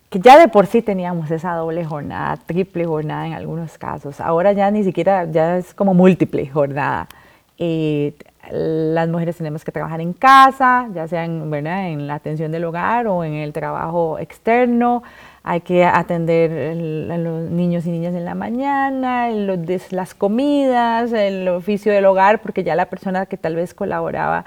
que 0.09 0.19
ya 0.19 0.37
de 0.37 0.49
por 0.49 0.65
sí 0.67 0.81
teníamos 0.81 1.31
esa 1.31 1.53
doble 1.53 1.85
jornada, 1.85 2.35
triple 2.35 2.85
jornada 2.85 3.27
en 3.27 3.33
algunos 3.33 3.77
casos. 3.77 4.19
Ahora 4.19 4.51
ya 4.51 4.69
ni 4.69 4.83
siquiera, 4.83 5.23
ya 5.23 5.57
es 5.57 5.73
como 5.73 5.93
múltiple 5.93 6.47
jornada. 6.47 7.07
Eh, 7.57 8.13
las 8.51 9.07
mujeres 9.07 9.37
tenemos 9.37 9.63
que 9.63 9.71
trabajar 9.71 10.01
en 10.01 10.13
casa, 10.13 10.89
ya 10.93 11.07
sea 11.07 11.23
en, 11.23 11.49
¿verdad? 11.49 11.89
en 11.89 12.07
la 12.07 12.15
atención 12.15 12.51
del 12.51 12.65
hogar 12.65 13.07
o 13.07 13.23
en 13.23 13.33
el 13.33 13.53
trabajo 13.53 14.19
externo. 14.19 15.03
Hay 15.43 15.61
que 15.61 15.85
atender 15.85 17.11
a 17.11 17.17
los 17.17 17.49
niños 17.49 17.85
y 17.85 17.91
niñas 17.91 18.15
en 18.15 18.25
la 18.25 18.35
mañana, 18.35 19.29
las 19.91 20.13
comidas, 20.13 21.13
el 21.13 21.47
oficio 21.47 21.93
del 21.93 22.05
hogar, 22.05 22.41
porque 22.41 22.63
ya 22.63 22.75
la 22.75 22.87
persona 22.87 23.25
que 23.27 23.37
tal 23.37 23.55
vez 23.55 23.73
colaboraba 23.73 24.45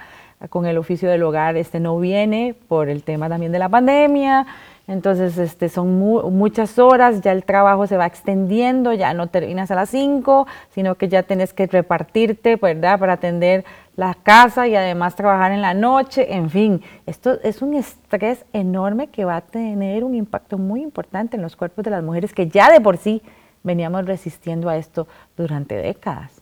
con 0.49 0.67
el 0.67 0.79
oficio 0.79 1.09
del 1.09 1.23
hogar 1.23 1.57
este 1.57 1.81
no 1.81 1.99
viene 1.99 2.55
por 2.69 2.89
el 2.89 3.03
tema 3.03 3.29
también 3.29 3.53
de 3.53 3.59
la 3.59 3.69
pandemia. 3.69 4.47
Entonces, 4.89 5.39
este, 5.39 5.69
son 5.69 5.97
muchas 6.37 6.79
horas, 6.79 7.21
ya 7.21 7.31
el 7.31 7.45
trabajo 7.45 7.87
se 7.87 7.97
va 7.97 8.05
extendiendo, 8.05 8.93
ya 8.93 9.15
no 9.15 9.29
terminas 9.29 9.71
a 9.71 9.77
las 9.77 9.91
5, 9.91 10.47
sino 10.71 10.97
que 10.97 11.09
ya 11.09 11.23
tienes 11.23 11.53
que 11.53 11.67
repartirte, 11.67 12.57
¿verdad?, 12.57 12.99
para 12.99 13.13
atender 13.15 13.65
la 13.95 14.15
casa 14.15 14.67
y 14.67 14.75
además 14.75 15.15
trabajar 15.15 15.53
en 15.53 15.63
la 15.63 15.73
noche, 15.73 16.35
en 16.35 16.51
fin, 16.51 16.83
esto 17.07 17.39
es 17.43 17.63
un 17.63 17.75
estrés 17.75 18.45
enorme 18.53 19.07
que 19.07 19.25
va 19.25 19.37
a 19.37 19.41
tener 19.43 20.03
un 20.03 20.15
impacto 20.17 20.59
muy 20.59 20.83
importante 20.83 21.37
en 21.37 21.43
los 21.43 21.55
cuerpos 21.55 21.85
de 21.85 21.91
las 21.91 22.03
mujeres 22.03 22.33
que 22.33 22.49
ya 22.49 22.71
de 22.71 22.81
por 22.81 22.97
sí 22.97 23.23
veníamos 23.63 24.05
resistiendo 24.07 24.69
a 24.69 24.77
esto 24.77 25.07
durante 25.37 25.77
décadas. 25.77 26.42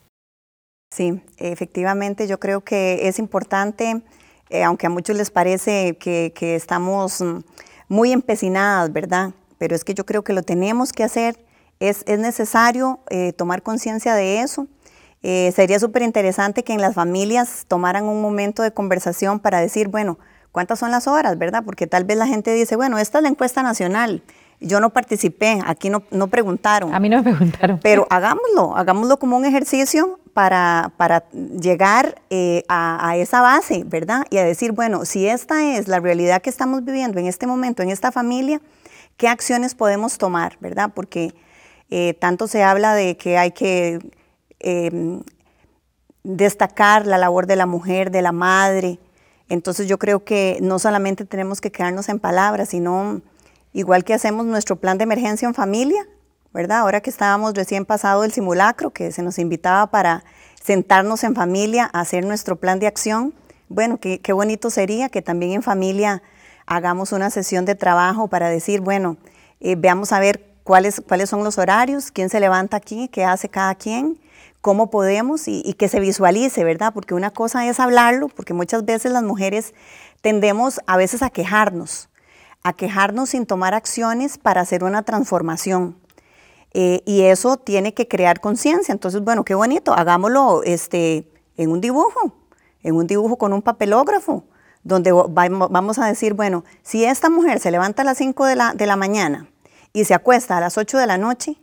Sí, 0.92 1.22
efectivamente, 1.36 2.26
yo 2.26 2.40
creo 2.40 2.62
que 2.62 3.06
es 3.06 3.20
importante, 3.20 4.02
eh, 4.48 4.64
aunque 4.64 4.88
a 4.88 4.90
muchos 4.90 5.16
les 5.16 5.30
parece 5.30 5.96
que, 5.98 6.32
estamos 6.56 7.20
mm, 7.20 7.38
muy 7.86 8.10
empecinadas, 8.10 8.92
¿verdad? 8.92 9.30
Pero 9.58 9.76
es 9.76 9.84
que 9.84 9.94
yo 9.94 10.04
creo 10.04 10.24
que 10.24 10.32
lo 10.32 10.42
tenemos 10.42 10.92
que 10.92 11.04
hacer, 11.04 11.38
es, 11.78 12.04
necesario 12.08 12.98
eh, 13.08 13.32
tomar 13.32 13.62
conciencia 13.62 14.16
de 14.16 14.40
eso. 14.40 14.66
Eh, 15.22 15.52
sería 15.54 15.78
súper 15.78 16.02
interesante 16.02 16.64
que 16.64 16.72
en 16.72 16.80
las 16.80 16.94
familias 16.96 17.66
tomaran 17.68 18.04
un 18.06 18.20
momento 18.20 18.64
de 18.64 18.72
conversación 18.72 19.38
para 19.38 19.60
decir, 19.60 19.86
bueno, 19.86 20.18
¿cuántas 20.50 20.80
son 20.80 20.90
las 20.90 21.06
horas, 21.06 21.38
verdad? 21.38 21.62
Porque 21.64 21.86
tal 21.86 22.02
vez 22.02 22.16
la 22.16 22.26
gente 22.26 22.52
dice, 22.52 22.74
bueno, 22.74 22.98
esta 22.98 23.18
es 23.18 23.22
la 23.22 23.28
encuesta 23.28 23.62
nacional, 23.62 24.24
Yo 24.60 24.78
no 24.80 24.90
participé, 24.90 25.58
aquí 25.64 25.88
no, 25.88 26.02
no 26.10 26.26
preguntaron. 26.26 26.94
A 26.94 27.00
mí 27.00 27.08
no 27.08 27.16
me 27.16 27.22
preguntaron. 27.22 27.80
Pero 27.82 28.06
hagámoslo, 28.10 28.76
hagámoslo 28.76 29.18
como 29.18 29.38
un 29.38 29.46
ejercicio 29.46 30.20
para, 30.34 30.92
para 30.96 31.28
llegar 31.30 32.20
eh, 32.30 32.64
a, 32.68 33.16
esa 33.16 33.40
base, 33.40 33.84
¿verdad? 33.86 34.24
Y 34.30 34.38
a 34.38 34.44
decir, 34.44 34.72
bueno, 34.72 35.04
si 35.04 35.26
esta 35.26 35.76
es 35.76 35.88
la 35.88 36.00
realidad 36.00 36.42
que 36.42 36.50
estamos 36.50 36.84
viviendo 36.84 37.18
en 37.18 37.26
este 37.26 37.46
momento, 37.46 37.82
en 37.82 37.90
esta 37.90 38.12
familia, 38.12 38.60
¿qué 39.16 39.28
acciones 39.28 39.74
podemos 39.74 40.18
tomar, 40.18 40.56
¿verdad? 40.60 40.92
Porque 40.94 41.34
eh, 41.90 42.14
tanto 42.14 42.46
se 42.46 42.62
habla 42.62 42.94
de 42.94 43.16
que 43.16 43.38
hay 43.38 43.50
que 43.52 43.98
em, 44.60 45.22
destacar 46.22 47.06
la 47.06 47.18
labor 47.18 47.46
de 47.46 47.56
la 47.56 47.66
mujer, 47.66 48.10
de 48.10 48.22
la 48.22 48.32
madre. 48.32 48.98
Entonces 49.48 49.88
yo 49.88 49.98
creo 49.98 50.24
que 50.24 50.58
no 50.62 50.78
solamente 50.78 51.24
tenemos 51.24 51.60
que 51.60 51.72
quedarnos 51.72 52.08
en 52.08 52.18
palabras, 52.18 52.68
sino 52.68 53.20
Igual 53.72 54.04
que 54.04 54.14
hacemos 54.14 54.46
nuestro 54.46 54.76
plan 54.76 54.98
de 54.98 55.04
emergencia 55.04 55.46
en 55.46 55.54
familia, 55.54 56.06
¿verdad? 56.52 56.78
Ahora 56.78 57.00
que 57.00 57.10
estábamos 57.10 57.54
recién 57.54 57.84
pasado 57.84 58.24
el 58.24 58.32
simulacro, 58.32 58.90
que 58.90 59.12
se 59.12 59.22
nos 59.22 59.38
invitaba 59.38 59.86
para 59.88 60.24
sentarnos 60.62 61.22
en 61.24 61.34
familia 61.34 61.88
a 61.92 62.00
hacer 62.00 62.24
nuestro 62.24 62.56
plan 62.56 62.80
de 62.80 62.88
acción. 62.88 63.32
Bueno, 63.68 63.98
qué, 64.00 64.32
bonito 64.32 64.70
sería 64.70 65.08
que 65.08 65.22
también 65.22 65.52
en 65.52 65.62
familia 65.62 66.22
hagamos 66.66 67.12
una 67.12 67.30
sesión 67.30 67.64
de 67.64 67.76
trabajo 67.76 68.28
para 68.28 68.48
decir, 68.48 68.80
bueno, 68.80 69.16
eh, 69.60 69.76
veamos 69.76 70.12
a 70.12 70.18
ver 70.18 70.44
cuáles, 70.64 71.00
cuáles 71.06 71.30
son 71.30 71.44
los 71.44 71.56
horarios, 71.56 72.10
quién 72.10 72.28
se 72.28 72.40
levanta 72.40 72.76
aquí, 72.76 73.08
qué 73.08 73.24
hace 73.24 73.48
cada 73.48 73.76
quien, 73.76 74.18
cómo 74.60 74.90
podemos 74.90 75.46
y, 75.46 75.62
y, 75.64 75.74
que 75.74 75.88
se 75.88 76.00
visualice, 76.00 76.64
¿verdad? 76.64 76.92
Porque 76.92 77.14
una 77.14 77.30
cosa 77.30 77.66
es 77.66 77.78
hablarlo, 77.78 78.28
porque 78.28 78.52
muchas 78.52 78.84
veces 78.84 79.12
las 79.12 79.22
mujeres 79.22 79.74
tendemos 80.20 80.80
a 80.86 80.96
veces 80.96 81.22
a 81.22 81.30
quejarnos, 81.30 82.09
a 82.62 82.72
quejarnos 82.72 83.30
sin 83.30 83.46
tomar 83.46 83.74
acciones 83.74 84.38
para 84.38 84.60
hacer 84.60 84.84
una 84.84 85.02
transformación. 85.02 85.96
Eh, 86.72 87.02
y 87.04 87.22
eso 87.22 87.56
tiene 87.56 87.94
que 87.94 88.06
crear 88.06 88.40
conciencia. 88.40 88.92
Entonces, 88.92 89.22
bueno, 89.22 89.44
qué 89.44 89.54
bonito, 89.54 89.92
hagámoslo 89.92 90.62
este, 90.62 91.28
en 91.56 91.70
un 91.70 91.80
dibujo, 91.80 92.34
en 92.82 92.94
un 92.94 93.06
dibujo 93.06 93.36
con 93.36 93.52
un 93.52 93.62
papelógrafo, 93.62 94.44
donde 94.82 95.12
vamos 95.12 95.98
a 95.98 96.06
decir, 96.06 96.34
bueno, 96.34 96.64
si 96.82 97.04
esta 97.04 97.28
mujer 97.28 97.60
se 97.60 97.70
levanta 97.70 98.02
a 98.02 98.04
las 98.04 98.18
5 98.18 98.46
de 98.46 98.56
la, 98.56 98.72
de 98.74 98.86
la 98.86 98.96
mañana 98.96 99.48
y 99.92 100.04
se 100.04 100.14
acuesta 100.14 100.56
a 100.56 100.60
las 100.60 100.78
8 100.78 100.96
de 100.98 101.06
la 101.06 101.18
noche, 101.18 101.60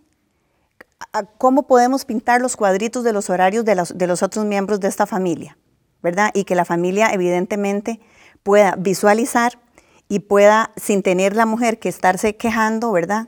¿cómo 1.38 1.64
podemos 1.64 2.06
pintar 2.06 2.42
los 2.42 2.56
cuadritos 2.56 3.04
de 3.04 3.14
los 3.14 3.30
horarios 3.30 3.66
de 3.66 3.76
los, 3.76 3.98
de 3.98 4.08
los 4.08 4.22
otros 4.22 4.46
miembros 4.46 4.80
de 4.80 4.88
esta 4.88 5.06
familia? 5.06 5.58
¿Verdad? 6.04 6.30
Y 6.36 6.44
que 6.44 6.54
la 6.54 6.64
familia 6.64 7.10
evidentemente 7.12 8.00
pueda 8.44 8.76
visualizar 8.78 9.60
y 10.10 10.20
pueda, 10.20 10.72
sin 10.78 11.04
tener 11.04 11.36
la 11.36 11.46
mujer 11.46 11.80
que 11.80 11.90
estarse 11.90 12.36
quejando, 12.36 12.92
¿verdad? 12.92 13.28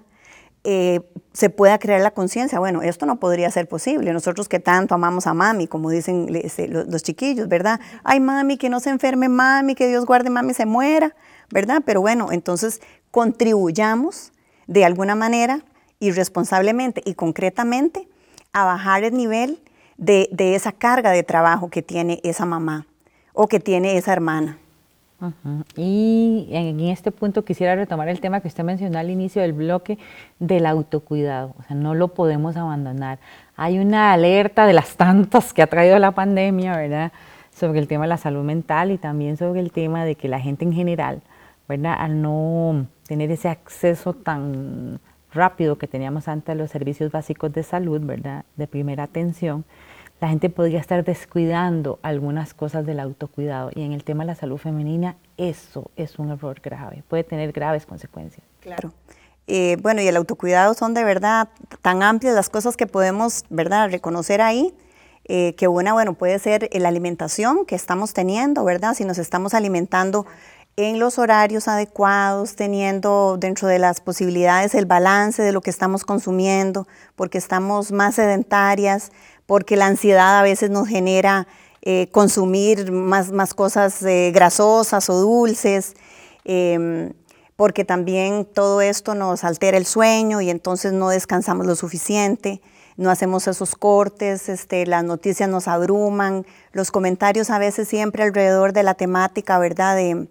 Eh, 0.64 1.02
se 1.34 1.50
pueda 1.50 1.80
crear 1.80 2.02
la 2.02 2.12
conciencia, 2.12 2.60
bueno, 2.60 2.82
esto 2.82 3.06
no 3.06 3.20
podría 3.20 3.50
ser 3.50 3.68
posible. 3.68 4.12
Nosotros 4.12 4.50
que 4.50 4.60
tanto 4.60 4.94
amamos 4.94 5.26
a 5.28 5.34
mami, 5.34 5.68
como 5.68 5.90
dicen 5.90 6.28
los, 6.70 7.04
chiquillos, 7.04 7.48
¿verdad? 7.48 7.80
Ay, 8.04 8.20
mami, 8.20 8.58
que 8.58 8.70
no 8.70 8.80
se 8.80 8.90
enferme 8.90 9.30
mami, 9.30 9.76
que 9.76 9.88
Dios 9.88 10.06
guarde 10.06 10.30
mami, 10.30 10.54
se 10.54 10.66
muera, 10.66 11.16
¿verdad? 11.50 11.82
Pero 11.86 12.02
bueno, 12.02 12.32
entonces 12.32 12.82
contribuyamos 13.12 14.32
de 14.68 14.86
alguna 14.86 15.16
manera 15.16 15.64
irresponsablemente 16.00 17.02
y 17.06 17.14
concretamente 17.14 18.08
a 18.52 18.66
bajar 18.66 19.04
el 19.04 19.16
nivel 19.16 19.62
de 19.98 20.56
esa 20.56 20.72
carga 20.72 21.12
de 21.12 21.24
trabajo 21.24 21.70
que 21.70 21.82
tiene 21.82 22.22
esa 22.24 22.46
mamá 22.46 22.86
o 23.34 23.48
que 23.48 23.60
tiene 23.60 23.98
esa 23.98 24.14
hermana. 24.14 24.60
Y 25.76 26.47
en 26.51 26.80
este 26.80 27.11
punto 27.11 27.43
quisiera 27.43 27.76
retomar 27.76 28.07
el 28.07 28.22
tema 28.22 28.39
que 28.39 28.47
usted 28.47 28.63
mencionó 28.63 28.99
al 28.99 29.09
inicio 29.09 29.41
del 29.41 29.53
bloque 29.53 29.97
del 30.39 30.65
autocuidado. 30.65 31.55
O 31.59 31.63
sea, 31.63 31.76
no 31.76 31.93
lo 31.93 32.09
podemos 32.09 32.55
abandonar. 32.55 33.20
Hay 33.55 33.80
una 33.80 34.13
alerta 34.13 34.65
de 34.65 34.74
las 34.74 34.95
tantas 34.95 35.53
que 35.53 35.61
ha 35.61 35.67
traído 35.67 35.99
la 35.99 36.11
pandemia, 36.11 36.78
¿verdad? 36.78 37.11
Sobre 37.53 37.80
el 37.80 37.88
tema 37.88 38.05
de 38.05 38.09
la 38.09 38.17
salud 38.17 38.43
mental 38.43 38.91
y 38.91 38.97
también 38.97 39.36
sobre 39.36 39.59
el 39.59 39.72
tema 39.72 40.05
de 40.05 40.15
que 40.15 40.30
la 40.30 40.39
gente 40.39 40.63
en 40.63 40.74
general, 40.74 41.22
¿verdad? 41.67 41.95
Al 41.99 42.22
no 42.22 42.88
tener 43.05 43.30
ese 43.32 43.49
acceso 43.49 44.13
tan 44.13 44.99
rápido 45.34 45.78
que 45.78 45.88
teníamos 45.88 46.28
antes 46.28 46.49
a 46.49 46.55
los 46.55 46.72
servicios 46.72 47.11
básicos 47.11 47.51
de 47.53 47.63
salud, 47.63 48.01
¿verdad? 48.01 48.45
De 48.55 48.67
primera 48.67 49.03
atención, 49.03 49.65
la 50.20 50.28
gente 50.28 50.49
podría 50.49 50.80
estar 50.80 51.03
descuidando 51.03 51.99
algunas 52.01 52.53
cosas 52.53 52.86
del 52.86 52.99
autocuidado 52.99 53.72
y 53.74 53.84
en 53.84 53.93
el 53.93 54.03
tema 54.03 54.24
de 54.24 54.28
la 54.28 54.36
salud 54.36 54.57
femenina 54.57 55.15
eso 55.38 55.91
es 55.95 56.20
un 56.20 56.32
error 56.32 56.59
grave, 56.61 57.03
puede 57.07 57.24
tener 57.24 57.51
graves 57.51 57.86
consecuencias. 57.86 58.45
Claro. 58.59 58.93
Eh, 59.47 59.78
bueno, 59.82 60.01
y 60.01 60.07
el 60.07 60.15
autocuidado 60.15 60.74
son 60.76 60.93
de 60.93 61.03
verdad 61.03 61.49
tan 61.82 62.03
amplias 62.03 62.36
las 62.36 62.49
cosas 62.49 62.78
que 62.78 62.86
podemos, 62.86 63.45
¿verdad?, 63.49 63.89
reconocer 63.89 64.41
ahí, 64.41 64.76
eh, 65.26 65.55
que 65.55 65.67
una, 65.67 65.93
bueno, 65.93 66.13
puede 66.13 66.38
ser 66.38 66.70
la 66.72 66.89
alimentación 66.89 67.65
que 67.65 67.76
estamos 67.76 68.13
teniendo, 68.13 68.63
¿verdad? 68.63 68.93
Si 68.93 69.05
nos 69.05 69.17
estamos 69.17 69.53
alimentando 69.53 70.26
en 70.76 70.99
los 70.99 71.20
horarios 71.20 71.67
adecuados, 71.67 72.55
teniendo 72.55 73.38
dentro 73.38 73.67
de 73.67 73.80
las 73.80 74.01
posibilidades 74.01 74.76
el 74.76 74.86
balance 74.86 75.41
de 75.41 75.51
lo 75.51 75.61
que 75.61 75.70
estamos 75.70 76.05
consumiendo, 76.05 76.88
porque 77.15 77.38
estamos 77.38 77.91
más 77.91 78.15
sedentarias, 78.15 79.11
porque 79.50 79.76
la 79.76 79.88
ansiedad 79.88 80.38
a 80.38 80.43
veces 80.43 80.70
nos 80.70 80.88
genera 80.88 81.47
eh, 81.82 82.08
consumir 82.12 82.91
más, 82.91 83.56
cosas 83.56 84.00
eh, 84.04 84.30
grasosas 84.32 85.10
o 85.10 85.20
dulces, 85.20 85.95
em, 86.45 87.14
porque 87.56 87.84
también 87.84 88.45
todo 88.45 88.80
esto 88.82 89.16
nos 89.16 89.43
altera 89.43 89.76
el 89.76 89.88
sueño 89.88 90.39
y 90.39 90.52
entonces 90.52 90.93
no 90.93 91.10
descansamos 91.10 91.66
lo 91.66 91.76
suficiente, 91.76 92.62
no 92.95 93.10
hacemos 93.10 93.47
esos 93.47 93.74
cortes, 93.74 94.50
este, 94.50 94.86
las 94.86 95.04
noticias 95.04 95.50
nos 95.50 95.68
abruman, 95.68 96.45
los 96.72 96.91
comentarios 96.91 97.50
a 97.50 97.58
veces 97.58 97.88
siempre 97.88 98.22
alrededor 98.22 98.72
de 98.72 98.84
la 98.84 98.93
temática, 98.93 99.58
¿verdad? 99.58 99.95
De, 99.95 100.28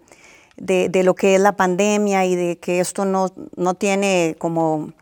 de, 0.87 1.03
lo 1.03 1.13
que 1.13 1.35
es 1.35 1.41
la 1.41 1.57
pandemia 1.57 2.23
y 2.23 2.37
de 2.37 2.57
que 2.57 2.79
esto 2.79 3.03
no, 3.03 3.33
no 3.57 3.73
tiene 3.73 4.37
como 4.39 4.93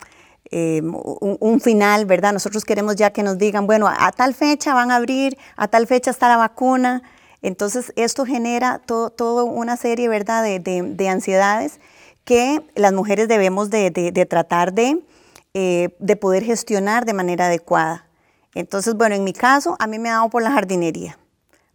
eh, 0.52 0.82
un, 0.82 1.60
final, 1.60 2.06
¿verdad? 2.06 2.32
Nosotros 2.34 2.64
queremos 2.64 2.96
ya 2.96 3.12
que 3.12 3.24
nos 3.24 3.38
digan, 3.38 3.68
bueno, 3.68 3.88
a, 3.88 4.12
tal 4.12 4.34
fecha 4.34 4.74
van 4.74 4.92
a 4.92 4.96
abrir, 4.96 5.38
a 5.56 5.68
tal 5.68 5.88
fecha 5.88 6.12
está 6.12 6.30
la 6.30 6.38
vacuna. 6.38 7.04
Entonces, 7.42 7.92
esto 7.96 8.26
genera 8.26 8.80
toda 8.80 9.44
una 9.44 9.78
serie, 9.78 10.08
¿verdad?, 10.08 10.44
de, 10.44 11.10
ansiedades 11.10 11.80
que 12.24 12.62
las 12.76 12.94
mujeres 12.94 13.28
debemos 13.28 13.70
de, 13.70 14.28
tratar 14.30 14.74
eh, 14.78 15.90
de, 16.00 16.16
poder 16.16 16.44
gestionar 16.44 17.06
de 17.06 17.14
manera 17.14 17.48
adecuada. 17.48 18.08
Entonces, 18.54 18.96
bueno, 18.96 19.16
en 19.16 19.24
mi 19.24 19.34
caso, 19.34 19.76
a 19.80 19.88
mí 19.88 20.00
me 20.00 20.10
ha 20.10 20.14
dado 20.14 20.30
por 20.30 20.42
la 20.44 20.52
jardinería, 20.52 21.18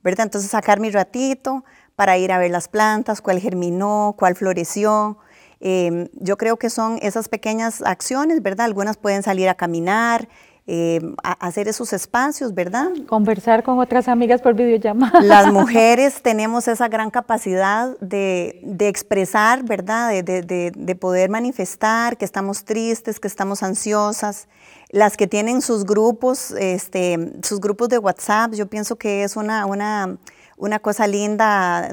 ¿verdad? 0.02 0.24
Entonces, 0.24 0.50
sacar 0.50 0.80
mi 0.80 0.90
ratito 0.90 1.64
para 1.94 2.16
ir 2.16 2.32
a 2.32 2.38
ver 2.38 2.50
las 2.50 2.68
plantas, 2.68 3.20
cuál 3.20 3.38
germinó, 3.38 4.14
cuál 4.18 4.34
floreció, 4.34 5.18
Em, 5.64 6.08
yo 6.14 6.36
creo 6.36 6.56
que 6.56 6.68
son 6.70 6.98
esas 7.02 7.28
pequeñas 7.28 7.82
acciones, 7.82 8.42
¿verdad? 8.42 8.66
Algunas 8.66 8.96
pueden 8.96 9.22
salir 9.22 9.48
a 9.48 9.54
caminar, 9.54 10.28
em, 10.66 11.14
a 11.22 11.34
hacer 11.34 11.68
esos 11.68 11.92
espacios, 11.92 12.52
¿verdad? 12.52 12.88
Conversar 13.06 13.62
con 13.62 13.78
otras 13.78 14.08
amigas 14.08 14.42
por 14.42 14.54
videollamada. 14.54 15.20
Las 15.20 15.52
mujeres 15.52 16.20
tenemos 16.20 16.66
esa 16.66 16.88
gran 16.88 17.10
capacidad 17.10 17.96
de, 18.00 18.60
expresar, 18.80 19.62
¿verdad? 19.62 20.10
De, 20.24 20.96
poder 21.00 21.30
manifestar 21.30 22.16
que 22.16 22.24
estamos 22.24 22.64
tristes, 22.64 23.20
que 23.20 23.28
estamos 23.28 23.62
ansiosas. 23.62 24.48
Las 24.90 25.16
que 25.16 25.28
tienen 25.28 25.62
sus 25.62 25.84
grupos, 25.84 26.50
este, 26.58 27.34
sus 27.44 27.60
grupos 27.60 27.88
de 27.88 27.98
WhatsApp, 27.98 28.54
yo 28.54 28.66
pienso 28.66 28.96
que 28.96 29.22
es 29.22 29.36
una, 29.36 29.64
una, 29.66 30.18
una 30.56 30.80
cosa 30.80 31.06
linda 31.06 31.88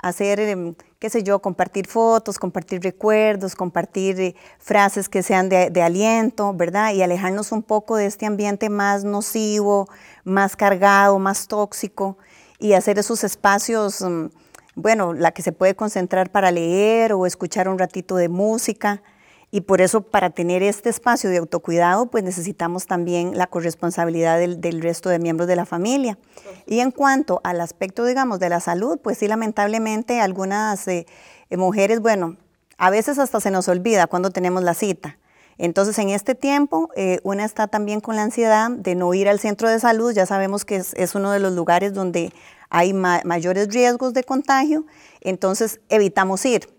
hacer 0.00 0.40
em, 0.40 0.74
qué 0.98 1.10
sé 1.10 1.22
yo, 1.22 1.38
compartir 1.40 1.86
fotos, 1.86 2.38
compartir 2.38 2.82
recuerdos, 2.82 3.54
compartir 3.54 4.20
eh, 4.20 4.34
frases 4.58 5.08
que 5.08 5.22
sean 5.22 5.48
de, 5.48 5.82
aliento, 5.82 6.52
¿verdad? 6.54 6.92
Y 6.92 7.02
alejarnos 7.02 7.52
un 7.52 7.62
poco 7.62 7.96
de 7.96 8.06
este 8.06 8.26
ambiente 8.26 8.68
más 8.68 9.04
nocivo, 9.04 9.88
más 10.24 10.56
cargado, 10.56 11.18
más 11.18 11.46
tóxico 11.46 12.18
y 12.58 12.72
hacer 12.72 12.98
esos 12.98 13.22
espacios, 13.22 14.02
mm, 14.02 14.26
bueno, 14.74 15.12
la 15.12 15.32
que 15.32 15.42
se 15.42 15.52
puede 15.52 15.76
concentrar 15.76 16.30
para 16.30 16.50
leer 16.50 17.12
o 17.12 17.26
escuchar 17.26 17.68
un 17.68 17.78
ratito 17.78 18.16
de 18.16 18.28
música. 18.28 19.02
Y 19.50 19.62
por 19.62 19.80
eso, 19.80 20.02
para 20.02 20.30
tener 20.30 20.62
este 20.62 20.90
espacio 20.90 21.30
de 21.30 21.38
autocuidado, 21.38 22.06
pues 22.06 22.22
necesitamos 22.22 22.86
también 22.86 23.38
la 23.38 23.46
corresponsabilidad 23.46 24.38
del, 24.38 24.82
resto 24.82 25.08
de 25.08 25.18
miembros 25.18 25.48
de 25.48 25.56
la 25.56 25.64
familia. 25.64 26.18
Y 26.66 26.80
en 26.80 26.90
cuanto 26.90 27.40
al 27.44 27.62
aspecto, 27.62 28.04
digamos, 28.04 28.40
de 28.40 28.50
la 28.50 28.60
salud, 28.60 28.98
pues 29.02 29.16
sí, 29.18 29.26
lamentablemente 29.26 30.20
algunas 30.20 30.86
eh, 30.86 31.06
mujeres, 31.50 32.00
bueno, 32.00 32.36
a 32.76 32.90
veces 32.90 33.18
hasta 33.18 33.40
se 33.40 33.50
nos 33.50 33.68
olvida 33.68 34.06
cuando 34.06 34.30
tenemos 34.30 34.62
la 34.62 34.74
cita. 34.74 35.16
Entonces, 35.56 35.98
en 35.98 36.10
este 36.10 36.34
tiempo, 36.34 36.90
eh, 36.94 37.18
una 37.24 37.44
está 37.44 37.68
también 37.68 38.00
con 38.00 38.16
la 38.16 38.22
ansiedad 38.22 38.70
de 38.70 38.94
no 38.94 39.12
ir 39.14 39.28
al 39.28 39.40
centro 39.40 39.68
de 39.68 39.80
salud. 39.80 40.12
Ya 40.12 40.26
sabemos 40.26 40.66
que 40.66 40.76
es, 40.76 41.14
uno 41.14 41.32
de 41.32 41.40
los 41.40 41.54
lugares 41.54 41.94
donde 41.94 42.32
hay 42.68 42.92
mayores 42.92 43.72
riesgos 43.72 44.12
de 44.12 44.24
contagio. 44.24 44.84
Entonces, 45.22 45.80
evitamos 45.88 46.44
ir 46.44 46.77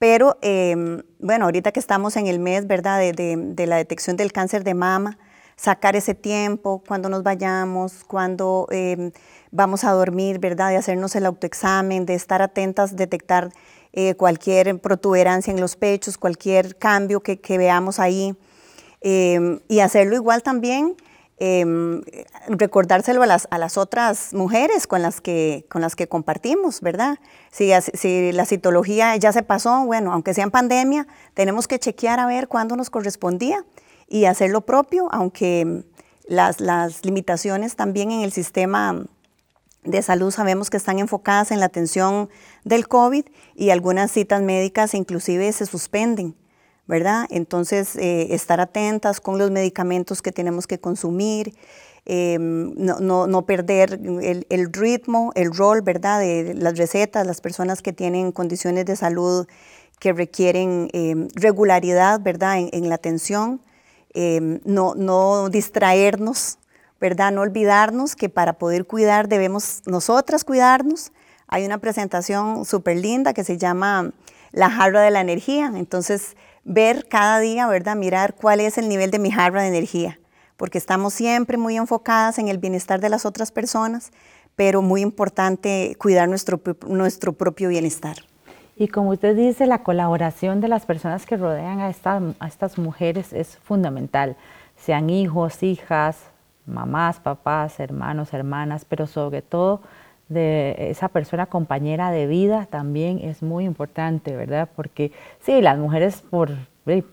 Pero 0.00 0.38
em, 0.40 1.02
bueno, 1.18 1.44
ahorita 1.44 1.72
que 1.72 1.78
estamos 1.78 2.16
en 2.16 2.26
el 2.26 2.38
mes, 2.38 2.66
¿verdad? 2.66 2.98
De, 3.00 3.66
la 3.66 3.76
detección 3.76 4.16
del 4.16 4.32
cáncer 4.32 4.64
de 4.64 4.72
mama, 4.72 5.18
sacar 5.56 5.94
ese 5.94 6.14
tiempo, 6.14 6.82
cuando 6.88 7.10
nos 7.10 7.22
vayamos, 7.22 8.02
cuando 8.04 8.66
em, 8.70 9.12
vamos 9.50 9.84
a 9.84 9.90
dormir, 9.92 10.38
¿verdad? 10.38 10.70
De 10.70 10.78
hacernos 10.78 11.14
el 11.16 11.26
autoexamen, 11.26 12.06
de 12.06 12.14
estar 12.14 12.40
atentas, 12.40 12.96
detectar 12.96 13.50
eh, 13.92 14.14
cualquier 14.14 14.80
protuberancia 14.80 15.52
en 15.52 15.60
los 15.60 15.76
pechos, 15.76 16.16
cualquier 16.16 16.78
cambio 16.78 17.20
que, 17.20 17.58
veamos 17.58 17.98
ahí. 18.00 18.34
Em, 19.02 19.60
y 19.68 19.80
hacerlo 19.80 20.14
igual 20.14 20.42
también, 20.42 20.96
em, 21.40 22.02
recordárselo 22.48 23.22
a 23.22 23.26
las, 23.26 23.48
a 23.50 23.58
las, 23.58 23.76
otras 23.76 24.32
mujeres 24.32 24.86
con 24.86 25.02
las 25.02 25.20
que, 25.20 25.66
con 25.68 25.82
las 25.82 25.96
que 25.96 26.06
compartimos, 26.06 26.80
¿verdad? 26.80 27.18
Si, 27.50 27.72
si, 27.94 28.30
la 28.32 28.44
citología 28.44 29.16
ya 29.16 29.32
se 29.32 29.42
pasó, 29.42 29.84
bueno, 29.84 30.12
aunque 30.12 30.34
sea 30.34 30.44
en 30.44 30.50
pandemia, 30.50 31.08
tenemos 31.34 31.66
que 31.66 31.78
chequear 31.78 32.20
a 32.20 32.26
ver 32.26 32.46
cuándo 32.46 32.76
nos 32.76 32.90
correspondía 32.90 33.64
y 34.06 34.26
hacer 34.26 34.50
lo 34.50 34.60
propio, 34.60 35.08
aunque 35.10 35.84
las, 36.28 36.60
las 36.60 37.04
limitaciones 37.04 37.74
también 37.74 38.12
en 38.12 38.20
el 38.20 38.32
sistema 38.32 39.04
de 39.84 40.02
salud 40.02 40.30
sabemos 40.30 40.70
que 40.70 40.76
están 40.76 40.98
enfocadas 40.98 41.50
en 41.50 41.60
la 41.60 41.66
atención 41.66 42.28
del 42.64 42.86
COVID 42.86 43.24
y 43.54 43.70
algunas 43.70 44.10
citas 44.10 44.42
médicas 44.42 44.94
inclusive 44.94 45.50
se 45.52 45.66
suspenden, 45.66 46.34
¿verdad? 46.90 47.26
Entonces, 47.30 47.96
eh, 47.96 48.34
estar 48.34 48.60
atentas 48.60 49.20
con 49.20 49.38
los 49.38 49.50
medicamentos 49.50 50.20
que 50.20 50.32
tenemos 50.32 50.66
que 50.66 50.78
consumir, 50.78 51.54
em, 52.04 52.74
no, 52.76 53.46
perder 53.46 54.00
el, 54.48 54.72
ritmo, 54.72 55.32
el 55.36 55.54
rol, 55.54 55.82
¿verdad? 55.82 56.20
De 56.20 56.54
las 56.54 56.76
recetas, 56.76 57.26
las 57.26 57.40
personas 57.40 57.80
que 57.80 57.92
tienen 57.92 58.32
condiciones 58.32 58.84
de 58.84 58.96
salud 58.96 59.46
que 60.00 60.12
requieren 60.12 60.88
em, 60.92 61.28
regularidad, 61.34 62.20
¿verdad? 62.20 62.58
En, 62.72 62.88
la 62.88 62.96
atención, 62.96 63.60
em, 64.12 64.60
no, 64.64 64.94
no 64.94 65.48
distraernos 65.48 66.58
¿verdad? 67.00 67.32
No 67.32 67.40
olvidarnos 67.40 68.14
que 68.14 68.28
para 68.28 68.52
poder 68.58 68.84
cuidar 68.86 69.26
debemos 69.26 69.80
nosotras 69.86 70.44
cuidarnos. 70.44 71.12
Hay 71.48 71.64
una 71.64 71.78
presentación 71.78 72.66
súper 72.66 72.98
linda 72.98 73.32
que 73.32 73.42
se 73.42 73.56
llama 73.56 74.12
La 74.52 74.68
jarra 74.68 75.00
de 75.00 75.10
la 75.10 75.22
energía. 75.22 75.72
Entonces, 75.74 76.36
ver 76.64 77.06
cada 77.08 77.40
día, 77.40 77.66
¿verdad? 77.66 77.96
Mirar 77.96 78.34
cuál 78.34 78.60
es 78.60 78.78
el 78.78 78.88
nivel 78.88 79.10
de 79.10 79.18
mi 79.18 79.30
jarra 79.30 79.62
de 79.62 79.68
energía, 79.68 80.18
porque 80.56 80.78
estamos 80.78 81.14
siempre 81.14 81.56
muy 81.56 81.76
enfocadas 81.76 82.38
en 82.38 82.48
el 82.48 82.58
bienestar 82.58 83.00
de 83.00 83.08
las 83.08 83.26
otras 83.26 83.52
personas, 83.52 84.12
pero 84.56 84.82
muy 84.82 85.00
importante 85.00 85.96
cuidar 85.98 86.28
nuestro, 86.28 86.60
nuestro 86.86 87.32
propio 87.32 87.68
bienestar. 87.68 88.16
Y 88.76 88.88
como 88.88 89.10
usted 89.10 89.36
dice, 89.36 89.66
la 89.66 89.82
colaboración 89.82 90.60
de 90.60 90.68
las 90.68 90.86
personas 90.86 91.26
que 91.26 91.36
rodean 91.36 91.80
a, 91.80 91.86
a 91.86 92.48
estas 92.48 92.78
mujeres 92.78 93.32
es 93.32 93.58
fundamental, 93.58 94.36
sean 94.76 95.10
hijos, 95.10 95.62
hijas, 95.62 96.16
mamás, 96.66 97.20
papás, 97.20 97.78
hermanos, 97.80 98.32
hermanas, 98.32 98.84
pero 98.86 99.06
sobre 99.06 99.42
todo 99.42 99.82
de 100.30 100.90
esa 100.90 101.08
persona 101.08 101.46
compañera 101.46 102.12
de 102.12 102.26
vida 102.26 102.66
también 102.70 103.18
es 103.18 103.42
muy 103.42 103.64
importante, 103.64 104.36
¿verdad? 104.36 104.68
Porque 104.74 105.12
sí, 105.40 105.60
las 105.60 105.76
mujeres 105.76 106.22
por, 106.30 106.52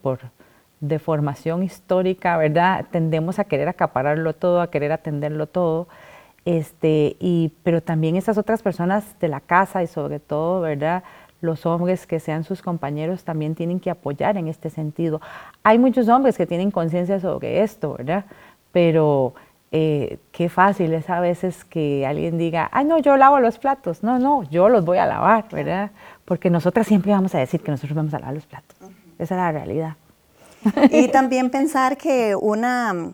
por 0.02 0.20
deformación 0.80 1.64
histórica, 1.64 2.38
¿verdad? 2.38 2.86
Tendemos 2.92 3.40
a 3.40 3.46
querer 3.46 3.68
acapararlo 3.68 4.34
todo, 4.34 4.62
a 4.62 4.70
querer 4.70 4.92
atenderlo 4.92 5.48
todo, 5.48 5.88
este, 6.46 7.18
y, 7.20 7.54
pero 7.64 7.82
también 7.82 8.16
esas 8.16 8.38
otras 8.38 8.62
personas 8.62 9.20
de 9.20 9.30
la 9.30 9.40
casa 9.40 9.82
y 9.82 9.88
sobre 9.88 10.20
todo, 10.20 10.62
¿verdad? 10.62 11.04
Los 11.42 11.66
hombres 11.66 12.06
que 12.06 12.20
sean 12.20 12.44
sus 12.44 12.62
compañeros 12.62 13.24
también 13.24 13.56
tienen 13.56 13.80
que 13.80 13.90
apoyar 13.90 14.38
en 14.38 14.48
este 14.48 14.70
sentido. 14.70 15.22
Hay 15.64 15.80
muchos 15.80 16.08
hombres 16.08 16.38
que 16.38 16.46
tienen 16.46 16.70
conciencia 16.70 17.20
sobre 17.20 17.64
esto, 17.64 17.96
¿verdad? 17.98 18.26
Pero 18.72 19.34
eh, 19.72 20.20
qué 20.32 20.48
fácil 20.48 20.94
es 20.94 21.10
a 21.10 21.20
veces 21.20 21.66
que 21.66 22.06
alguien 22.06 22.38
diga, 22.38 22.70
ay, 22.72 22.86
no, 22.86 23.00
yo 23.00 23.18
lavo 23.18 23.40
los 23.40 23.60
platos. 23.60 24.02
No, 24.04 24.18
no, 24.18 24.44
yo 24.50 24.70
los 24.70 24.86
voy 24.86 24.98
a 24.98 25.06
lavar, 25.06 25.48
¿verdad? 25.52 25.92
Porque 26.26 26.50
nosotras 26.50 26.88
siempre 26.88 27.12
vamos 27.12 27.36
a 27.36 27.40
decir 27.40 27.62
que 27.62 27.72
nosotros 27.72 27.96
vamos 27.96 28.14
a 28.14 28.20
lavar 28.20 28.36
los 28.36 28.46
platos. 28.46 28.78
Esa 29.20 29.36
es 29.36 29.40
la 29.40 29.52
realidad. 29.52 29.96
Y 30.92 31.10
también 31.10 31.50
pensar 31.50 31.98
que 31.98 32.36
una, 32.36 33.14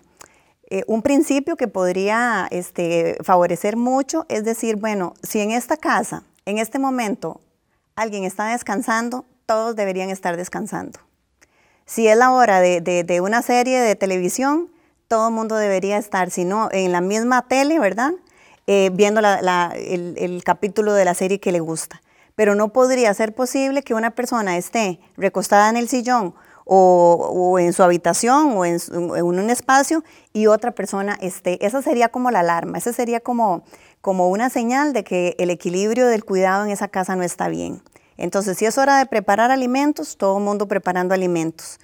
eh, 0.69 0.83
un 0.87 1.01
principio 1.01 1.55
que 1.55 1.67
podría 1.67 2.47
este, 2.51 3.17
favorecer 3.23 3.75
mucho 3.75 4.25
es 4.29 4.43
decir, 4.43 4.75
bueno, 4.75 5.13
si 5.23 5.39
en 5.39 5.51
esta 5.51 5.77
casa, 5.77 6.23
en 6.45 6.57
este 6.57 6.79
momento, 6.79 7.41
alguien 7.95 8.23
está 8.23 8.47
descansando, 8.47 9.25
todos 9.45 9.75
deberían 9.75 10.09
estar 10.09 10.37
descansando. 10.37 10.99
Si 11.85 12.07
es 12.07 12.17
la 12.17 12.31
hora 12.31 12.59
de, 12.61 12.81
de 12.81 13.21
una 13.21 13.41
serie 13.41 13.79
de 13.81 13.95
televisión, 13.95 14.69
todo 15.07 15.29
el 15.29 15.33
mundo 15.33 15.55
debería 15.55 15.97
estar, 15.97 16.31
sino 16.31 16.69
en 16.71 16.91
la 16.91 17.01
misma 17.01 17.47
tele, 17.47 17.79
¿verdad? 17.79 18.13
Eh, 18.65 18.91
viendo 18.93 19.19
el, 19.19 20.41
capítulo 20.45 20.93
de 20.93 21.03
la 21.03 21.13
serie 21.13 21.39
que 21.39 21.51
le 21.51 21.59
gusta. 21.59 22.01
Pero 22.35 22.55
no 22.55 22.69
podría 22.69 23.13
ser 23.13 23.35
posible 23.35 23.83
que 23.83 23.93
una 23.93 24.11
persona 24.11 24.57
esté 24.57 24.99
recostada 25.17 25.69
en 25.69 25.75
el 25.75 25.89
sillón 25.89 26.33
o, 26.65 27.57
en 27.59 27.73
su 27.73 27.83
habitación 27.83 28.53
o 28.55 28.63
en, 28.63 28.79
un 29.21 29.49
espacio 29.49 30.03
y 30.31 30.47
otra 30.47 30.71
persona 30.71 31.17
esté. 31.19 31.63
Esa 31.65 31.81
sería 31.81 32.07
como 32.07 32.31
la 32.31 32.39
alarma, 32.39 32.77
esa 32.77 32.93
sería 32.93 33.19
como, 33.19 33.63
como 33.99 34.29
una 34.29 34.49
señal 34.49 34.93
de 34.93 35.03
que 35.03 35.35
el 35.39 35.49
equilibrio 35.49 36.07
del 36.07 36.23
cuidado 36.23 36.63
en 36.63 36.71
esa 36.71 36.87
casa 36.87 37.17
no 37.17 37.23
está 37.23 37.49
bien. 37.49 37.81
Entonces, 38.15 38.57
si 38.57 38.65
es 38.65 38.77
hora 38.77 38.97
de 38.97 39.05
preparar 39.07 39.51
alimentos, 39.51 40.15
todo 40.15 40.37
el 40.37 40.43
mundo 40.43 40.69
preparando 40.69 41.13
alimentos. 41.13 41.79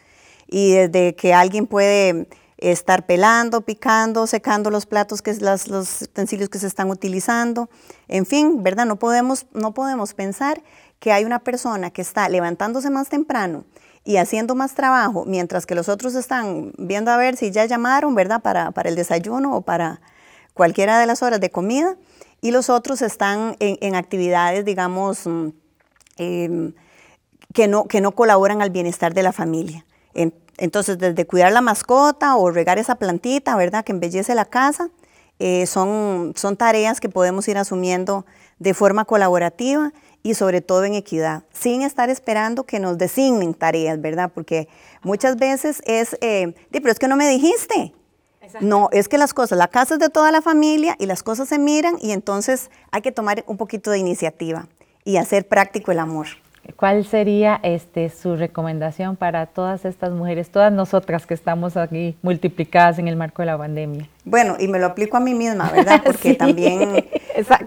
Y 0.47 0.71
desde 0.71 1.13
que 1.15 1.33
alguien 1.33 1.67
puede 1.67 2.27
estar 2.59 3.05
pelando, 3.05 3.61
picando, 3.61 4.27
secando 4.27 4.69
los 4.69 4.85
platos, 4.85 5.21
que 5.21 5.33
los 5.35 5.67
utensilios 6.01 6.49
que 6.49 6.59
se 6.59 6.67
están 6.67 6.89
utilizando. 6.89 7.69
En 8.07 8.25
fin, 8.25 8.61
¿verdad? 8.63 8.85
No 8.85 8.97
podemos, 8.97 9.45
no 9.53 9.73
podemos 9.73 10.13
pensar 10.13 10.61
que 10.99 11.13
hay 11.13 11.23
una 11.23 11.39
persona 11.39 11.89
que 11.89 12.01
está 12.01 12.27
levantándose 12.27 12.89
más 12.89 13.07
temprano 13.07 13.63
y 14.03 14.17
haciendo 14.17 14.55
más 14.55 14.75
trabajo, 14.75 15.23
mientras 15.25 15.65
que 15.65 15.75
los 15.75 15.87
otros 15.87 16.15
están 16.15 16.73
viendo 16.77 17.11
a 17.11 17.17
ver 17.17 17.37
si 17.37 17.51
ya 17.51 17.65
llamaron, 17.65 18.15
¿verdad? 18.15 18.41
Para, 18.41 18.71
para 18.71 18.89
el 18.89 18.95
desayuno 18.95 19.55
o 19.55 19.61
para 19.61 20.01
cualquiera 20.53 20.99
de 20.99 21.05
las 21.05 21.23
horas 21.23 21.39
de 21.39 21.49
comida, 21.49 21.95
y 22.41 22.51
los 22.51 22.69
otros 22.69 23.01
están 23.01 23.55
en, 23.59 23.95
actividades, 23.95 24.63
digamos, 24.63 25.25
mm, 25.25 25.49
em, 26.17 26.73
que, 27.53 27.67
no, 27.67 27.85
que 27.85 28.01
no 28.01 28.11
colaboran 28.11 28.61
al 28.61 28.69
bienestar 28.69 29.13
de 29.13 29.23
la 29.23 29.33
familia. 29.33 29.85
Entonces, 30.13 30.97
desde 30.97 31.25
cuidar 31.25 31.51
la 31.53 31.61
mascota 31.61 32.35
o 32.35 32.51
regar 32.51 32.77
esa 32.79 32.95
plantita, 32.95 33.55
¿verdad? 33.55 33.85
Que 33.85 33.93
embellece 33.93 34.35
la 34.35 34.45
casa, 34.45 34.89
eh, 35.39 35.65
son, 35.65 36.33
son 36.35 36.57
tareas 36.57 36.99
que 36.99 37.07
podemos 37.07 37.47
ir 37.47 37.57
asumiendo 37.57 38.25
de 38.59 38.73
forma 38.73 39.05
colaborativa 39.05 39.93
y 40.21 40.33
sobre 40.33 40.59
todo 40.59 40.83
en 40.83 40.95
equidad, 40.95 41.43
sin 41.53 41.81
estar 41.81 42.09
esperando 42.09 42.65
que 42.65 42.79
nos 42.79 42.97
designen 42.97 43.53
tareas, 43.53 44.01
¿verdad? 44.01 44.31
Porque 44.33 44.67
muchas 45.01 45.37
veces 45.37 45.81
es, 45.85 46.17
eh, 46.19 46.53
pero 46.71 46.91
es 46.91 46.99
que 46.99 47.07
no 47.07 47.15
me 47.15 47.29
dijiste. 47.29 47.93
No, 48.61 48.89
es 48.91 49.07
que 49.07 49.19
las 49.19 49.35
cosas, 49.35 49.59
la 49.59 49.67
casa 49.67 49.93
es 49.93 49.99
de 49.99 50.09
toda 50.09 50.31
la 50.31 50.41
familia 50.41 50.95
y 50.99 51.05
las 51.05 51.21
cosas 51.21 51.47
se 51.49 51.59
miran 51.59 51.97
y 52.01 52.11
entonces 52.11 52.71
hay 52.91 53.03
que 53.03 53.11
tomar 53.11 53.43
un 53.45 53.57
poquito 53.57 53.91
de 53.91 53.99
iniciativa 53.99 54.67
y 55.05 55.17
hacer 55.17 55.47
práctico 55.47 55.91
el 55.91 55.99
amor. 55.99 56.27
¿Cuál 56.75 57.05
sería 57.05 57.59
este, 57.63 58.09
su 58.09 58.35
recomendación 58.35 59.15
para 59.15 59.45
todas 59.47 59.85
estas 59.85 60.11
mujeres, 60.11 60.49
todas 60.49 60.71
nosotras 60.71 61.25
que 61.25 61.33
estamos 61.33 61.77
aquí 61.77 62.17
multiplicadas 62.21 62.99
en 62.99 63.07
el 63.07 63.15
marco 63.15 63.41
de 63.41 63.47
la 63.47 63.57
pandemia? 63.57 64.07
Bueno, 64.25 64.55
y 64.59 64.67
me 64.67 64.79
lo 64.79 64.87
aplico 64.87 65.17
a 65.17 65.19
mí 65.19 65.33
misma, 65.33 65.69
¿verdad? 65.71 66.01
Porque 66.05 66.33
también 66.33 67.07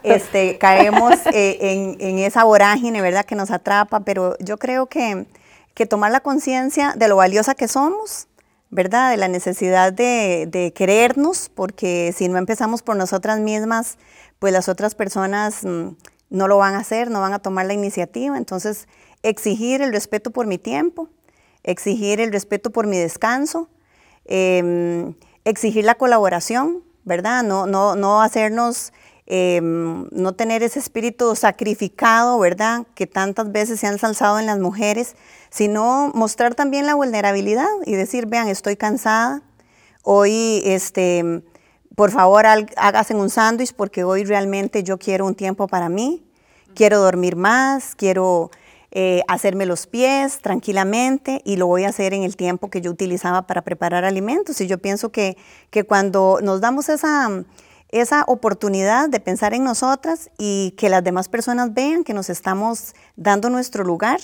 este, 0.03 0.59
caemos 0.59 1.15
eh, 1.33 1.97
en, 1.99 2.19
esa 2.19 2.45
vorágine, 2.45 3.01
¿verdad? 3.01 3.25
Que 3.25 3.35
nos 3.35 3.51
atrapa, 3.51 4.01
pero 4.01 4.37
yo 4.39 4.59
creo 4.59 4.87
que, 4.87 5.27
que 5.75 5.87
tomar 5.87 6.13
la 6.13 6.21
conciencia 6.21 6.95
de 6.97 7.09
lo 7.09 7.17
valiosa 7.17 7.55
que 7.55 7.69
somos, 7.69 8.29
¿verdad? 8.71 9.11
De 9.11 9.17
la 9.17 9.29
necesidad 9.29 9.93
de, 9.93 10.47
de, 10.51 10.73
querernos, 10.73 11.51
porque 11.55 12.13
si 12.17 12.29
no 12.29 12.39
empezamos 12.39 12.83
por 12.83 12.97
nosotras 12.97 13.41
mismas, 13.41 13.99
pues 14.39 14.53
las 14.53 14.69
otras 14.69 14.95
personas... 14.95 15.65
Mm, 15.65 15.91
no 16.33 16.49
lo 16.49 16.57
van 16.57 16.75
a 16.75 16.79
hacer, 16.79 17.11
no 17.11 17.21
van 17.21 17.35
a 17.35 17.39
tomar 17.39 17.67
la 17.67 17.75
iniciativa. 17.75 18.37
Entonces, 18.37 18.89
exigir 19.23 19.83
el 19.83 19.93
respeto 19.93 20.31
por 20.31 20.47
mi 20.47 20.59
tiempo, 20.59 21.09
exigir 21.63 22.21
el 22.21 22.33
respeto 22.33 22.71
por 22.71 22.87
mi 22.87 22.97
descanso, 22.97 23.69
em, 24.25 25.15
exigir 25.45 25.85
la 25.85 25.95
colaboración, 25.95 26.83
¿verdad? 27.05 27.43
No, 27.43 27.67
no, 27.67 27.97
no 27.97 28.23
hacernos, 28.23 28.93
em, 29.27 30.09
no 30.11 30.35
tener 30.35 30.63
ese 30.63 30.79
espíritu 30.79 31.37
sacrificado, 31.37 32.39
¿verdad? 32.39 32.87
Que 32.95 33.07
tantas 33.07 33.53
veces 33.53 33.79
se 33.79 33.87
han 33.87 33.99
salzado 33.99 34.39
en 34.39 34.47
las 34.47 34.59
mujeres, 34.59 35.17
sino 35.51 36.11
mostrar 36.15 36.55
también 36.55 36.87
la 36.87 36.95
vulnerabilidad 36.95 37.69
y 37.85 37.95
decir, 37.95 38.27
vean, 38.27 38.49
estoy 38.49 38.77
cansada, 38.77 39.43
hoy 40.03 40.63
este, 40.65 41.43
por 41.95 42.11
favor 42.11 42.47
hágase 42.47 43.15
un 43.15 43.31
sándwich 43.31 43.75
porque 43.75 44.05
hoy 44.05 44.25
realmente 44.25 44.83
yo 44.83 44.99
quiero 44.99 45.27
un 45.27 45.35
tiempo 45.35 45.67
para 45.67 45.89
mí, 45.89 46.25
quiero 46.75 47.01
dormir 47.01 47.37
más, 47.37 47.95
quiero 47.95 48.51
eh, 48.91 49.23
hacerme 49.27 49.67
los 49.67 49.87
pies 49.87 50.41
tranquilamente 50.41 51.41
y 51.45 51.57
lo 51.57 51.67
voy 51.67 51.85
a 51.85 51.89
hacer 51.89 52.13
en 52.15 52.25
el 52.25 52.37
tiempo 52.37 52.69
que 52.69 52.81
yo 52.81 52.91
utilizaba 52.91 53.47
para 53.47 53.63
preparar 53.63 54.05
alimentos. 54.05 54.61
Y 54.61 54.67
yo 54.67 54.79
pienso 54.79 55.11
que, 55.11 55.37
que 55.71 55.85
cuando 55.85 56.41
nos 56.43 56.61
damos 56.61 56.89
esa, 56.89 57.31
esa 57.89 58.25
oportunidad 58.27 59.09
de 59.09 59.21
pensar 59.21 59.55
en 59.55 59.65
nosotras 59.65 60.31
y 60.39 60.75
que 60.77 60.89
las 60.89 61.03
demás 61.03 61.29
personas 61.29 61.73
vean 61.73 62.05
que 62.05 62.15
nos 62.15 62.29
estamos 62.31 62.95
dando 63.17 63.49
nuestro 63.49 63.83
lugar, 63.83 64.21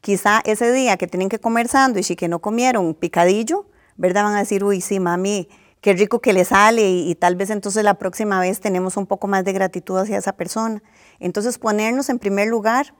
quizá 0.00 0.40
ese 0.44 0.72
día 0.72 0.96
que 0.96 1.06
tienen 1.06 1.28
que 1.28 1.38
comer 1.40 1.68
sándwich 1.68 2.12
y 2.12 2.16
que 2.16 2.28
no 2.28 2.40
comieron 2.40 2.94
picadillo, 2.94 3.66
¿verdad? 3.96 4.24
Van 4.24 4.34
a 4.34 4.40
decir, 4.40 4.64
uy, 4.64 4.80
sí, 4.80 5.00
mami, 5.00 5.48
qué 5.82 5.92
rico 5.94 6.20
que 6.20 6.32
le 6.32 6.46
sale 6.46 6.88
y, 6.88 7.14
tal 7.16 7.36
vez 7.36 7.50
entonces 7.50 7.84
la 7.84 7.94
próxima 7.94 8.40
vez 8.40 8.60
tenemos 8.60 8.96
un 8.96 9.04
poco 9.04 9.26
más 9.26 9.44
de 9.44 9.52
gratitud 9.52 9.98
hacia 9.98 10.16
esa 10.16 10.32
persona. 10.32 10.82
Entonces 11.18 11.58
ponernos 11.58 12.08
en 12.08 12.18
primer 12.18 12.48
lugar 12.48 12.94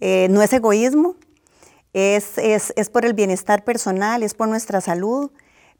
eh, 0.00 0.26
no 0.30 0.42
es 0.42 0.52
egoísmo, 0.52 1.14
es, 1.92 2.36
es, 2.38 2.90
por 2.90 3.04
el 3.04 3.14
bienestar 3.14 3.62
personal, 3.62 4.24
es 4.24 4.34
por 4.34 4.48
nuestra 4.48 4.80
salud, 4.80 5.30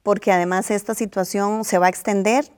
porque 0.04 0.30
además 0.30 0.70
esta 0.70 0.94
situación 0.94 1.64
se 1.64 1.78
va 1.78 1.86
a 1.86 1.88
extender 1.88 2.52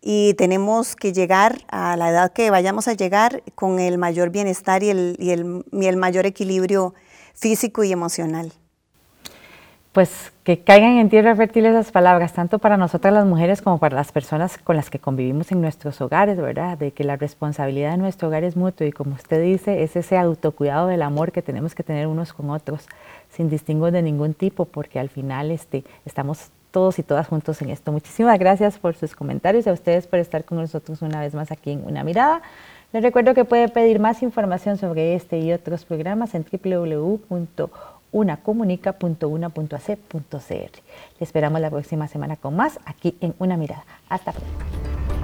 y 0.00 0.32
tenemos 0.34 0.96
que 0.96 1.12
llegar 1.12 1.60
a 1.68 1.94
la 1.96 2.08
edad 2.08 2.32
que 2.32 2.50
vayamos 2.50 2.88
a 2.88 2.94
llegar 2.94 3.42
con 3.54 3.78
el 3.80 3.98
mayor 3.98 4.30
bienestar 4.30 4.82
y 4.82 4.88
el, 4.88 5.16
y 5.18 5.30
el, 5.32 5.62
y 5.72 5.86
el 5.86 5.98
mayor 5.98 6.24
equilibrio 6.24 6.94
físico 7.34 7.84
y 7.84 7.92
emocional 7.92 8.54
pues 9.96 10.30
que 10.44 10.58
caigan 10.58 10.98
en 10.98 11.08
tierra 11.08 11.34
fértil 11.34 11.64
esas 11.64 11.90
palabras, 11.90 12.34
tanto 12.34 12.58
para 12.58 12.76
nosotras 12.76 13.14
las 13.14 13.24
mujeres 13.24 13.62
como 13.62 13.78
para 13.78 13.96
las 13.96 14.12
personas 14.12 14.58
con 14.58 14.76
las 14.76 14.90
que 14.90 14.98
convivimos 14.98 15.50
en 15.52 15.62
nuestros 15.62 16.02
hogares, 16.02 16.36
¿verdad? 16.36 16.76
De 16.76 16.90
que 16.90 17.02
la 17.02 17.16
responsabilidad 17.16 17.92
de 17.92 17.96
nuestro 17.96 18.28
hogar 18.28 18.44
es 18.44 18.56
mutuo 18.56 18.86
y 18.86 18.92
como 18.92 19.14
usted 19.14 19.42
dice, 19.42 19.82
es 19.82 19.96
ese 19.96 20.18
autocuidado 20.18 20.88
del 20.88 21.00
amor 21.00 21.32
que 21.32 21.40
tenemos 21.40 21.74
que 21.74 21.82
tener 21.82 22.08
unos 22.08 22.34
con 22.34 22.50
otros, 22.50 22.86
sin 23.30 23.48
distingo 23.48 23.90
de 23.90 24.02
ningún 24.02 24.34
tipo, 24.34 24.66
porque 24.66 24.98
al 24.98 25.08
final 25.08 25.50
este, 25.50 25.82
estamos 26.04 26.50
todos 26.72 26.98
y 26.98 27.02
todas 27.02 27.26
juntos 27.26 27.62
en 27.62 27.70
esto. 27.70 27.90
Muchísimas 27.90 28.38
gracias 28.38 28.78
por 28.78 28.96
sus 28.96 29.16
comentarios 29.16 29.64
y 29.64 29.70
a 29.70 29.72
ustedes 29.72 30.06
por 30.06 30.18
estar 30.18 30.44
con 30.44 30.58
nosotros 30.58 31.00
una 31.00 31.20
vez 31.20 31.32
más 31.34 31.50
aquí 31.50 31.70
en 31.70 31.82
Una 31.86 32.04
Mirada. 32.04 32.42
Les 32.92 33.02
recuerdo 33.02 33.32
que 33.32 33.46
puede 33.46 33.70
pedir 33.70 33.98
más 33.98 34.22
información 34.22 34.76
sobre 34.76 35.14
este 35.14 35.38
y 35.38 35.54
otros 35.54 35.86
programas 35.86 36.34
en 36.34 36.44
www 36.44 37.95
unacomunica.una.ac.cr. 38.16 40.50
Le 40.50 40.70
esperamos 41.20 41.60
la 41.60 41.68
próxima 41.68 42.08
semana 42.08 42.36
con 42.36 42.56
más 42.56 42.80
aquí 42.86 43.18
en 43.20 43.34
Una 43.38 43.58
Mirada. 43.58 43.84
Hasta 44.08 44.32
pronto. 44.32 45.15